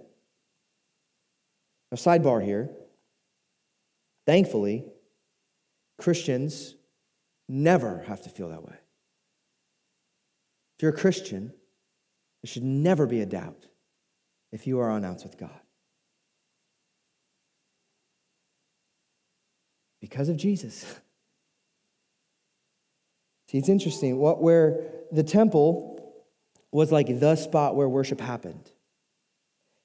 Now, 1.90 1.96
sidebar 1.96 2.44
here. 2.44 2.70
Thankfully, 4.26 4.84
Christians 5.98 6.76
never 7.48 8.04
have 8.06 8.22
to 8.22 8.28
feel 8.28 8.50
that 8.50 8.62
way. 8.62 8.76
If 10.76 10.82
you're 10.82 10.92
a 10.92 10.96
Christian, 10.96 11.52
there 12.42 12.48
should 12.48 12.62
never 12.62 13.06
be 13.06 13.20
a 13.20 13.26
doubt 13.26 13.66
if 14.52 14.66
you 14.66 14.80
are 14.80 14.90
on 14.90 15.04
outs 15.04 15.24
with 15.24 15.36
God. 15.38 15.60
Because 20.00 20.28
of 20.28 20.36
Jesus. 20.36 20.84
See, 23.48 23.58
it's 23.58 23.68
interesting. 23.68 24.16
What, 24.16 24.40
where 24.40 24.86
the 25.10 25.24
temple 25.24 25.89
was 26.72 26.92
like 26.92 27.20
the 27.20 27.36
spot 27.36 27.76
where 27.76 27.88
worship 27.88 28.20
happened. 28.20 28.70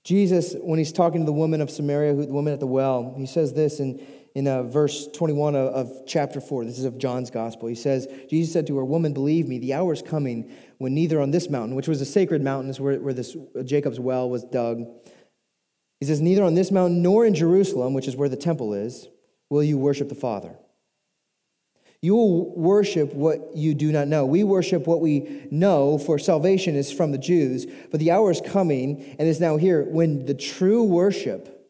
Jesus, 0.04 0.56
when 0.60 0.78
he's 0.78 0.92
talking 0.92 1.22
to 1.22 1.26
the 1.26 1.34
woman 1.34 1.62
of 1.62 1.72
Samaria, 1.72 2.14
who, 2.14 2.26
the 2.28 2.34
woman 2.34 2.54
at 2.54 2.60
the 2.60 2.68
well, 2.68 3.16
he 3.18 3.26
says 3.26 3.54
this 3.54 3.80
in, 3.80 4.06
in 4.36 4.48
uh, 4.48 4.62
verse 4.62 5.08
21 5.08 5.56
of, 5.56 5.74
of 5.74 6.06
chapter 6.06 6.40
4. 6.40 6.64
This 6.64 6.78
is 6.78 6.86
of 6.86 7.00
John's 7.00 7.32
gospel. 7.32 7.68
He 7.68 7.76
says, 7.76 8.08
Jesus 8.30 8.54
said 8.54 8.68
to 8.68 8.78
her, 8.78 8.86
Woman, 8.86 9.14
believe 9.14 9.48
me, 9.48 9.58
the 9.58 9.74
hour 9.74 9.92
is 9.94 10.04
coming 10.04 10.52
when 10.78 10.94
neither 10.94 11.20
on 11.20 11.32
this 11.32 11.50
mountain, 11.50 11.76
which 11.76 11.88
was 11.88 12.02
a 12.02 12.06
sacred 12.06 12.44
mountain, 12.44 12.70
is 12.70 12.80
where, 12.80 13.00
where 13.00 13.16
this 13.16 13.36
uh, 13.58 13.64
Jacob's 13.64 14.00
well 14.00 14.30
was 14.30 14.44
dug. 14.44 14.86
He 16.00 16.06
says, 16.06 16.22
Neither 16.22 16.44
on 16.44 16.54
this 16.54 16.70
mountain 16.70 17.02
nor 17.02 17.26
in 17.26 17.34
Jerusalem, 17.34 17.96
which 17.96 18.08
is 18.08 18.16
where 18.16 18.30
the 18.30 18.38
temple 18.38 18.76
is, 18.76 19.08
will 19.50 19.64
you 19.64 19.80
worship 19.80 20.10
the 20.10 20.16
Father. 20.16 20.56
You 22.06 22.14
will 22.14 22.56
worship 22.56 23.16
what 23.16 23.56
you 23.56 23.74
do 23.74 23.92
not 23.92 24.08
know. 24.08 24.28
We 24.28 24.44
worship 24.44 24.86
what 24.86 25.02
we 25.02 25.48
know, 25.50 25.98
for 25.98 26.20
salvation 26.20 26.76
is 26.76 26.92
from 26.92 27.12
the 27.12 27.18
Jews. 27.18 27.66
But 27.90 28.00
the 28.00 28.12
hour 28.12 28.30
is 28.30 28.42
coming 28.42 29.16
and 29.18 29.28
is 29.28 29.40
now 29.40 29.58
here 29.58 29.84
when 29.84 30.28
the 30.28 30.36
true 30.36 30.84
worship, 30.84 31.68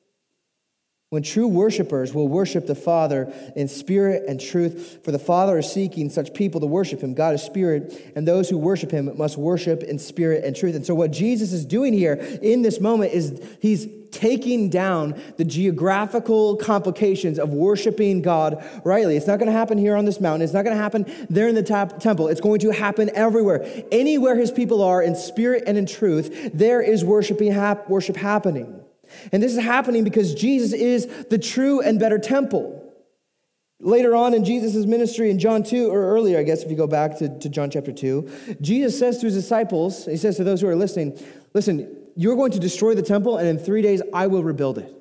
when 1.09 1.23
true 1.23 1.47
worshipers 1.47 2.13
will 2.13 2.27
worship 2.27 2.67
the 2.67 2.75
Father 2.75 3.31
in 3.55 3.69
spirit 3.69 4.23
and 4.27 4.37
truth. 4.37 4.99
For 5.05 5.13
the 5.13 5.19
Father 5.19 5.57
is 5.57 5.71
seeking 5.71 6.09
such 6.09 6.33
people 6.33 6.59
to 6.59 6.67
worship 6.67 6.99
him. 6.99 7.13
God 7.13 7.33
is 7.33 7.41
spirit, 7.41 8.11
and 8.17 8.27
those 8.27 8.49
who 8.49 8.57
worship 8.57 8.91
him 8.91 9.17
must 9.17 9.37
worship 9.37 9.83
in 9.83 9.97
spirit 9.97 10.43
and 10.43 10.53
truth. 10.53 10.75
And 10.75 10.85
so, 10.85 10.93
what 10.95 11.11
Jesus 11.11 11.53
is 11.53 11.65
doing 11.65 11.93
here 11.93 12.15
in 12.41 12.61
this 12.61 12.81
moment 12.81 13.13
is 13.13 13.41
he's 13.61 13.87
taking 14.15 14.69
down 14.69 15.21
the 15.35 15.43
geographical 15.43 16.55
complications 16.55 17.37
of 17.37 17.49
worshiping 17.49 18.21
God 18.21 18.63
rightly. 18.85 19.17
It's 19.17 19.27
not 19.27 19.39
going 19.39 19.51
to 19.51 19.57
happen 19.57 19.77
here 19.77 19.95
on 19.95 20.05
this 20.05 20.21
mountain. 20.21 20.41
It's 20.41 20.53
not 20.53 20.63
going 20.63 20.75
to 20.75 20.81
happen 20.81 21.05
there 21.29 21.49
in 21.49 21.55
the 21.55 21.63
tap- 21.63 21.99
temple. 21.99 22.29
It's 22.29 22.39
going 22.39 22.59
to 22.61 22.71
happen 22.71 23.11
everywhere. 23.13 23.65
Anywhere 23.91 24.35
his 24.37 24.51
people 24.51 24.81
are 24.81 25.01
in 25.01 25.15
spirit 25.15 25.63
and 25.67 25.77
in 25.77 25.85
truth, 25.85 26.51
there 26.53 26.81
is 26.81 27.03
worshiping 27.03 27.51
hap- 27.51 27.89
worship 27.89 28.15
happening. 28.15 28.81
And 29.31 29.43
this 29.43 29.51
is 29.51 29.63
happening 29.63 30.03
because 30.03 30.33
Jesus 30.33 30.73
is 30.73 31.07
the 31.29 31.37
true 31.37 31.81
and 31.81 31.99
better 31.99 32.17
temple. 32.17 32.81
Later 33.81 34.15
on 34.15 34.33
in 34.33 34.45
Jesus' 34.45 34.85
ministry 34.85 35.29
in 35.29 35.37
John 35.37 35.61
2, 35.61 35.89
or 35.89 36.05
earlier, 36.05 36.39
I 36.39 36.43
guess, 36.43 36.63
if 36.63 36.71
you 36.71 36.77
go 36.77 36.87
back 36.87 37.17
to, 37.17 37.37
to 37.39 37.49
John 37.49 37.69
chapter 37.69 37.91
2, 37.91 38.57
Jesus 38.61 38.97
says 38.97 39.19
to 39.19 39.25
his 39.25 39.35
disciples, 39.35 40.05
he 40.05 40.15
says 40.15 40.37
to 40.37 40.45
those 40.45 40.61
who 40.61 40.67
are 40.67 40.75
listening, 40.75 41.19
listen, 41.53 42.04
you're 42.15 42.35
going 42.35 42.51
to 42.51 42.59
destroy 42.59 42.95
the 42.95 43.01
temple, 43.01 43.37
and 43.37 43.47
in 43.47 43.57
three 43.57 43.81
days, 43.81 44.01
I 44.13 44.27
will 44.27 44.43
rebuild 44.43 44.77
it. 44.77 44.91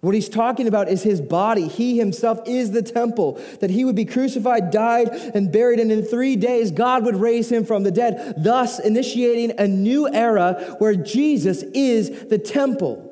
What 0.00 0.16
he's 0.16 0.28
talking 0.28 0.66
about 0.66 0.88
is 0.88 1.04
his 1.04 1.20
body. 1.20 1.68
He 1.68 1.96
himself 1.96 2.40
is 2.44 2.72
the 2.72 2.82
temple, 2.82 3.40
that 3.60 3.70
he 3.70 3.84
would 3.84 3.94
be 3.94 4.04
crucified, 4.04 4.72
died, 4.72 5.08
and 5.08 5.52
buried, 5.52 5.78
and 5.78 5.92
in 5.92 6.02
three 6.02 6.34
days, 6.34 6.72
God 6.72 7.04
would 7.04 7.14
raise 7.14 7.50
him 7.52 7.64
from 7.64 7.84
the 7.84 7.92
dead, 7.92 8.34
thus 8.36 8.80
initiating 8.80 9.60
a 9.60 9.68
new 9.68 10.12
era 10.12 10.74
where 10.78 10.96
Jesus 10.96 11.62
is 11.62 12.26
the 12.26 12.38
temple. 12.38 13.08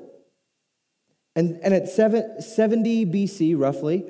And, 1.37 1.61
and 1.63 1.73
at 1.73 1.89
seven, 1.89 2.43
70 2.43 3.07
BC, 3.07 3.57
roughly, 3.57 4.05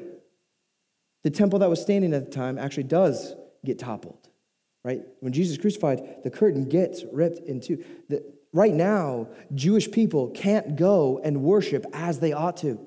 the 1.22 1.30
temple 1.30 1.58
that 1.58 1.68
was 1.68 1.82
standing 1.82 2.14
at 2.14 2.24
the 2.24 2.30
time 2.30 2.56
actually 2.56 2.84
does 2.84 3.34
get 3.62 3.78
toppled, 3.78 4.30
right? 4.84 5.02
When 5.20 5.34
Jesus 5.34 5.58
crucified, 5.58 6.22
the 6.24 6.30
curtain 6.30 6.66
gets 6.66 7.04
ripped 7.12 7.40
in 7.40 7.60
two. 7.60 7.84
The, 8.08 8.24
Right 8.52 8.74
now, 8.74 9.28
Jewish 9.54 9.90
people 9.90 10.30
can't 10.30 10.76
go 10.76 11.20
and 11.22 11.42
worship 11.42 11.86
as 11.92 12.18
they 12.18 12.32
ought 12.32 12.56
to. 12.58 12.80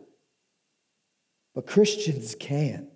But 1.56 1.68
Christians 1.68 2.36
can 2.40 2.90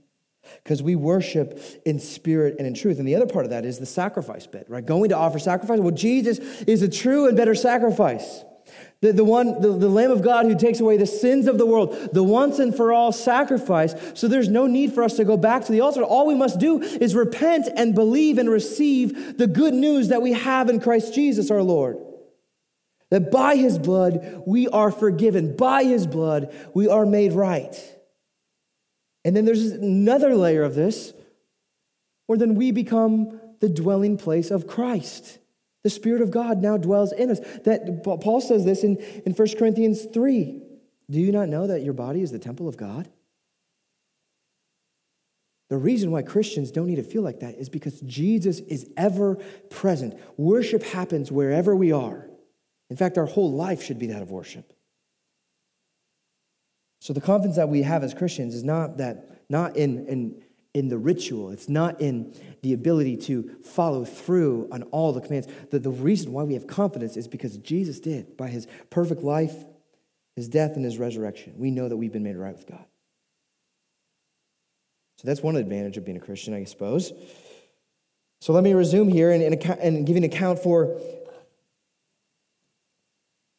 because 0.63 0.81
we 0.81 0.95
worship 0.95 1.59
in 1.85 1.99
spirit 1.99 2.55
and 2.57 2.65
in 2.65 2.73
truth. 2.73 2.99
And 2.99 3.07
the 3.07 3.15
other 3.15 3.25
part 3.25 3.45
of 3.45 3.51
that 3.51 3.65
is 3.65 3.79
the 3.79 3.85
sacrifice 3.85 4.47
bit, 4.47 4.69
right? 4.69 4.85
Going 4.85 5.09
to 5.09 5.17
offer 5.17 5.39
sacrifice. 5.39 5.79
Well, 5.79 5.93
Jesus 5.93 6.39
is 6.61 6.81
a 6.81 6.89
true 6.89 7.27
and 7.27 7.35
better 7.35 7.55
sacrifice. 7.55 8.43
The, 9.01 9.13
the 9.13 9.23
one, 9.23 9.61
the, 9.61 9.69
the 9.69 9.89
Lamb 9.89 10.11
of 10.11 10.23
God 10.23 10.45
who 10.45 10.57
takes 10.57 10.79
away 10.79 10.97
the 10.97 11.05
sins 11.05 11.47
of 11.47 11.57
the 11.57 11.65
world, 11.65 12.09
the 12.13 12.23
once 12.23 12.59
and 12.59 12.75
for 12.75 12.91
all 12.91 13.11
sacrifice. 13.11 13.93
So 14.13 14.27
there's 14.27 14.49
no 14.49 14.67
need 14.67 14.93
for 14.93 15.03
us 15.03 15.15
to 15.17 15.25
go 15.25 15.37
back 15.37 15.65
to 15.65 15.71
the 15.71 15.81
altar. 15.81 16.03
All 16.03 16.25
we 16.25 16.35
must 16.35 16.59
do 16.59 16.81
is 16.81 17.13
repent 17.13 17.69
and 17.75 17.93
believe 17.93 18.37
and 18.37 18.49
receive 18.49 19.37
the 19.37 19.47
good 19.47 19.73
news 19.73 20.07
that 20.07 20.21
we 20.21 20.33
have 20.33 20.69
in 20.69 20.79
Christ 20.79 21.13
Jesus 21.13 21.51
our 21.51 21.61
Lord. 21.61 21.97
That 23.09 23.31
by 23.31 23.55
his 23.55 23.79
blood 23.79 24.43
we 24.45 24.67
are 24.67 24.91
forgiven. 24.91 25.55
By 25.55 25.83
his 25.83 26.05
blood 26.05 26.53
we 26.73 26.87
are 26.87 27.05
made 27.05 27.33
right. 27.33 27.75
And 29.23 29.35
then 29.35 29.45
there's 29.45 29.71
another 29.71 30.35
layer 30.35 30.63
of 30.63 30.75
this 30.75 31.13
where 32.27 32.37
then 32.37 32.55
we 32.55 32.71
become 32.71 33.39
the 33.59 33.69
dwelling 33.69 34.17
place 34.17 34.51
of 34.51 34.67
Christ. 34.67 35.39
The 35.83 35.89
Spirit 35.89 36.21
of 36.21 36.31
God 36.31 36.61
now 36.61 36.77
dwells 36.77 37.13
in 37.13 37.31
us. 37.31 37.39
That 37.63 38.03
Paul 38.03 38.41
says 38.41 38.65
this 38.65 38.83
in, 38.83 38.97
in 39.25 39.33
1 39.33 39.47
Corinthians 39.57 40.05
3. 40.13 40.61
Do 41.09 41.19
you 41.19 41.31
not 41.31 41.47
know 41.47 41.67
that 41.67 41.83
your 41.83 41.93
body 41.93 42.21
is 42.21 42.31
the 42.31 42.39
temple 42.39 42.67
of 42.67 42.75
God? 42.75 43.09
The 45.69 45.77
reason 45.77 46.11
why 46.11 46.21
Christians 46.21 46.71
don't 46.71 46.87
need 46.87 46.95
to 46.95 47.03
feel 47.03 47.21
like 47.21 47.41
that 47.41 47.55
is 47.55 47.69
because 47.69 47.99
Jesus 48.01 48.59
is 48.59 48.89
ever 48.95 49.35
present. 49.69 50.17
Worship 50.37 50.83
happens 50.83 51.31
wherever 51.31 51.75
we 51.75 51.91
are. 51.91 52.27
In 52.89 52.97
fact, 52.97 53.17
our 53.17 53.25
whole 53.25 53.51
life 53.51 53.83
should 53.83 53.99
be 53.99 54.07
that 54.07 54.21
of 54.21 54.31
worship. 54.31 54.73
So 56.99 57.13
the 57.13 57.21
confidence 57.21 57.57
that 57.57 57.69
we 57.69 57.83
have 57.83 58.03
as 58.03 58.13
Christians 58.13 58.55
is 58.55 58.63
not 58.63 58.97
that, 58.97 59.41
not 59.49 59.75
in, 59.75 60.07
in, 60.07 60.43
in 60.73 60.89
the 60.89 60.97
ritual. 60.97 61.51
It's 61.51 61.69
not 61.69 62.01
in 62.01 62.33
the 62.61 62.73
ability 62.73 63.17
to 63.17 63.57
follow 63.63 64.03
through 64.05 64.67
on 64.71 64.83
all 64.83 65.13
the 65.13 65.21
commands. 65.21 65.47
The, 65.69 65.79
the 65.79 65.89
reason 65.89 66.33
why 66.33 66.43
we 66.43 66.53
have 66.53 66.67
confidence 66.67 67.17
is 67.17 67.27
because 67.27 67.57
Jesus 67.57 67.99
did. 67.99 68.35
By 68.37 68.47
his 68.47 68.67
perfect 68.89 69.21
life, 69.21 69.55
his 70.35 70.47
death, 70.47 70.75
and 70.75 70.85
his 70.85 70.97
resurrection, 70.97 71.53
we 71.57 71.71
know 71.71 71.87
that 71.89 71.97
we've 71.97 72.11
been 72.11 72.23
made 72.23 72.35
right 72.35 72.55
with 72.55 72.67
God. 72.67 72.85
So 75.17 75.27
that's 75.27 75.41
one 75.41 75.55
advantage 75.55 75.97
of 75.97 76.05
being 76.05 76.17
a 76.17 76.21
Christian, 76.21 76.53
I 76.53 76.63
suppose. 76.63 77.11
So 78.39 78.53
let 78.53 78.63
me 78.63 78.73
resume 78.73 79.09
here 79.09 79.31
and, 79.31 79.41
and, 79.41 79.63
and 79.79 80.05
give 80.05 80.15
an 80.15 80.23
account 80.23 80.59
for 80.59 80.99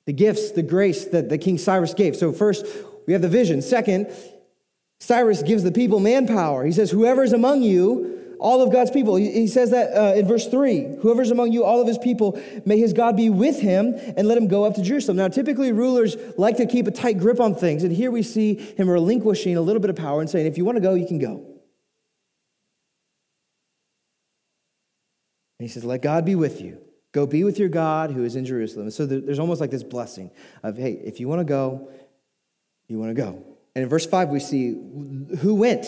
the 0.08 0.12
gifts, 0.14 0.52
the 0.52 0.62
grace 0.62 1.04
that 1.04 1.28
the 1.28 1.36
King 1.36 1.58
Cyrus 1.58 1.92
gave. 1.92 2.16
So, 2.16 2.32
first, 2.32 2.64
we 3.06 3.12
have 3.12 3.20
the 3.20 3.28
vision. 3.28 3.60
Second, 3.60 4.10
Cyrus 5.00 5.42
gives 5.42 5.62
the 5.64 5.70
people 5.70 6.00
manpower. 6.00 6.64
He 6.64 6.72
says, 6.72 6.90
Whoever 6.90 7.22
is 7.22 7.34
among 7.34 7.60
you, 7.60 8.36
all 8.40 8.62
of 8.62 8.72
God's 8.72 8.90
people. 8.90 9.16
He, 9.16 9.30
he 9.30 9.46
says 9.46 9.70
that 9.72 9.94
uh, 9.94 10.14
in 10.14 10.26
verse 10.26 10.48
3 10.48 11.00
Whoever's 11.02 11.30
among 11.30 11.52
you, 11.52 11.62
all 11.62 11.82
of 11.82 11.86
his 11.86 11.98
people, 11.98 12.40
may 12.64 12.78
his 12.78 12.94
God 12.94 13.18
be 13.18 13.28
with 13.28 13.60
him 13.60 13.96
and 14.16 14.26
let 14.26 14.38
him 14.38 14.48
go 14.48 14.64
up 14.64 14.76
to 14.76 14.82
Jerusalem. 14.82 15.18
Now, 15.18 15.28
typically, 15.28 15.72
rulers 15.72 16.16
like 16.38 16.56
to 16.56 16.64
keep 16.64 16.86
a 16.86 16.90
tight 16.90 17.18
grip 17.18 17.38
on 17.38 17.54
things. 17.54 17.84
And 17.84 17.92
here 17.92 18.10
we 18.10 18.22
see 18.22 18.54
him 18.54 18.88
relinquishing 18.88 19.58
a 19.58 19.60
little 19.60 19.80
bit 19.80 19.90
of 19.90 19.96
power 19.96 20.22
and 20.22 20.30
saying, 20.30 20.46
If 20.46 20.56
you 20.56 20.64
want 20.64 20.76
to 20.76 20.80
go, 20.80 20.94
you 20.94 21.06
can 21.06 21.18
go. 21.18 21.34
And 25.58 25.68
he 25.68 25.68
says, 25.68 25.84
Let 25.84 26.00
God 26.00 26.24
be 26.24 26.34
with 26.34 26.62
you. 26.62 26.80
Go 27.18 27.26
be 27.26 27.42
with 27.42 27.58
your 27.58 27.68
God 27.68 28.12
who 28.12 28.22
is 28.22 28.36
in 28.36 28.44
Jerusalem. 28.44 28.92
so 28.92 29.04
there's 29.04 29.40
almost 29.40 29.60
like 29.60 29.72
this 29.72 29.82
blessing 29.82 30.30
of, 30.62 30.76
hey, 30.76 30.92
if 31.04 31.18
you 31.18 31.26
want 31.26 31.40
to 31.40 31.44
go, 31.44 31.88
you 32.86 32.96
want 32.96 33.10
to 33.10 33.20
go. 33.20 33.42
And 33.74 33.82
in 33.82 33.88
verse 33.88 34.06
5, 34.06 34.28
we 34.28 34.38
see 34.38 34.80
who 35.40 35.56
went. 35.56 35.86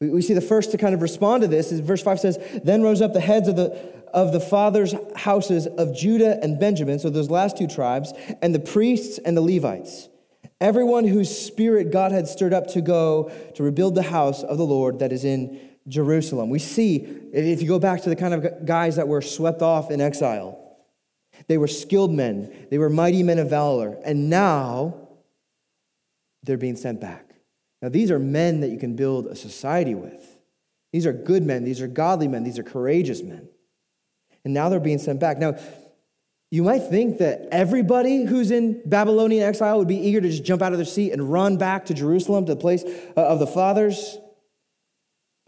We 0.00 0.20
see 0.22 0.34
the 0.34 0.40
first 0.40 0.72
to 0.72 0.76
kind 0.76 0.92
of 0.92 1.02
respond 1.02 1.42
to 1.42 1.46
this 1.46 1.70
is 1.70 1.78
verse 1.78 2.02
5 2.02 2.18
says, 2.18 2.60
Then 2.64 2.82
rose 2.82 3.00
up 3.00 3.12
the 3.12 3.20
heads 3.20 3.46
of 3.46 3.54
the, 3.54 3.70
of 4.12 4.32
the 4.32 4.40
fathers' 4.40 4.92
houses 5.14 5.68
of 5.68 5.94
Judah 5.94 6.42
and 6.42 6.58
Benjamin, 6.58 6.98
so 6.98 7.10
those 7.10 7.30
last 7.30 7.56
two 7.56 7.68
tribes, 7.68 8.12
and 8.42 8.52
the 8.52 8.58
priests 8.58 9.18
and 9.18 9.36
the 9.36 9.42
Levites. 9.42 10.08
Everyone 10.60 11.06
whose 11.06 11.30
spirit 11.30 11.92
God 11.92 12.10
had 12.10 12.26
stirred 12.26 12.54
up 12.54 12.66
to 12.72 12.80
go 12.80 13.30
to 13.54 13.62
rebuild 13.62 13.94
the 13.94 14.02
house 14.02 14.42
of 14.42 14.58
the 14.58 14.66
Lord 14.66 14.98
that 14.98 15.12
is 15.12 15.24
in 15.24 15.60
Jerusalem. 15.88 16.50
We 16.50 16.58
see, 16.58 16.96
if 17.32 17.62
you 17.62 17.68
go 17.68 17.78
back 17.78 18.02
to 18.02 18.08
the 18.08 18.16
kind 18.16 18.34
of 18.34 18.66
guys 18.66 18.96
that 18.96 19.08
were 19.08 19.22
swept 19.22 19.62
off 19.62 19.90
in 19.90 20.00
exile, 20.00 20.58
they 21.48 21.58
were 21.58 21.68
skilled 21.68 22.12
men, 22.12 22.66
they 22.70 22.78
were 22.78 22.90
mighty 22.90 23.22
men 23.22 23.38
of 23.38 23.48
valor, 23.50 23.98
and 24.04 24.28
now 24.28 25.08
they're 26.42 26.58
being 26.58 26.76
sent 26.76 27.00
back. 27.00 27.26
Now, 27.82 27.88
these 27.88 28.10
are 28.10 28.18
men 28.18 28.60
that 28.60 28.68
you 28.68 28.78
can 28.78 28.94
build 28.94 29.26
a 29.26 29.34
society 29.34 29.94
with. 29.94 30.38
These 30.92 31.06
are 31.06 31.12
good 31.12 31.42
men, 31.42 31.64
these 31.64 31.80
are 31.80 31.86
godly 31.86 32.28
men, 32.28 32.44
these 32.44 32.58
are 32.58 32.62
courageous 32.62 33.22
men. 33.22 33.48
And 34.44 34.52
now 34.52 34.68
they're 34.68 34.80
being 34.80 34.98
sent 34.98 35.20
back. 35.20 35.38
Now, 35.38 35.58
you 36.50 36.64
might 36.64 36.80
think 36.80 37.18
that 37.18 37.48
everybody 37.52 38.24
who's 38.24 38.50
in 38.50 38.82
Babylonian 38.84 39.44
exile 39.44 39.78
would 39.78 39.88
be 39.88 39.98
eager 39.98 40.20
to 40.20 40.28
just 40.28 40.44
jump 40.44 40.62
out 40.62 40.72
of 40.72 40.78
their 40.78 40.84
seat 40.84 41.12
and 41.12 41.30
run 41.30 41.56
back 41.56 41.86
to 41.86 41.94
Jerusalem, 41.94 42.46
to 42.46 42.54
the 42.54 42.60
place 42.60 42.82
uh, 43.16 43.20
of 43.20 43.38
the 43.38 43.46
fathers. 43.46 44.18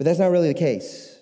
But 0.03 0.07
that's 0.07 0.19
not 0.19 0.33
really 0.33 0.49
the 0.49 0.59
case. 0.59 1.17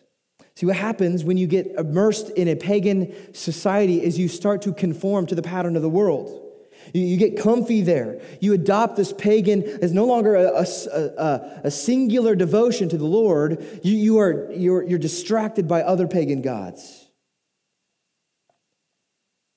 See, 0.57 0.65
what 0.65 0.77
happens 0.77 1.23
when 1.23 1.37
you 1.37 1.47
get 1.47 1.67
immersed 1.77 2.31
in 2.31 2.49
a 2.49 2.57
pagan 2.57 3.15
society 3.35 4.03
is 4.03 4.19
you 4.19 4.27
start 4.27 4.63
to 4.63 4.73
conform 4.73 5.27
to 5.27 5.35
the 5.35 5.43
pattern 5.43 5.77
of 5.77 5.83
the 5.83 5.91
world. 5.91 6.51
You, 6.95 7.19
get 7.19 7.39
comfy 7.39 7.83
there. 7.83 8.23
You 8.41 8.55
adopt 8.55 8.97
this 8.97 9.13
pagan 9.13 9.65
as 9.83 9.93
no 9.93 10.07
longer 10.07 10.35
a, 10.35 10.65
a, 10.65 10.65
a, 10.65 11.61
a 11.65 11.71
singular 11.71 12.35
devotion 12.35 12.89
to 12.89 12.97
the 12.97 13.05
Lord. 13.05 13.63
You, 13.83 13.95
you 13.95 14.19
are, 14.19 14.51
you're, 14.51 14.83
you're 14.83 14.99
distracted 14.99 15.69
by 15.69 15.83
other 15.83 16.09
pagan 16.09 16.41
gods. 16.41 17.07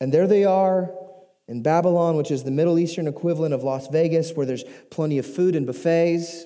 And 0.02 0.14
there 0.14 0.28
they 0.28 0.44
are 0.44 0.94
in 1.48 1.64
Babylon, 1.64 2.18
which 2.18 2.30
is 2.30 2.44
the 2.44 2.52
Middle 2.52 2.78
Eastern 2.78 3.08
equivalent 3.08 3.54
of 3.54 3.64
Las 3.64 3.88
Vegas, 3.88 4.34
where 4.34 4.46
there's 4.46 4.66
plenty 4.92 5.18
of 5.18 5.26
food 5.26 5.56
and 5.56 5.66
buffets. 5.66 6.44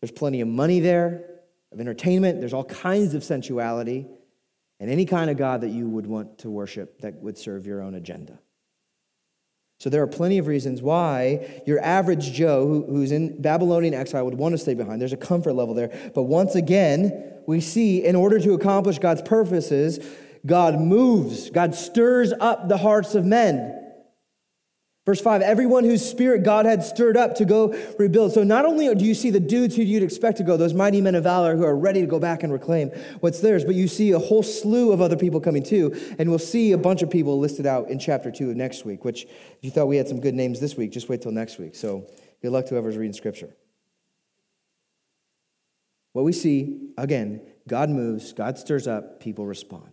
There's 0.00 0.12
plenty 0.12 0.40
of 0.40 0.46
money 0.46 0.78
there, 0.78 1.35
of 1.76 1.80
entertainment. 1.80 2.40
There's 2.40 2.54
all 2.54 2.64
kinds 2.64 3.14
of 3.14 3.22
sensuality, 3.22 4.06
and 4.80 4.90
any 4.90 5.04
kind 5.04 5.30
of 5.30 5.36
God 5.36 5.60
that 5.60 5.68
you 5.68 5.86
would 5.86 6.06
want 6.06 6.38
to 6.38 6.50
worship 6.50 7.02
that 7.02 7.16
would 7.16 7.36
serve 7.36 7.66
your 7.66 7.82
own 7.82 7.94
agenda. 7.94 8.38
So 9.78 9.90
there 9.90 10.02
are 10.02 10.06
plenty 10.06 10.38
of 10.38 10.46
reasons 10.46 10.80
why 10.80 11.62
your 11.66 11.78
average 11.80 12.32
Joe 12.32 12.66
who, 12.66 12.86
who's 12.86 13.12
in 13.12 13.42
Babylonian 13.42 13.92
exile 13.92 14.24
would 14.24 14.38
want 14.38 14.54
to 14.54 14.58
stay 14.58 14.72
behind. 14.72 15.02
There's 15.02 15.12
a 15.12 15.18
comfort 15.18 15.52
level 15.52 15.74
there. 15.74 16.10
But 16.14 16.22
once 16.22 16.54
again, 16.54 17.34
we 17.46 17.60
see 17.60 18.02
in 18.02 18.16
order 18.16 18.38
to 18.38 18.54
accomplish 18.54 18.98
God's 18.98 19.20
purposes, 19.20 19.98
God 20.46 20.80
moves, 20.80 21.50
God 21.50 21.74
stirs 21.74 22.32
up 22.40 22.68
the 22.68 22.78
hearts 22.78 23.14
of 23.14 23.26
men. 23.26 23.85
Verse 25.06 25.20
5 25.20 25.40
everyone 25.40 25.84
whose 25.84 26.04
spirit 26.04 26.42
God 26.42 26.66
had 26.66 26.82
stirred 26.82 27.16
up 27.16 27.36
to 27.36 27.44
go 27.44 27.68
rebuild. 27.96 28.32
So 28.32 28.42
not 28.42 28.64
only 28.66 28.92
do 28.92 29.04
you 29.04 29.14
see 29.14 29.30
the 29.30 29.38
dudes 29.38 29.76
who 29.76 29.82
you'd 29.82 30.02
expect 30.02 30.36
to 30.38 30.42
go, 30.42 30.56
those 30.56 30.74
mighty 30.74 31.00
men 31.00 31.14
of 31.14 31.22
valor 31.22 31.56
who 31.56 31.62
are 31.62 31.76
ready 31.76 32.00
to 32.00 32.08
go 32.08 32.18
back 32.18 32.42
and 32.42 32.52
reclaim 32.52 32.90
what's 33.20 33.38
theirs, 33.40 33.64
but 33.64 33.76
you 33.76 33.86
see 33.86 34.10
a 34.10 34.18
whole 34.18 34.42
slew 34.42 34.92
of 34.92 35.00
other 35.00 35.16
people 35.16 35.40
coming 35.40 35.62
too. 35.62 35.94
And 36.18 36.28
we'll 36.28 36.40
see 36.40 36.72
a 36.72 36.78
bunch 36.78 37.02
of 37.02 37.10
people 37.10 37.38
listed 37.38 37.66
out 37.66 37.88
in 37.88 38.00
chapter 38.00 38.32
2 38.32 38.50
of 38.50 38.56
next 38.56 38.84
week, 38.84 39.04
which 39.04 39.24
if 39.24 39.58
you 39.60 39.70
thought 39.70 39.86
we 39.86 39.96
had 39.96 40.08
some 40.08 40.20
good 40.20 40.34
names 40.34 40.58
this 40.58 40.76
week, 40.76 40.90
just 40.90 41.08
wait 41.08 41.22
till 41.22 41.32
next 41.32 41.58
week. 41.58 41.76
So 41.76 42.10
good 42.42 42.50
luck 42.50 42.64
to 42.66 42.70
whoever's 42.70 42.96
reading 42.96 43.12
scripture. 43.12 43.54
What 46.14 46.24
we 46.24 46.32
see, 46.32 46.90
again, 46.98 47.42
God 47.68 47.90
moves, 47.90 48.32
God 48.32 48.58
stirs 48.58 48.88
up, 48.88 49.20
people 49.20 49.46
respond. 49.46 49.92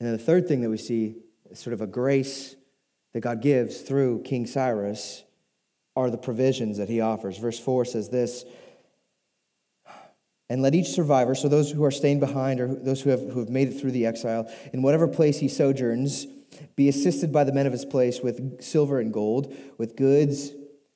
And 0.00 0.08
then 0.08 0.16
the 0.16 0.22
third 0.22 0.48
thing 0.48 0.62
that 0.62 0.70
we 0.70 0.78
see 0.78 1.16
sort 1.54 1.74
of 1.74 1.80
a 1.80 1.86
grace 1.86 2.56
that 3.12 3.20
God 3.20 3.40
gives 3.40 3.80
through 3.80 4.22
King 4.22 4.46
Cyrus 4.46 5.24
are 5.96 6.10
the 6.10 6.18
provisions 6.18 6.78
that 6.78 6.88
he 6.88 7.00
offers. 7.00 7.38
Verse 7.38 7.58
4 7.58 7.86
says 7.86 8.10
this 8.10 8.44
And 10.50 10.60
let 10.60 10.74
each 10.74 10.88
survivor, 10.88 11.34
so 11.34 11.48
those 11.48 11.70
who 11.70 11.84
are 11.84 11.90
staying 11.90 12.20
behind 12.20 12.60
or 12.60 12.68
those 12.74 13.00
who 13.00 13.10
have, 13.10 13.20
who 13.20 13.40
have 13.40 13.48
made 13.48 13.68
it 13.68 13.80
through 13.80 13.92
the 13.92 14.06
exile, 14.06 14.52
in 14.72 14.82
whatever 14.82 15.08
place 15.08 15.38
he 15.38 15.48
sojourns, 15.48 16.26
be 16.76 16.88
assisted 16.88 17.32
by 17.32 17.44
the 17.44 17.52
men 17.52 17.66
of 17.66 17.72
his 17.72 17.84
place 17.84 18.20
with 18.20 18.62
silver 18.62 19.00
and 19.00 19.12
gold, 19.12 19.54
with 19.78 19.96
goods 19.96 20.50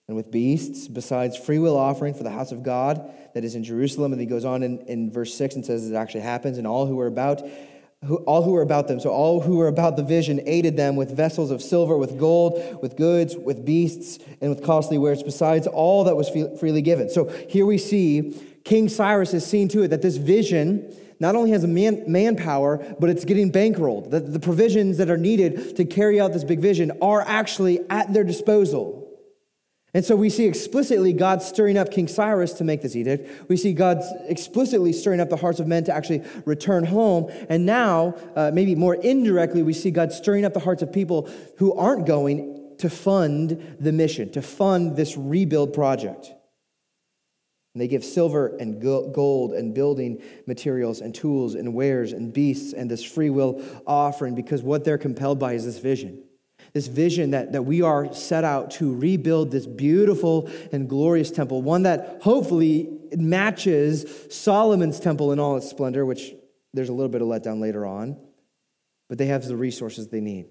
and 0.06 0.16
with 0.16 0.30
beasts, 0.30 0.88
besides 0.88 1.36
freewill 1.36 1.76
offering 1.76 2.14
for 2.14 2.22
the 2.22 2.30
house 2.30 2.52
of 2.52 2.62
God 2.62 3.10
that 3.32 3.44
is 3.44 3.54
in 3.54 3.64
Jerusalem. 3.64 4.12
And 4.12 4.20
he 4.20 4.26
goes 4.26 4.44
on 4.44 4.62
in, 4.62 4.80
in 4.80 5.10
verse 5.10 5.32
6 5.34 5.54
and 5.54 5.64
says 5.64 5.90
it 5.90 5.94
actually 5.94 6.22
happens, 6.22 6.58
and 6.58 6.66
all 6.66 6.86
who 6.86 7.00
are 7.00 7.06
about 7.06 7.42
who, 8.06 8.16
all 8.18 8.42
who 8.42 8.52
were 8.52 8.62
about 8.62 8.88
them, 8.88 8.98
so 8.98 9.10
all 9.10 9.40
who 9.40 9.56
were 9.56 9.68
about 9.68 9.96
the 9.96 10.02
vision, 10.02 10.40
aided 10.46 10.76
them 10.76 10.96
with 10.96 11.14
vessels 11.14 11.50
of 11.50 11.60
silver, 11.60 11.98
with 11.98 12.18
gold, 12.18 12.78
with 12.80 12.96
goods, 12.96 13.36
with 13.36 13.64
beasts, 13.64 14.18
and 14.40 14.48
with 14.50 14.64
costly 14.64 14.96
wares, 14.96 15.22
besides 15.22 15.66
all 15.66 16.04
that 16.04 16.16
was 16.16 16.30
freely 16.58 16.82
given. 16.82 17.10
So 17.10 17.28
here 17.48 17.66
we 17.66 17.76
see 17.76 18.32
King 18.64 18.88
Cyrus 18.88 19.32
has 19.32 19.46
seen 19.46 19.68
to 19.68 19.82
it 19.82 19.88
that 19.88 20.02
this 20.02 20.16
vision 20.16 20.96
not 21.18 21.36
only 21.36 21.50
has 21.50 21.62
a 21.64 21.68
man, 21.68 22.04
manpower, 22.06 22.78
but 22.98 23.10
it's 23.10 23.26
getting 23.26 23.52
bankrolled. 23.52 24.10
That 24.10 24.32
the 24.32 24.40
provisions 24.40 24.96
that 24.96 25.10
are 25.10 25.18
needed 25.18 25.76
to 25.76 25.84
carry 25.84 26.18
out 26.18 26.32
this 26.32 26.44
big 26.44 26.60
vision 26.60 26.92
are 27.02 27.20
actually 27.20 27.80
at 27.90 28.12
their 28.14 28.24
disposal. 28.24 28.99
And 29.92 30.04
so 30.04 30.14
we 30.14 30.30
see 30.30 30.46
explicitly 30.46 31.12
God 31.12 31.42
stirring 31.42 31.76
up 31.76 31.90
King 31.90 32.06
Cyrus 32.06 32.52
to 32.54 32.64
make 32.64 32.80
this 32.80 32.94
edict. 32.94 33.48
We 33.48 33.56
see 33.56 33.72
God 33.72 34.00
explicitly 34.28 34.92
stirring 34.92 35.20
up 35.20 35.30
the 35.30 35.36
hearts 35.36 35.58
of 35.58 35.66
men 35.66 35.82
to 35.84 35.92
actually 35.92 36.22
return 36.44 36.84
home. 36.84 37.30
And 37.48 37.66
now, 37.66 38.14
uh, 38.36 38.52
maybe 38.54 38.76
more 38.76 38.94
indirectly, 38.94 39.62
we 39.62 39.72
see 39.72 39.90
God 39.90 40.12
stirring 40.12 40.44
up 40.44 40.54
the 40.54 40.60
hearts 40.60 40.82
of 40.82 40.92
people 40.92 41.28
who 41.58 41.72
aren't 41.74 42.06
going 42.06 42.76
to 42.78 42.88
fund 42.88 43.76
the 43.80 43.92
mission, 43.92 44.30
to 44.32 44.42
fund 44.42 44.96
this 44.96 45.16
rebuild 45.16 45.74
project. 45.74 46.32
And 47.74 47.80
they 47.80 47.88
give 47.88 48.04
silver 48.04 48.56
and 48.58 48.80
gold 48.80 49.52
and 49.52 49.74
building 49.74 50.22
materials 50.46 51.00
and 51.00 51.14
tools 51.14 51.54
and 51.56 51.74
wares 51.74 52.12
and 52.12 52.32
beasts 52.32 52.72
and 52.72 52.90
this 52.90 53.02
free 53.02 53.30
will 53.30 53.62
offering 53.86 54.34
because 54.34 54.62
what 54.62 54.84
they're 54.84 54.98
compelled 54.98 55.38
by 55.38 55.52
is 55.52 55.64
this 55.64 55.78
vision 55.78 56.24
this 56.72 56.86
vision 56.86 57.32
that, 57.32 57.52
that 57.52 57.62
we 57.62 57.82
are 57.82 58.12
set 58.12 58.44
out 58.44 58.70
to 58.72 58.94
rebuild 58.94 59.50
this 59.50 59.66
beautiful 59.66 60.50
and 60.72 60.88
glorious 60.88 61.30
temple, 61.30 61.62
one 61.62 61.82
that 61.82 62.18
hopefully 62.22 62.88
matches 63.16 64.26
Solomon's 64.30 65.00
temple 65.00 65.32
in 65.32 65.38
all 65.38 65.56
its 65.56 65.68
splendor, 65.68 66.04
which 66.04 66.32
there's 66.72 66.88
a 66.88 66.92
little 66.92 67.08
bit 67.08 67.22
of 67.22 67.28
letdown 67.28 67.60
later 67.60 67.84
on, 67.84 68.16
but 69.08 69.18
they 69.18 69.26
have 69.26 69.44
the 69.44 69.56
resources 69.56 70.08
they 70.08 70.20
need. 70.20 70.46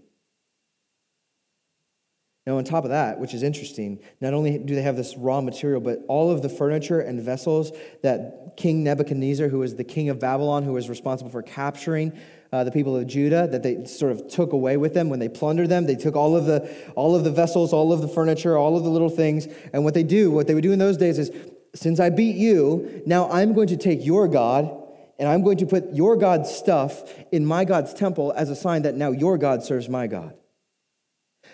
Now, 2.45 2.57
on 2.57 2.63
top 2.63 2.83
of 2.83 2.89
that, 2.89 3.19
which 3.19 3.35
is 3.35 3.43
interesting, 3.43 3.99
not 4.21 4.33
only 4.33 4.57
do 4.57 4.73
they 4.73 4.81
have 4.81 4.97
this 4.97 5.15
raw 5.15 5.39
material, 5.39 5.81
but 5.81 5.99
all 6.07 6.31
of 6.31 6.41
the 6.41 6.49
furniture 6.49 6.99
and 6.99 7.21
vessels 7.21 7.71
that 8.01 8.53
King 8.57 8.83
Nebuchadnezzar, 8.83 9.49
who 9.49 9.59
was 9.59 9.75
the 9.75 9.83
king 9.83 10.09
of 10.09 10.19
Babylon, 10.19 10.63
who 10.63 10.73
was 10.73 10.89
responsible 10.89 11.29
for 11.29 11.43
capturing 11.43 12.17
uh, 12.51 12.63
the 12.63 12.71
people 12.71 12.95
of 12.95 13.05
Judah 13.07 13.47
that 13.47 13.63
they 13.63 13.85
sort 13.85 14.11
of 14.11 14.27
took 14.27 14.53
away 14.53 14.77
with 14.77 14.93
them 14.93 15.09
when 15.09 15.19
they 15.19 15.29
plundered 15.29 15.69
them. 15.69 15.85
They 15.85 15.95
took 15.95 16.15
all 16.15 16.35
of 16.35 16.45
the 16.45 16.69
all 16.95 17.15
of 17.15 17.23
the 17.23 17.31
vessels, 17.31 17.73
all 17.73 17.93
of 17.93 18.01
the 18.01 18.07
furniture, 18.07 18.57
all 18.57 18.75
of 18.75 18.83
the 18.83 18.89
little 18.89 19.09
things, 19.09 19.47
and 19.73 19.83
what 19.83 19.93
they 19.93 20.03
do, 20.03 20.31
what 20.31 20.47
they 20.47 20.53
would 20.53 20.63
do 20.63 20.71
in 20.71 20.79
those 20.79 20.97
days 20.97 21.19
is, 21.19 21.31
since 21.75 21.99
I 21.99 22.09
beat 22.09 22.35
you, 22.35 23.03
now 23.05 23.29
I'm 23.29 23.53
going 23.53 23.67
to 23.67 23.77
take 23.77 24.03
your 24.03 24.27
God 24.27 24.75
and 25.19 25.27
I'm 25.27 25.43
going 25.43 25.57
to 25.57 25.65
put 25.65 25.93
your 25.93 26.15
God's 26.15 26.49
stuff 26.49 27.03
in 27.31 27.45
my 27.45 27.65
God's 27.65 27.93
temple 27.93 28.33
as 28.35 28.49
a 28.49 28.55
sign 28.55 28.83
that 28.83 28.95
now 28.95 29.11
your 29.11 29.37
God 29.37 29.63
serves 29.63 29.89
my 29.89 30.07
God. 30.07 30.33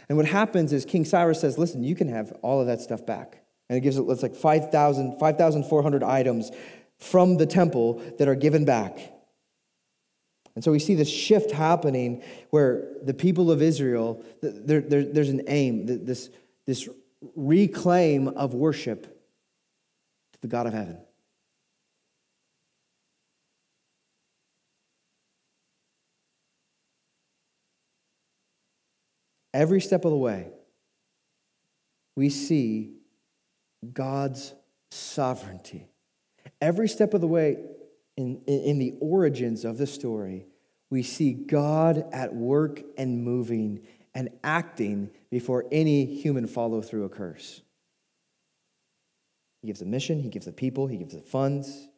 And 0.08 0.18
what 0.18 0.28
happens 0.28 0.72
is 0.72 0.86
King 0.86 1.04
Cyrus 1.04 1.42
says, 1.42 1.58
listen, 1.58 1.84
you 1.84 1.96
can 1.96 2.08
have 2.10 2.32
all 2.44 2.62
of 2.62 2.68
that 2.68 2.80
stuff 2.80 3.06
back. 3.06 3.42
And 3.68 3.78
it 3.78 3.82
gives 3.82 3.98
it, 3.98 4.06
it's 4.08 4.22
like 4.22 4.36
5,400 4.36 6.02
5, 6.02 6.10
items 6.10 6.52
from 7.00 7.38
the 7.38 7.48
temple 7.48 8.02
that 8.20 8.28
are 8.28 8.36
given 8.36 8.66
back. 8.66 9.15
And 10.56 10.64
so 10.64 10.72
we 10.72 10.80
see 10.80 10.96
this 10.96 11.10
shift 11.10 11.52
happening 11.52 12.24
where 12.50 12.94
the 13.04 13.14
people 13.14 13.52
of 13.52 13.62
Israel, 13.62 14.24
there, 14.42 14.82
there, 14.82 15.04
there's 15.04 15.30
an 15.30 15.44
aim, 15.48 15.86
this, 16.06 16.30
this 16.66 16.88
reclaim 17.36 18.30
of 18.30 18.54
worship 18.54 19.04
to 20.34 20.42
the 20.42 20.48
God 20.48 20.66
of 20.66 20.74
heaven. 20.74 20.98
Every 29.54 29.80
step 29.80 30.04
of 30.04 30.12
the 30.12 30.18
way, 30.18 30.50
we 32.18 32.30
see 32.30 32.92
God's 33.94 34.54
sovereignty. 34.92 35.88
Every 36.62 36.90
step 36.90 37.14
of 37.14 37.22
the 37.22 37.28
way, 37.28 37.58
in, 38.18 38.42
in, 38.48 38.80
the 38.80 38.94
origins 39.02 39.66
of 39.66 39.78
the 39.78 39.88
story, 39.88 40.48
we 40.90 41.04
see 41.04 41.34
God 41.34 42.06
at 42.14 42.34
work 42.34 42.82
and 42.98 43.24
moving 43.24 43.86
and 44.14 44.30
acting 44.44 45.10
before 45.30 45.66
any 45.72 46.06
human 46.06 46.48
follow 46.48 46.82
through 46.82 47.04
occurs. 47.04 47.62
He 49.62 49.68
gives 49.68 49.82
a 49.82 49.86
mission, 49.86 50.20
he 50.22 50.30
gives 50.30 50.46
the 50.46 50.54
people, 50.54 50.88
he 50.88 50.98
gives 50.98 51.14
the 51.14 51.22
funds. 51.22 51.90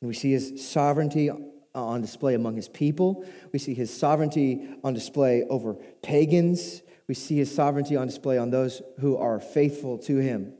And 0.00 0.08
we 0.08 0.14
see 0.14 0.32
his 0.32 0.68
sovereignty 0.68 1.30
on 1.74 2.00
display 2.00 2.34
among 2.34 2.56
his 2.56 2.68
people. 2.68 3.24
We 3.52 3.58
see 3.58 3.74
his 3.74 3.96
sovereignty 3.96 4.68
on 4.84 4.94
display 4.94 5.44
over 5.48 5.74
pagans. 6.02 6.82
We 7.08 7.14
see 7.14 7.36
his 7.36 7.52
sovereignty 7.52 7.96
on 7.96 8.06
display 8.06 8.38
on 8.38 8.50
those 8.50 8.82
who 9.00 9.16
are 9.16 9.40
faithful 9.40 9.98
to 9.98 10.18
him. 10.18 10.54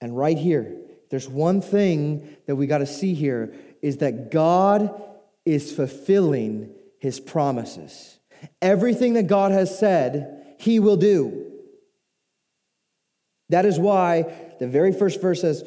And 0.00 0.16
right 0.16 0.36
here, 0.36 0.76
there's 1.10 1.28
one 1.28 1.60
thing 1.60 2.36
that 2.46 2.56
we 2.56 2.66
got 2.66 2.78
to 2.78 2.86
see 2.86 3.14
here 3.14 3.54
is 3.82 3.98
that 3.98 4.30
God 4.30 5.02
is 5.44 5.72
fulfilling 5.72 6.74
his 6.98 7.20
promises. 7.20 8.18
Everything 8.62 9.14
that 9.14 9.26
God 9.26 9.52
has 9.52 9.78
said, 9.78 10.56
he 10.58 10.80
will 10.80 10.96
do. 10.96 11.52
That 13.50 13.66
is 13.66 13.78
why 13.78 14.32
the 14.58 14.66
very 14.66 14.92
first 14.92 15.20
verse 15.20 15.42
says 15.42 15.64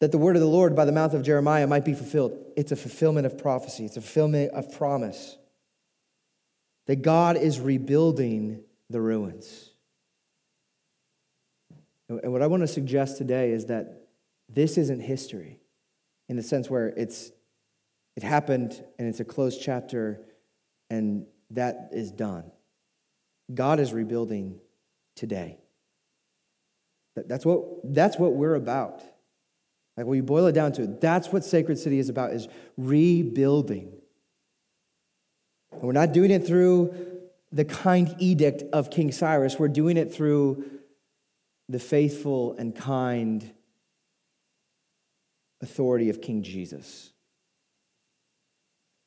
that 0.00 0.10
the 0.10 0.18
word 0.18 0.34
of 0.34 0.42
the 0.42 0.48
Lord 0.48 0.74
by 0.74 0.84
the 0.84 0.92
mouth 0.92 1.14
of 1.14 1.22
Jeremiah 1.22 1.66
might 1.66 1.84
be 1.84 1.94
fulfilled. 1.94 2.36
It's 2.56 2.72
a 2.72 2.76
fulfillment 2.76 3.24
of 3.24 3.38
prophecy, 3.38 3.84
it's 3.84 3.96
a 3.96 4.00
fulfillment 4.00 4.52
of 4.52 4.72
promise. 4.72 5.36
That 6.86 7.02
God 7.02 7.36
is 7.36 7.60
rebuilding 7.60 8.64
the 8.90 9.00
ruins. 9.00 9.70
And 12.08 12.32
what 12.32 12.42
I 12.42 12.48
want 12.48 12.64
to 12.64 12.66
suggest 12.66 13.16
today 13.16 13.52
is 13.52 13.66
that 13.66 14.01
this 14.54 14.78
isn't 14.78 15.00
history 15.00 15.60
in 16.28 16.36
the 16.36 16.42
sense 16.42 16.68
where 16.68 16.88
it's 16.88 17.32
it 18.16 18.22
happened 18.22 18.82
and 18.98 19.08
it's 19.08 19.20
a 19.20 19.24
closed 19.24 19.60
chapter 19.62 20.20
and 20.90 21.26
that 21.50 21.90
is 21.92 22.10
done. 22.10 22.50
God 23.52 23.80
is 23.80 23.92
rebuilding 23.92 24.60
today. 25.16 25.58
That's 27.14 27.44
what, 27.44 27.64
that's 27.84 28.18
what 28.18 28.34
we're 28.34 28.54
about. 28.54 29.02
Like 29.96 30.06
when 30.06 30.16
you 30.16 30.22
boil 30.22 30.46
it 30.46 30.52
down 30.52 30.72
to 30.72 30.82
it, 30.82 31.00
that's 31.00 31.28
what 31.28 31.44
Sacred 31.44 31.78
City 31.78 31.98
is 31.98 32.08
about, 32.08 32.32
is 32.32 32.48
rebuilding. 32.76 33.92
And 35.72 35.82
we're 35.82 35.92
not 35.92 36.12
doing 36.12 36.30
it 36.30 36.46
through 36.46 36.94
the 37.50 37.64
kind 37.66 38.14
edict 38.18 38.62
of 38.72 38.90
King 38.90 39.12
Cyrus. 39.12 39.58
We're 39.58 39.68
doing 39.68 39.98
it 39.98 40.14
through 40.14 40.64
the 41.68 41.78
faithful 41.78 42.54
and 42.56 42.74
kind 42.74 43.52
authority 45.62 46.10
of 46.10 46.20
King 46.20 46.42
Jesus. 46.42 47.12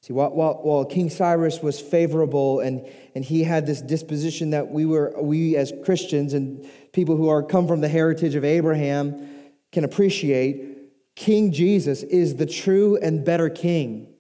See, 0.01 0.13
while, 0.13 0.29
while, 0.29 0.59
while, 0.61 0.85
King 0.85 1.09
Cyrus 1.09 1.63
was 1.63 1.81
favorable 1.81 2.59
and, 2.59 2.87
and 3.15 3.25
he 3.25 3.43
had 3.43 3.65
this 3.65 3.81
disposition 3.81 4.51
that 4.51 4.69
we 4.69 4.85
were, 4.85 5.15
we 5.19 5.55
as 5.55 5.73
Christians 5.83 6.35
and 6.35 6.63
people 6.93 7.15
who 7.15 7.27
are 7.27 7.41
come 7.41 7.67
from 7.67 7.81
the 7.81 7.89
heritage 7.89 8.35
of 8.35 8.45
Abraham 8.45 9.27
can 9.71 9.83
appreciate, 9.83 11.15
King 11.15 11.51
Jesus 11.51 12.03
is 12.03 12.35
the 12.35 12.45
true 12.45 12.97
and 12.97 13.25
better 13.25 13.49
king. 13.49 14.13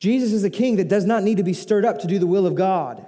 Jesus 0.00 0.32
is 0.32 0.42
a 0.42 0.50
king 0.50 0.76
that 0.76 0.88
does 0.88 1.04
not 1.04 1.22
need 1.22 1.36
to 1.36 1.44
be 1.44 1.52
stirred 1.52 1.84
up 1.84 1.98
to 1.98 2.06
do 2.06 2.18
the 2.18 2.26
will 2.26 2.46
of 2.46 2.54
God. 2.54 3.06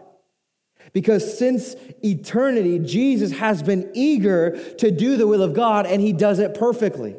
Because 0.92 1.38
since 1.38 1.74
eternity, 2.04 2.78
Jesus 2.78 3.32
has 3.32 3.62
been 3.62 3.90
eager 3.94 4.74
to 4.74 4.90
do 4.90 5.16
the 5.16 5.26
will 5.26 5.42
of 5.42 5.54
God 5.54 5.86
and 5.86 6.02
he 6.02 6.12
does 6.12 6.38
it 6.38 6.54
perfectly. 6.54 7.16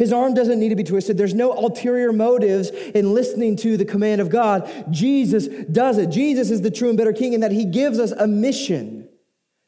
His 0.00 0.14
arm 0.14 0.32
doesn't 0.32 0.58
need 0.58 0.70
to 0.70 0.76
be 0.76 0.82
twisted. 0.82 1.18
There's 1.18 1.34
no 1.34 1.52
ulterior 1.52 2.10
motives 2.10 2.70
in 2.70 3.12
listening 3.12 3.54
to 3.56 3.76
the 3.76 3.84
command 3.84 4.22
of 4.22 4.30
God. 4.30 4.66
Jesus 4.90 5.46
does 5.46 5.98
it. 5.98 6.08
Jesus 6.08 6.50
is 6.50 6.62
the 6.62 6.70
true 6.70 6.88
and 6.88 6.96
better 6.96 7.12
king 7.12 7.34
in 7.34 7.40
that 7.40 7.52
he 7.52 7.66
gives 7.66 7.98
us 7.98 8.10
a 8.12 8.26
mission 8.26 9.06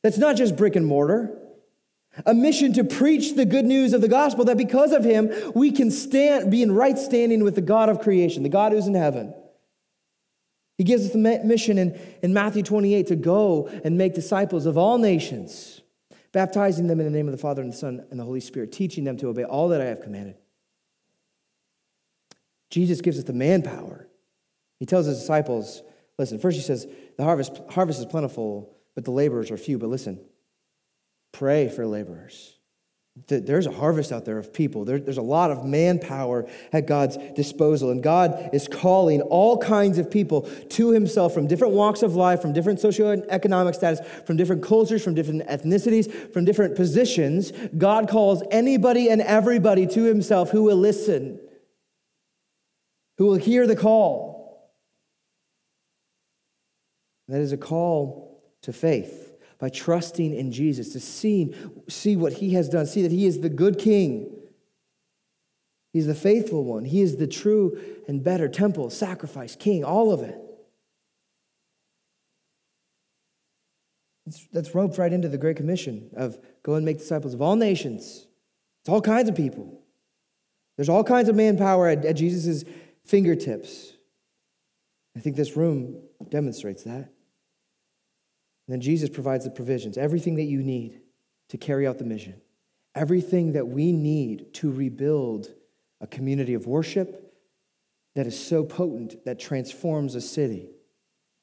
that's 0.02 0.16
not 0.16 0.36
just 0.36 0.56
brick 0.56 0.74
and 0.74 0.86
mortar, 0.86 1.38
a 2.24 2.32
mission 2.32 2.72
to 2.72 2.82
preach 2.82 3.36
the 3.36 3.44
good 3.44 3.66
news 3.66 3.92
of 3.92 4.00
the 4.00 4.08
gospel 4.08 4.46
that 4.46 4.56
because 4.56 4.92
of 4.92 5.04
him, 5.04 5.30
we 5.54 5.70
can 5.70 5.90
stand, 5.90 6.50
be 6.50 6.62
in 6.62 6.72
right 6.72 6.96
standing 6.96 7.44
with 7.44 7.54
the 7.54 7.60
God 7.60 7.90
of 7.90 8.00
creation, 8.00 8.42
the 8.42 8.48
God 8.48 8.72
who's 8.72 8.86
in 8.86 8.94
heaven. 8.94 9.34
He 10.78 10.84
gives 10.84 11.04
us 11.04 11.12
the 11.12 11.18
mission 11.44 11.76
in, 11.76 12.00
in 12.22 12.32
Matthew 12.32 12.62
28 12.62 13.08
to 13.08 13.16
go 13.16 13.68
and 13.84 13.98
make 13.98 14.14
disciples 14.14 14.64
of 14.64 14.78
all 14.78 14.96
nations 14.96 15.81
baptizing 16.32 16.86
them 16.86 16.98
in 16.98 17.06
the 17.06 17.12
name 17.12 17.28
of 17.28 17.32
the 17.32 17.38
Father 17.38 17.62
and 17.62 17.72
the 17.72 17.76
Son 17.76 18.04
and 18.10 18.18
the 18.18 18.24
Holy 18.24 18.40
Spirit, 18.40 18.72
teaching 18.72 19.04
them 19.04 19.16
to 19.18 19.28
obey 19.28 19.44
all 19.44 19.68
that 19.68 19.80
I 19.80 19.86
have 19.86 20.02
commanded. 20.02 20.36
Jesus 22.70 23.00
gives 23.02 23.18
us 23.18 23.24
the 23.24 23.34
manpower. 23.34 24.08
He 24.78 24.86
tells 24.86 25.06
his 25.06 25.20
disciples, 25.20 25.82
listen, 26.18 26.38
first 26.38 26.56
he 26.56 26.62
says, 26.62 26.86
the 27.18 27.24
harvest, 27.24 27.60
harvest 27.70 28.00
is 28.00 28.06
plentiful, 28.06 28.74
but 28.94 29.04
the 29.04 29.10
laborers 29.10 29.50
are 29.50 29.58
few. 29.58 29.78
But 29.78 29.90
listen, 29.90 30.18
pray 31.32 31.68
for 31.68 31.86
laborers. 31.86 32.56
There's 33.14 33.66
a 33.66 33.70
harvest 33.70 34.10
out 34.10 34.24
there 34.24 34.38
of 34.38 34.54
people. 34.54 34.86
there's 34.86 35.18
a 35.18 35.22
lot 35.22 35.50
of 35.50 35.66
manpower 35.66 36.48
at 36.72 36.86
God's 36.86 37.18
disposal. 37.34 37.90
And 37.90 38.02
God 38.02 38.50
is 38.54 38.66
calling 38.66 39.20
all 39.20 39.58
kinds 39.58 39.98
of 39.98 40.10
people 40.10 40.42
to 40.70 40.92
Himself 40.92 41.34
from 41.34 41.46
different 41.46 41.74
walks 41.74 42.02
of 42.02 42.16
life, 42.16 42.40
from 42.40 42.54
different 42.54 42.78
socioeconomic 42.78 43.74
status, 43.74 44.00
from 44.24 44.38
different 44.38 44.62
cultures, 44.62 45.04
from 45.04 45.14
different 45.14 45.46
ethnicities, 45.46 46.32
from 46.32 46.46
different 46.46 46.74
positions. 46.74 47.52
God 47.76 48.08
calls 48.08 48.42
anybody 48.50 49.10
and 49.10 49.20
everybody 49.20 49.86
to 49.88 50.04
Himself 50.04 50.50
who 50.50 50.62
will 50.62 50.78
listen, 50.78 51.38
who 53.18 53.26
will 53.26 53.36
hear 53.36 53.66
the 53.66 53.76
call. 53.76 54.72
That 57.28 57.42
is 57.42 57.52
a 57.52 57.58
call 57.58 58.42
to 58.62 58.72
faith 58.72 59.21
by 59.62 59.68
trusting 59.68 60.34
in 60.34 60.50
Jesus, 60.50 60.92
to 60.92 60.98
see, 60.98 61.54
see 61.88 62.16
what 62.16 62.32
he 62.32 62.54
has 62.54 62.68
done, 62.68 62.84
see 62.84 63.00
that 63.02 63.12
he 63.12 63.26
is 63.26 63.38
the 63.38 63.48
good 63.48 63.78
king. 63.78 64.36
He's 65.92 66.08
the 66.08 66.16
faithful 66.16 66.64
one. 66.64 66.84
He 66.84 67.00
is 67.00 67.14
the 67.14 67.28
true 67.28 67.80
and 68.08 68.24
better 68.24 68.48
temple, 68.48 68.90
sacrifice, 68.90 69.54
king, 69.54 69.84
all 69.84 70.10
of 70.12 70.20
it. 70.22 70.36
that's 74.52 74.74
roped 74.74 74.98
right 74.98 75.12
into 75.12 75.28
the 75.28 75.38
Great 75.38 75.56
Commission 75.56 76.10
of 76.16 76.38
go 76.64 76.74
and 76.74 76.84
make 76.84 76.98
disciples 76.98 77.32
of 77.32 77.40
all 77.40 77.54
nations. 77.54 78.26
It's 78.80 78.88
all 78.88 79.00
kinds 79.00 79.28
of 79.28 79.36
people. 79.36 79.80
There's 80.76 80.88
all 80.88 81.04
kinds 81.04 81.28
of 81.28 81.36
manpower 81.36 81.86
at, 81.86 82.04
at 82.04 82.16
Jesus' 82.16 82.64
fingertips. 83.04 83.92
I 85.16 85.20
think 85.20 85.36
this 85.36 85.56
room 85.56 86.02
demonstrates 86.30 86.82
that. 86.82 87.11
And 88.66 88.74
then 88.74 88.80
Jesus 88.80 89.08
provides 89.08 89.44
the 89.44 89.50
provisions, 89.50 89.98
everything 89.98 90.36
that 90.36 90.44
you 90.44 90.62
need 90.62 91.00
to 91.48 91.58
carry 91.58 91.86
out 91.86 91.98
the 91.98 92.04
mission, 92.04 92.40
everything 92.94 93.52
that 93.52 93.66
we 93.66 93.92
need 93.92 94.54
to 94.54 94.70
rebuild 94.70 95.48
a 96.00 96.06
community 96.06 96.54
of 96.54 96.66
worship 96.66 97.34
that 98.14 98.26
is 98.26 98.38
so 98.38 98.64
potent 98.64 99.24
that 99.24 99.38
transforms 99.38 100.14
a 100.14 100.20
city. 100.20 100.70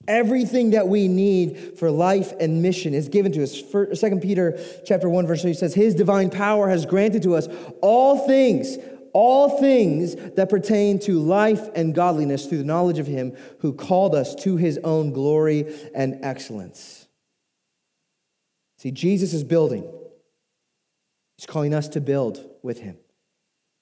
Everything 0.08 0.72
that 0.72 0.88
we 0.88 1.08
need 1.08 1.78
for 1.78 1.92
life 1.92 2.32
and 2.40 2.62
mission 2.62 2.94
is 2.94 3.10
given 3.10 3.32
to 3.34 3.44
us. 3.44 3.62
2 3.62 4.20
Peter 4.22 4.58
chapter 4.86 5.10
1 5.10 5.28
verse 5.28 5.42
3 5.42 5.54
says 5.54 5.74
his 5.74 5.94
divine 5.94 6.30
power 6.30 6.70
has 6.70 6.86
granted 6.86 7.24
to 7.24 7.36
us 7.36 7.48
all 7.82 8.26
things 8.26 8.78
all 9.14 9.60
things 9.60 10.16
that 10.36 10.50
pertain 10.50 11.00
to 11.00 11.20
life 11.20 11.68
and 11.76 11.96
godliness 11.96 12.46
through 12.46 12.60
the 12.60 12.64
knowledge 12.64 13.00
of 13.00 13.08
him 13.08 13.36
who 13.60 13.74
called 13.74 14.16
us 14.16 14.36
to 14.36 14.56
his 14.58 14.78
own 14.84 15.12
glory 15.12 15.76
and 15.96 16.20
excellence. 16.24 17.08
See, 18.80 18.92
Jesus 18.92 19.34
is 19.34 19.44
building. 19.44 19.84
He's 21.38 21.46
calling 21.46 21.74
us 21.74 21.90
to 21.90 22.02
build 22.02 22.46
with 22.64 22.80
him, 22.80 22.98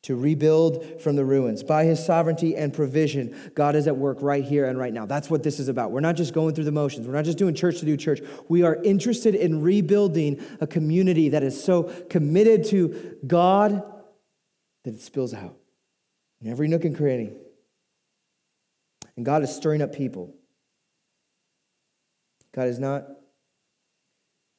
to 0.03 0.15
rebuild 0.15 1.01
from 1.01 1.15
the 1.15 1.23
ruins. 1.23 1.61
By 1.61 1.83
his 1.85 2.03
sovereignty 2.03 2.55
and 2.55 2.73
provision, 2.73 3.35
God 3.53 3.75
is 3.75 3.87
at 3.87 3.95
work 3.95 4.17
right 4.21 4.43
here 4.43 4.65
and 4.65 4.77
right 4.77 4.91
now. 4.91 5.05
That's 5.05 5.29
what 5.29 5.43
this 5.43 5.59
is 5.59 5.67
about. 5.67 5.91
We're 5.91 5.99
not 5.99 6.15
just 6.15 6.33
going 6.33 6.55
through 6.55 6.63
the 6.63 6.71
motions, 6.71 7.05
we're 7.05 7.13
not 7.13 7.25
just 7.25 7.37
doing 7.37 7.53
church 7.53 7.79
to 7.79 7.85
do 7.85 7.95
church. 7.95 8.21
We 8.49 8.63
are 8.63 8.81
interested 8.83 9.35
in 9.35 9.61
rebuilding 9.61 10.43
a 10.61 10.67
community 10.67 11.29
that 11.29 11.43
is 11.43 11.63
so 11.63 11.83
committed 12.09 12.65
to 12.69 13.17
God 13.25 13.83
that 14.83 14.95
it 14.95 15.01
spills 15.01 15.33
out 15.33 15.57
in 16.41 16.49
every 16.49 16.67
nook 16.67 16.85
and 16.85 16.97
cranny. 16.97 17.33
And 19.15 19.23
God 19.23 19.43
is 19.43 19.55
stirring 19.55 19.83
up 19.83 19.93
people. 19.93 20.33
God 22.51 22.67
is 22.67 22.79
not 22.79 23.16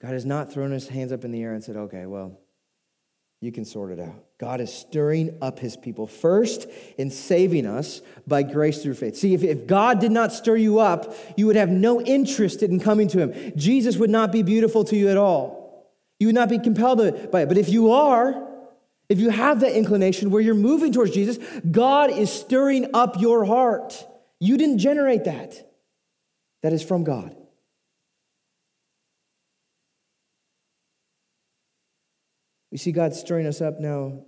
God 0.01 0.13
has 0.13 0.25
not 0.25 0.53
thrown 0.53 0.71
his 0.71 0.89
hands 0.89 1.13
up 1.13 1.25
in 1.25 1.33
the 1.33 1.43
air 1.43 1.55
and 1.55 1.63
said, 1.63 1.77
okay, 1.77 2.07
well, 2.07 2.39
you 3.41 3.53
can 3.53 3.65
sort 3.65 3.93
it 3.93 4.01
out. 4.01 4.25
God 4.39 4.61
is 4.61 4.73
stirring 4.73 5.37
up 5.41 5.59
his 5.59 5.77
people 5.77 6.07
first 6.07 6.67
in 6.97 7.11
saving 7.11 7.67
us 7.67 8.03
by 8.27 8.43
grace 8.43 8.83
through 8.83 8.95
faith. 8.95 9.17
See, 9.17 9.35
if, 9.35 9.45
if 9.45 9.67
God 9.67 10.01
did 10.01 10.11
not 10.11 10.33
stir 10.33 10.57
you 10.57 10.81
up, 10.81 11.15
you 11.37 11.47
would 11.47 11.57
have 11.57 11.69
no 11.69 12.01
interest 12.01 12.63
in 12.63 12.81
coming 12.81 13.09
to 13.09 13.19
him. 13.19 13.53
Jesus 13.57 13.97
would 13.97 14.11
not 14.11 14.33
be 14.33 14.43
beautiful 14.43 14.85
to 14.85 14.97
you 14.97 15.09
at 15.09 15.17
all. 15.17 15.59
You 16.19 16.29
would 16.29 16.35
not 16.35 16.49
be 16.49 16.59
compelled 16.59 16.99
by 17.31 17.43
it. 17.43 17.49
But 17.49 17.59
if 17.59 17.69
you 17.69 17.93
are, 17.93 18.45
if 19.09 19.21
you 19.21 19.31
have 19.31 19.61
that 19.61 19.77
inclination 19.77 20.31
where 20.31 20.43
you're 20.43 20.55
moving 20.55 20.93
towards 20.93 21.13
Jesus, 21.13 21.39
God 21.71 22.11
is 22.11 22.33
stirring 22.33 22.91
up 22.93 23.21
your 23.21 23.45
heart. 23.45 24.05
You 24.41 24.57
didn't 24.57 24.79
generate 24.79 25.25
that, 25.25 25.71
that 26.63 26.73
is 26.73 26.83
from 26.83 27.05
God. 27.05 27.38
We 32.71 32.79
see 32.79 32.93
God 32.93 33.15
stirring 33.15 33.47
us 33.47 33.61
up 33.61 33.81
now 33.81 34.25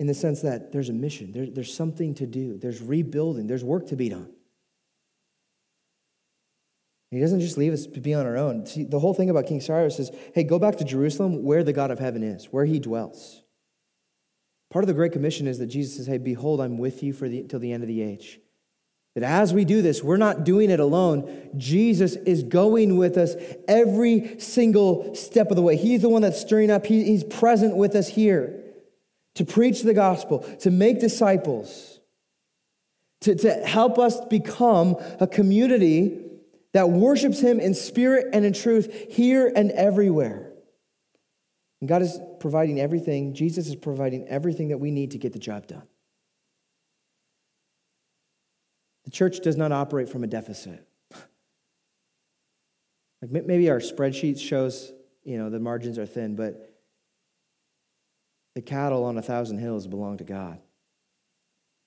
in 0.00 0.06
the 0.06 0.14
sense 0.14 0.42
that 0.42 0.72
there's 0.72 0.88
a 0.88 0.92
mission, 0.92 1.32
there, 1.32 1.46
there's 1.46 1.74
something 1.74 2.14
to 2.14 2.26
do, 2.26 2.56
there's 2.56 2.80
rebuilding, 2.80 3.46
there's 3.46 3.64
work 3.64 3.88
to 3.88 3.96
be 3.96 4.08
done. 4.08 4.30
He 7.10 7.20
doesn't 7.20 7.40
just 7.40 7.56
leave 7.56 7.72
us 7.72 7.86
to 7.86 8.00
be 8.00 8.14
on 8.14 8.26
our 8.26 8.36
own. 8.36 8.66
See, 8.66 8.84
the 8.84 8.98
whole 8.98 9.14
thing 9.14 9.30
about 9.30 9.46
King 9.46 9.60
Cyrus 9.60 9.98
is 9.98 10.10
hey, 10.34 10.44
go 10.44 10.58
back 10.58 10.76
to 10.76 10.84
Jerusalem 10.84 11.42
where 11.42 11.64
the 11.64 11.72
God 11.72 11.90
of 11.90 11.98
heaven 11.98 12.22
is, 12.22 12.46
where 12.46 12.66
he 12.66 12.78
dwells. 12.78 13.42
Part 14.70 14.84
of 14.84 14.86
the 14.86 14.94
Great 14.94 15.12
Commission 15.12 15.46
is 15.46 15.58
that 15.58 15.66
Jesus 15.66 15.96
says, 15.96 16.06
hey, 16.06 16.18
behold, 16.18 16.60
I'm 16.60 16.76
with 16.76 17.02
you 17.02 17.14
for 17.14 17.28
the, 17.28 17.44
till 17.44 17.58
the 17.58 17.72
end 17.72 17.82
of 17.82 17.88
the 17.88 18.02
age. 18.02 18.38
That 19.20 19.42
as 19.42 19.54
we 19.54 19.64
do 19.64 19.82
this, 19.82 20.02
we're 20.02 20.16
not 20.16 20.44
doing 20.44 20.70
it 20.70 20.80
alone. 20.80 21.50
Jesus 21.56 22.16
is 22.16 22.42
going 22.42 22.96
with 22.96 23.16
us 23.16 23.34
every 23.66 24.38
single 24.38 25.14
step 25.14 25.50
of 25.50 25.56
the 25.56 25.62
way. 25.62 25.76
He's 25.76 26.02
the 26.02 26.08
one 26.08 26.22
that's 26.22 26.40
stirring 26.40 26.70
up, 26.70 26.86
he, 26.86 27.04
he's 27.04 27.24
present 27.24 27.76
with 27.76 27.94
us 27.94 28.08
here 28.08 28.64
to 29.34 29.44
preach 29.44 29.82
the 29.82 29.94
gospel, 29.94 30.40
to 30.60 30.70
make 30.70 30.98
disciples, 30.98 32.00
to, 33.20 33.36
to 33.36 33.54
help 33.64 33.98
us 33.98 34.20
become 34.26 34.96
a 35.20 35.26
community 35.26 36.24
that 36.74 36.90
worships 36.90 37.40
Him 37.40 37.60
in 37.60 37.74
spirit 37.74 38.26
and 38.32 38.44
in 38.44 38.52
truth 38.52 38.92
here 39.10 39.50
and 39.54 39.70
everywhere. 39.70 40.52
And 41.80 41.88
God 41.88 42.02
is 42.02 42.18
providing 42.40 42.80
everything, 42.80 43.34
Jesus 43.34 43.68
is 43.68 43.76
providing 43.76 44.26
everything 44.28 44.68
that 44.68 44.78
we 44.78 44.90
need 44.90 45.12
to 45.12 45.18
get 45.18 45.32
the 45.32 45.38
job 45.38 45.66
done. 45.68 45.86
The 49.08 49.12
church 49.12 49.40
does 49.40 49.56
not 49.56 49.72
operate 49.72 50.10
from 50.10 50.22
a 50.22 50.26
deficit. 50.26 50.86
Like 53.22 53.46
maybe 53.46 53.70
our 53.70 53.78
spreadsheet 53.78 54.38
shows, 54.38 54.92
you 55.24 55.38
know, 55.38 55.48
the 55.48 55.58
margins 55.58 55.98
are 55.98 56.04
thin, 56.06 56.36
but 56.36 56.78
the 58.54 58.60
cattle 58.60 59.04
on 59.04 59.16
a 59.16 59.22
thousand 59.22 59.58
hills 59.58 59.86
belong 59.86 60.18
to 60.18 60.24
God. 60.24 60.60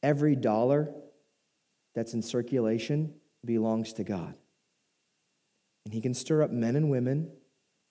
Every 0.02 0.36
dollar 0.36 0.90
that's 1.94 2.16
in 2.16 2.24
circulation 2.24 3.14
belongs 3.46 3.94
to 3.94 4.04
God. 4.04 4.34
And 5.86 5.94
He 5.94 6.02
can 6.02 6.16
stir 6.16 6.42
up 6.42 6.50
men 6.50 6.76
and 6.76 6.90
women 6.90 7.32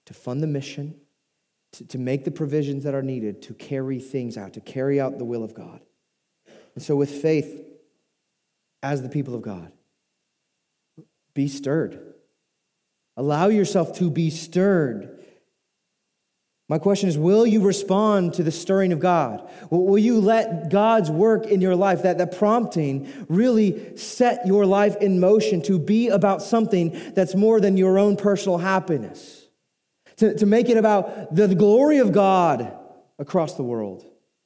to 0.07 0.12
fund 0.12 0.43
the 0.43 0.49
mission, 0.49 0.97
to, 1.74 1.87
to 1.87 1.99
make 1.99 2.24
the 2.24 2.33
provisions 2.33 2.83
that 2.83 2.95
are 2.95 3.03
needed 3.03 3.43
to 3.43 3.55
carry 3.55 4.01
things 4.01 4.37
out, 4.37 4.55
to 4.55 4.61
carry 4.61 5.01
out 5.01 5.18
the 5.18 5.24
will 5.24 5.45
of 5.45 5.55
God. 5.55 5.81
And 6.74 6.85
so, 6.85 6.97
with 6.97 7.11
faith, 7.11 7.68
as 8.83 9.03
the 9.03 9.09
people 9.09 9.35
of 9.35 9.43
God, 9.43 9.72
be 11.35 11.49
stirred. 11.49 12.14
Allow 13.16 13.49
yourself 13.49 13.99
to 13.99 14.11
be 14.11 14.31
stirred 14.31 15.20
my 16.70 16.78
question 16.78 17.09
is 17.09 17.18
Will 17.18 17.45
you 17.45 17.62
respond 17.62 18.35
to 18.35 18.45
the 18.45 18.53
stirring 18.53 18.93
of 18.93 19.01
God? 19.01 19.51
Will 19.70 19.99
you 19.99 20.20
let 20.20 20.70
God's 20.70 21.11
work 21.11 21.47
in 21.47 21.61
your 21.61 21.74
life, 21.74 22.05
that, 22.05 22.18
that 22.18 22.39
prompting, 22.39 23.26
really 23.28 23.97
set 23.97 24.47
your 24.47 24.64
life 24.64 24.95
in 25.01 25.18
motion 25.18 25.62
to 25.62 25.81
be 25.81 26.09
about 26.11 26.43
something 26.43 27.12
that's 27.12 27.35
more 27.35 27.61
than 27.61 27.76
your 27.76 27.99
own 27.99 28.16
personal 28.16 28.57
happiness? 28.57 29.49
To, 30.18 30.39
to 30.39 30.47
make 30.47 30.68
it 30.68 30.76
about 30.76 31.35
the 31.35 31.53
glory 31.57 31.99
of 31.99 32.12
God 32.12 32.72
across 33.18 33.55
the 33.55 33.64
world 33.64 34.05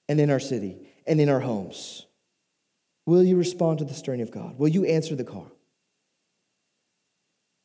and 0.09 0.19
in 0.19 0.31
our 0.31 0.41
city 0.41 0.79
and 1.07 1.21
in 1.21 1.29
our 1.29 1.41
homes? 1.41 2.07
Will 3.07 3.23
you 3.23 3.37
respond 3.37 3.79
to 3.79 3.85
the 3.85 3.95
stirring 3.95 4.23
of 4.23 4.31
God? 4.31 4.59
Will 4.59 4.69
you 4.69 4.85
answer 4.85 5.15
the 5.15 5.25
call? 5.25 5.51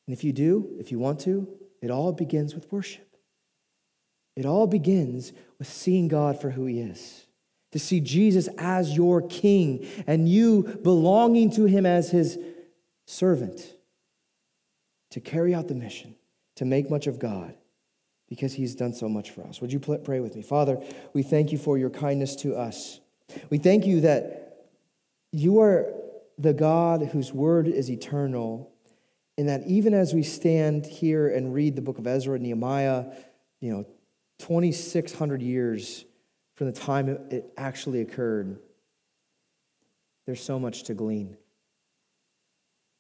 And 0.08 0.18
if 0.18 0.24
you 0.24 0.34
do, 0.34 0.76
if 0.80 0.92
you 0.92 1.00
want 1.00 1.20
to, 1.22 1.48
it 1.82 1.92
all 1.92 2.12
begins 2.12 2.56
with 2.56 2.72
worship. 2.72 3.16
It 4.36 4.46
all 4.46 4.68
begins 4.68 5.34
with 5.58 5.68
seeing 5.68 6.08
God 6.08 6.42
for 6.42 6.50
who 6.50 6.66
He 6.66 6.80
is, 6.80 7.28
to 7.72 7.80
see 7.80 8.00
Jesus 8.00 8.50
as 8.58 8.96
your 8.96 9.22
King 9.22 9.86
and 10.08 10.28
you 10.28 10.80
belonging 10.84 11.52
to 11.52 11.66
Him 11.66 11.86
as 11.86 12.10
His 12.10 12.40
servant, 13.06 13.76
to 15.12 15.20
carry 15.20 15.54
out 15.54 15.68
the 15.68 15.76
mission, 15.76 16.16
to 16.56 16.66
make 16.66 16.90
much 16.90 17.08
of 17.08 17.20
God 17.20 17.54
because 18.28 18.54
He's 18.54 18.76
done 18.76 18.94
so 18.94 19.10
much 19.10 19.32
for 19.32 19.44
us. 19.44 19.62
Would 19.62 19.72
you 19.72 19.80
pray 19.80 20.20
with 20.20 20.36
me? 20.36 20.42
Father, 20.42 20.82
we 21.14 21.24
thank 21.24 21.52
you 21.52 21.58
for 21.58 21.78
your 21.78 21.90
kindness 21.90 22.36
to 22.38 22.56
us. 22.56 23.00
We 23.50 23.58
thank 23.58 23.86
you 23.86 24.02
that 24.02 24.49
you 25.32 25.60
are 25.60 25.94
the 26.38 26.54
God 26.54 27.08
whose 27.08 27.34
word 27.34 27.68
is 27.68 27.90
eternal, 27.90 28.72
and 29.38 29.48
that 29.50 29.68
even 29.68 29.94
as 29.94 30.14
we 30.14 30.24
stand 30.24 30.86
here 30.86 31.28
and 31.28 31.54
read 31.54 31.76
the 31.76 31.82
book 31.82 31.98
of 31.98 32.08
Ezra 32.08 32.36
and 32.36 32.44
Nehemiah, 32.44 33.06
you 33.60 33.72
know, 33.72 33.86
2,600 34.40 35.42
years 35.42 36.06
from 36.56 36.68
the 36.68 36.74
time 36.74 37.10
it 37.30 37.52
actually 37.58 38.02
occurred, 38.02 38.60
there's 40.26 40.42
so 40.42 40.60
much 40.60 40.84
to 40.84 40.94
glean. 40.94 41.38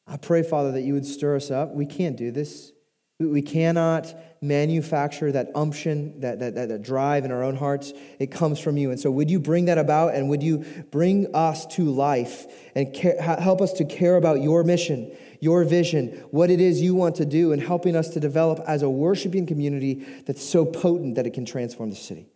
I 0.07 0.17
pray, 0.17 0.43
Father, 0.43 0.71
that 0.71 0.81
you 0.81 0.93
would 0.93 1.05
stir 1.05 1.35
us 1.35 1.51
up. 1.51 1.73
We 1.73 1.85
can't 1.85 2.17
do 2.17 2.31
this. 2.31 2.73
We 3.19 3.41
cannot 3.41 4.15
manufacture 4.41 5.29
that 5.33 5.51
umption, 5.53 6.21
that, 6.21 6.39
that, 6.39 6.55
that, 6.55 6.69
that, 6.69 6.81
drive 6.81 7.25
in 7.25 7.31
our 7.33 7.43
own 7.43 7.57
hearts. 7.57 7.91
It 8.17 8.31
comes 8.31 8.61
from 8.61 8.77
you. 8.77 8.91
And 8.91 8.99
so, 8.99 9.11
would 9.11 9.29
you 9.29 9.41
bring 9.41 9.65
that 9.65 9.77
about 9.77 10.15
and 10.15 10.29
would 10.29 10.41
you 10.41 10.59
bring 10.89 11.35
us 11.35 11.65
to 11.75 11.83
life 11.83 12.47
and 12.75 12.93
care, 12.93 13.21
help 13.21 13.59
us 13.59 13.73
to 13.73 13.83
care 13.83 14.15
about 14.15 14.41
your 14.41 14.63
mission, 14.63 15.11
your 15.41 15.65
vision, 15.65 16.23
what 16.31 16.49
it 16.49 16.61
is 16.61 16.81
you 16.81 16.95
want 16.95 17.15
to 17.15 17.25
do, 17.25 17.51
and 17.51 17.61
helping 17.61 17.93
us 17.93 18.07
to 18.09 18.21
develop 18.21 18.63
as 18.65 18.83
a 18.83 18.89
worshiping 18.89 19.45
community 19.45 19.95
that's 20.25 20.43
so 20.43 20.65
potent 20.65 21.15
that 21.15 21.27
it 21.27 21.33
can 21.33 21.43
transform 21.43 21.89
the 21.89 21.97
city. 21.97 22.29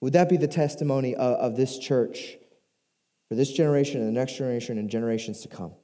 Would 0.00 0.14
that 0.14 0.28
be 0.28 0.36
the 0.36 0.48
testimony 0.48 1.14
of, 1.14 1.34
of 1.34 1.56
this 1.56 1.78
church 1.78 2.38
for 3.28 3.36
this 3.36 3.52
generation 3.52 4.00
and 4.00 4.08
the 4.08 4.18
next 4.18 4.36
generation 4.36 4.78
and 4.78 4.90
generations 4.90 5.42
to 5.42 5.48
come? 5.48 5.74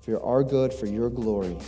For 0.00 0.22
our 0.22 0.42
good, 0.42 0.72
for 0.72 0.86
your 0.86 1.10
glory. 1.10 1.58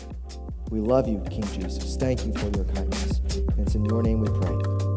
We 0.71 0.81
love 0.81 1.09
you, 1.09 1.23
King 1.31 1.45
Jesus. 1.55 1.97
Thank 1.97 2.27
you 2.27 2.33
for 2.33 2.49
your 2.57 2.64
kindness. 2.64 3.21
And 3.37 3.61
it's 3.61 3.75
in 3.75 3.85
your 3.85 4.03
name 4.03 4.21
we 4.21 4.29
pray. 4.29 4.95